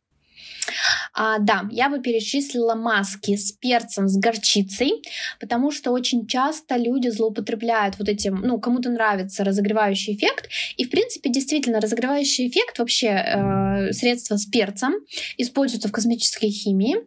А, 1.13 1.39
да, 1.39 1.65
я 1.71 1.89
бы 1.89 2.01
перечислила 2.01 2.75
маски 2.75 3.35
с 3.35 3.51
перцем, 3.51 4.07
с 4.07 4.17
горчицей, 4.17 5.03
потому 5.39 5.71
что 5.71 5.91
очень 5.91 6.27
часто 6.27 6.75
люди 6.77 7.09
злоупотребляют 7.09 7.99
вот 7.99 8.09
этим, 8.09 8.41
ну, 8.41 8.59
кому-то 8.59 8.89
нравится 8.89 9.43
разогревающий 9.43 10.15
эффект, 10.15 10.49
и, 10.77 10.85
в 10.85 10.89
принципе, 10.89 11.29
действительно, 11.29 11.79
разогревающий 11.79 12.47
эффект 12.47 12.79
вообще 12.79 13.07
э, 13.07 13.91
средства 13.91 14.37
с 14.37 14.45
перцем 14.45 14.93
используются 15.37 15.89
в 15.89 15.91
космической 15.91 16.49
химии, 16.49 16.97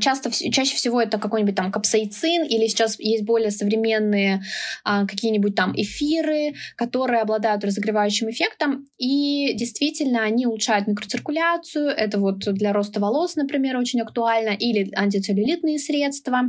часто, 0.00 0.30
чаще 0.30 0.76
всего 0.76 1.00
это 1.00 1.18
какой-нибудь 1.18 1.56
там 1.56 1.72
капсаицин 1.72 2.44
или 2.44 2.68
сейчас 2.68 3.00
есть 3.00 3.24
более 3.24 3.50
современные 3.50 4.42
а, 4.84 5.06
какие-нибудь 5.06 5.56
там 5.56 5.72
эфиры, 5.74 6.54
которые 6.76 7.20
обладают 7.20 7.64
разогревающим 7.64 8.30
эффектом, 8.30 8.86
и 8.96 9.54
действительно 9.54 10.22
они 10.22 10.46
улучшают 10.46 10.86
микроциркуляцию, 10.86 11.88
это 11.88 12.20
вот 12.20 12.38
для 12.54 12.72
роста 12.72 13.00
волос, 13.00 13.34
например, 13.34 13.76
очень 13.76 14.00
актуально, 14.00 14.50
или 14.50 14.92
антицеллюлитные 14.94 15.78
средства. 15.78 16.42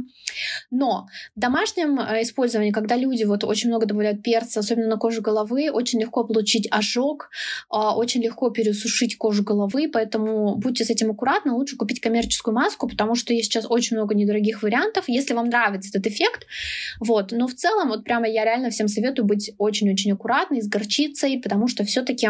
Но 0.70 1.08
в 1.36 1.40
домашнем 1.40 2.00
э, 2.00 2.22
использовании, 2.22 2.72
когда 2.72 2.96
люди 2.96 3.24
вот 3.24 3.44
очень 3.44 3.70
много 3.70 3.88
добавляют 3.88 4.22
перца, 4.22 4.60
особенно 4.60 4.88
на 4.88 4.98
кожу 4.98 5.22
головы, 5.22 5.72
очень 5.72 6.00
легко 6.00 6.24
получить 6.24 6.68
ожог, 6.70 7.30
а, 7.70 7.96
очень 7.96 8.22
легко 8.22 8.52
пересушить 8.52 9.18
кожу 9.18 9.44
головы, 9.44 9.90
поэтому 9.92 10.56
будьте 10.56 10.86
с 10.86 10.90
этим 10.90 11.12
аккуратны, 11.12 11.54
лучше 11.54 11.78
купить 11.78 12.00
коммерческую 12.00 12.54
маску, 12.54 12.88
потому 12.88 13.07
потому 13.08 13.16
что 13.16 13.34
есть 13.34 13.50
сейчас 13.50 13.66
очень 13.70 13.96
много 13.96 14.14
недорогих 14.14 14.64
вариантов, 14.64 15.06
если 15.08 15.34
вам 15.34 15.48
нравится 15.48 15.98
этот 15.98 16.12
эффект. 16.12 16.46
Вот. 17.00 17.32
Но 17.32 17.48
в 17.48 17.54
целом, 17.54 17.88
вот 17.88 18.04
прямо 18.04 18.28
я 18.28 18.44
реально 18.44 18.70
всем 18.70 18.90
советую 18.90 19.26
быть 19.26 19.52
очень-очень 19.58 20.12
аккуратной, 20.12 20.62
с 20.62 20.68
горчицей, 20.68 21.40
потому 21.42 21.70
что 21.70 21.86
все-таки 21.86 22.28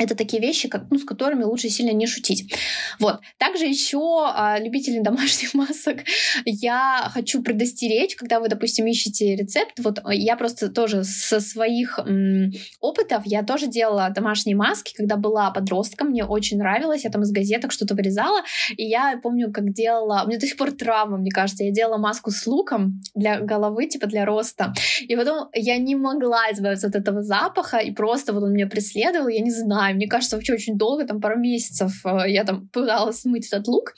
это 0.00 0.16
такие 0.16 0.42
вещи, 0.42 0.68
как, 0.68 0.86
ну, 0.90 0.98
с 0.98 1.04
которыми 1.04 1.44
лучше 1.44 1.68
сильно 1.68 1.92
не 1.92 2.08
шутить. 2.08 2.52
Вот. 2.98 3.20
Также 3.38 3.66
еще 3.66 4.24
а, 4.26 4.58
любители 4.58 4.98
домашних 4.98 5.54
масок. 5.54 5.98
Я 6.44 7.08
хочу 7.12 7.42
предостеречь, 7.42 8.16
когда 8.16 8.40
вы, 8.40 8.48
допустим, 8.48 8.86
ищете 8.86 9.36
рецепт. 9.36 9.78
Вот 9.78 10.00
а, 10.02 10.12
я 10.12 10.36
просто 10.36 10.68
тоже 10.68 11.04
со 11.04 11.38
своих 11.38 12.00
м, 12.00 12.50
опытов, 12.80 13.22
я 13.24 13.44
тоже 13.44 13.68
делала 13.68 14.10
домашние 14.10 14.56
маски, 14.56 14.94
когда 14.96 15.16
была 15.16 15.52
подростком, 15.52 16.08
мне 16.08 16.24
очень 16.24 16.58
нравилось, 16.58 17.04
я 17.04 17.10
там 17.10 17.22
из 17.22 17.30
газеток 17.30 17.70
что-то 17.70 17.94
вырезала, 17.94 18.40
и 18.76 18.84
я 18.84 19.20
помню, 19.22 19.52
как 19.52 19.72
делала, 19.72 20.22
у 20.24 20.28
меня 20.28 20.40
до 20.40 20.46
сих 20.46 20.56
пор 20.56 20.72
травма, 20.72 21.18
мне 21.18 21.30
кажется, 21.30 21.62
я 21.62 21.70
делала 21.70 21.98
маску 21.98 22.32
с 22.32 22.46
луком 22.46 23.00
для 23.14 23.38
головы, 23.38 23.86
типа 23.86 24.06
для 24.06 24.24
роста, 24.24 24.74
и 25.00 25.14
потом 25.14 25.50
я 25.54 25.78
не 25.78 25.94
могла 25.94 26.50
избавиться 26.52 26.88
от 26.88 26.96
этого 26.96 27.22
запаха, 27.22 27.78
и 27.78 27.92
просто 27.92 28.32
вот 28.32 28.42
он 28.42 28.52
меня 28.52 28.66
преследовал, 28.66 29.28
я 29.28 29.40
не 29.40 29.52
знаю, 29.52 29.83
знаю, 29.84 29.96
мне 29.96 30.06
кажется, 30.06 30.36
вообще 30.36 30.54
очень 30.54 30.78
долго, 30.78 31.06
там 31.06 31.20
пару 31.20 31.38
месяцев 31.38 31.92
э, 32.04 32.30
я 32.30 32.44
там 32.44 32.68
пыталась 32.68 33.20
смыть 33.20 33.46
этот 33.46 33.68
лук. 33.68 33.94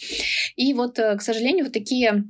И 0.56 0.74
вот, 0.74 0.98
э, 0.98 1.16
к 1.16 1.22
сожалению, 1.22 1.64
вот 1.64 1.72
такие 1.72 2.24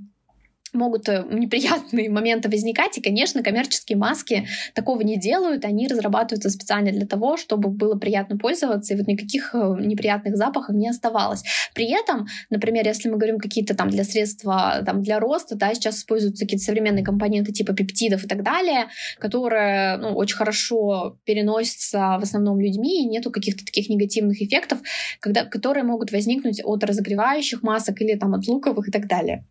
могут 0.77 1.09
э, 1.09 1.25
неприятные 1.31 2.11
моменты 2.11 2.49
возникать, 2.49 2.97
и, 2.99 3.03
конечно, 3.03 3.43
коммерческие 3.43 3.99
маски 3.99 4.47
такого 4.75 5.01
не 5.03 5.19
делают, 5.19 5.65
они 5.65 5.89
разрабатываются 5.89 6.51
специально 6.51 6.91
для 6.91 7.07
того, 7.07 7.37
чтобы 7.37 7.69
было 7.71 7.97
приятно 7.97 8.39
пользоваться, 8.39 8.95
и 8.95 8.97
вот 8.97 9.07
никаких 9.07 9.55
э, 9.55 9.77
неприятных 9.81 10.37
запахов 10.37 10.75
не 10.75 10.89
оставалось. 10.89 11.43
При 11.75 11.91
этом, 11.91 12.27
например, 12.51 12.87
если 12.87 13.09
мы 13.09 13.17
говорим 13.17 13.39
какие-то 13.39 13.75
там 13.75 13.91
для 13.91 14.05
средства, 14.05 14.83
там, 14.85 15.03
для 15.03 15.19
роста, 15.19 15.57
да, 15.57 15.75
сейчас 15.75 15.99
используются 15.99 16.45
какие-то 16.45 16.65
современные 16.65 17.05
компоненты 17.05 17.53
типа 17.53 17.73
пептидов 17.73 18.25
и 18.25 18.29
так 18.29 18.43
далее, 18.43 18.87
которые, 19.19 19.97
ну, 19.99 20.15
очень 20.15 20.37
хорошо 20.37 21.19
переносятся 21.25 22.17
в 22.19 22.23
основном 22.23 22.61
людьми, 22.61 23.03
и 23.03 23.09
нету 23.09 23.31
каких-то 23.31 23.65
таких 23.65 23.89
негативных 23.89 24.41
эффектов, 24.41 24.79
когда, 25.21 25.45
которые 25.45 25.85
могут 25.85 26.13
возникнуть 26.13 26.61
от 26.65 26.85
разогревающих 26.85 27.63
масок 27.63 28.01
или 28.01 28.17
там 28.17 28.35
от 28.35 28.47
луковых 28.47 28.89
и 28.89 28.91
так 28.91 29.07
далее. 29.07 29.45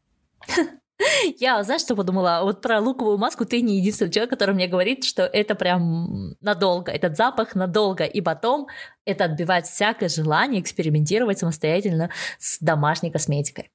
Я, 1.40 1.62
знаешь, 1.64 1.82
что 1.82 1.96
подумала? 1.96 2.42
Вот 2.44 2.62
про 2.62 2.80
луковую 2.80 3.18
маску 3.18 3.46
ты 3.46 3.62
не 3.62 3.80
единственный 3.80 4.12
человек, 4.12 4.30
который 4.30 4.56
мне 4.56 4.68
говорит, 4.68 5.04
что 5.04 5.24
это 5.24 5.56
прям 5.56 6.36
надолго, 6.42 6.92
этот 6.92 7.18
запах 7.18 7.56
надолго, 7.56 8.06
и 8.06 8.22
потом 8.22 8.68
это 9.06 9.26
отбивает 9.26 9.68
всякое 9.68 10.10
желание 10.10 10.62
экспериментировать 10.62 11.40
самостоятельно 11.40 12.12
с 12.40 12.60
домашней 12.60 13.12
косметикой. 13.12 13.70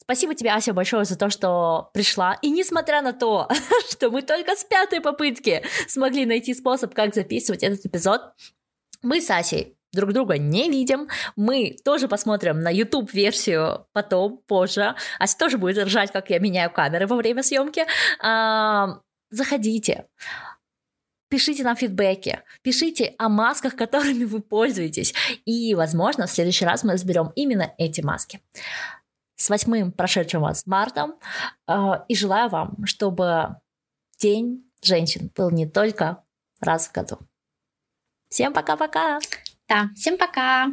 Спасибо 0.00 0.34
тебе, 0.34 0.52
Ася, 0.52 0.72
большое 0.72 1.04
за 1.04 1.18
то, 1.18 1.28
что 1.28 1.90
пришла. 1.92 2.38
И 2.40 2.50
несмотря 2.50 3.02
на 3.02 3.12
то, 3.12 3.48
что 3.90 4.10
мы 4.10 4.22
только 4.22 4.56
с 4.56 4.64
пятой 4.64 5.00
попытки 5.00 5.62
смогли 5.88 6.24
найти 6.24 6.54
способ, 6.54 6.94
как 6.94 7.14
записывать 7.14 7.62
этот 7.62 7.84
эпизод, 7.84 8.22
мы 9.02 9.20
с 9.20 9.30
Асей 9.30 9.76
друг 9.92 10.12
друга 10.12 10.38
не 10.38 10.70
видим. 10.70 11.08
Мы 11.36 11.76
тоже 11.84 12.08
посмотрим 12.08 12.60
на 12.60 12.70
YouTube-версию 12.70 13.86
потом, 13.92 14.38
позже. 14.46 14.94
Ася 15.18 15.38
тоже 15.38 15.58
будет 15.58 15.78
ржать, 15.84 16.12
как 16.12 16.30
я 16.30 16.38
меняю 16.38 16.70
камеры 16.70 17.06
во 17.06 17.16
время 17.16 17.42
съемки. 17.42 17.84
А, 18.22 19.00
заходите. 19.30 20.06
Пишите 21.28 21.62
нам 21.62 21.76
фидбэки, 21.76 22.42
пишите 22.62 23.14
о 23.16 23.28
масках, 23.28 23.76
которыми 23.76 24.24
вы 24.24 24.40
пользуетесь. 24.40 25.14
И, 25.44 25.74
возможно, 25.76 26.26
в 26.26 26.30
следующий 26.30 26.64
раз 26.64 26.82
мы 26.82 26.94
разберем 26.94 27.30
именно 27.36 27.72
эти 27.78 28.00
маски. 28.00 28.40
С 29.36 29.48
восьмым 29.48 29.92
прошедшим 29.92 30.42
вас 30.42 30.66
мартом. 30.66 31.14
А, 31.66 32.04
и 32.08 32.16
желаю 32.16 32.48
вам, 32.48 32.84
чтобы 32.84 33.56
День 34.18 34.70
женщин 34.82 35.30
был 35.34 35.50
не 35.50 35.66
только 35.66 36.22
раз 36.60 36.88
в 36.88 36.92
году. 36.92 37.18
Всем 38.28 38.52
пока-пока! 38.52 39.18
Да, 39.70 39.88
всем 39.94 40.18
пока! 40.18 40.72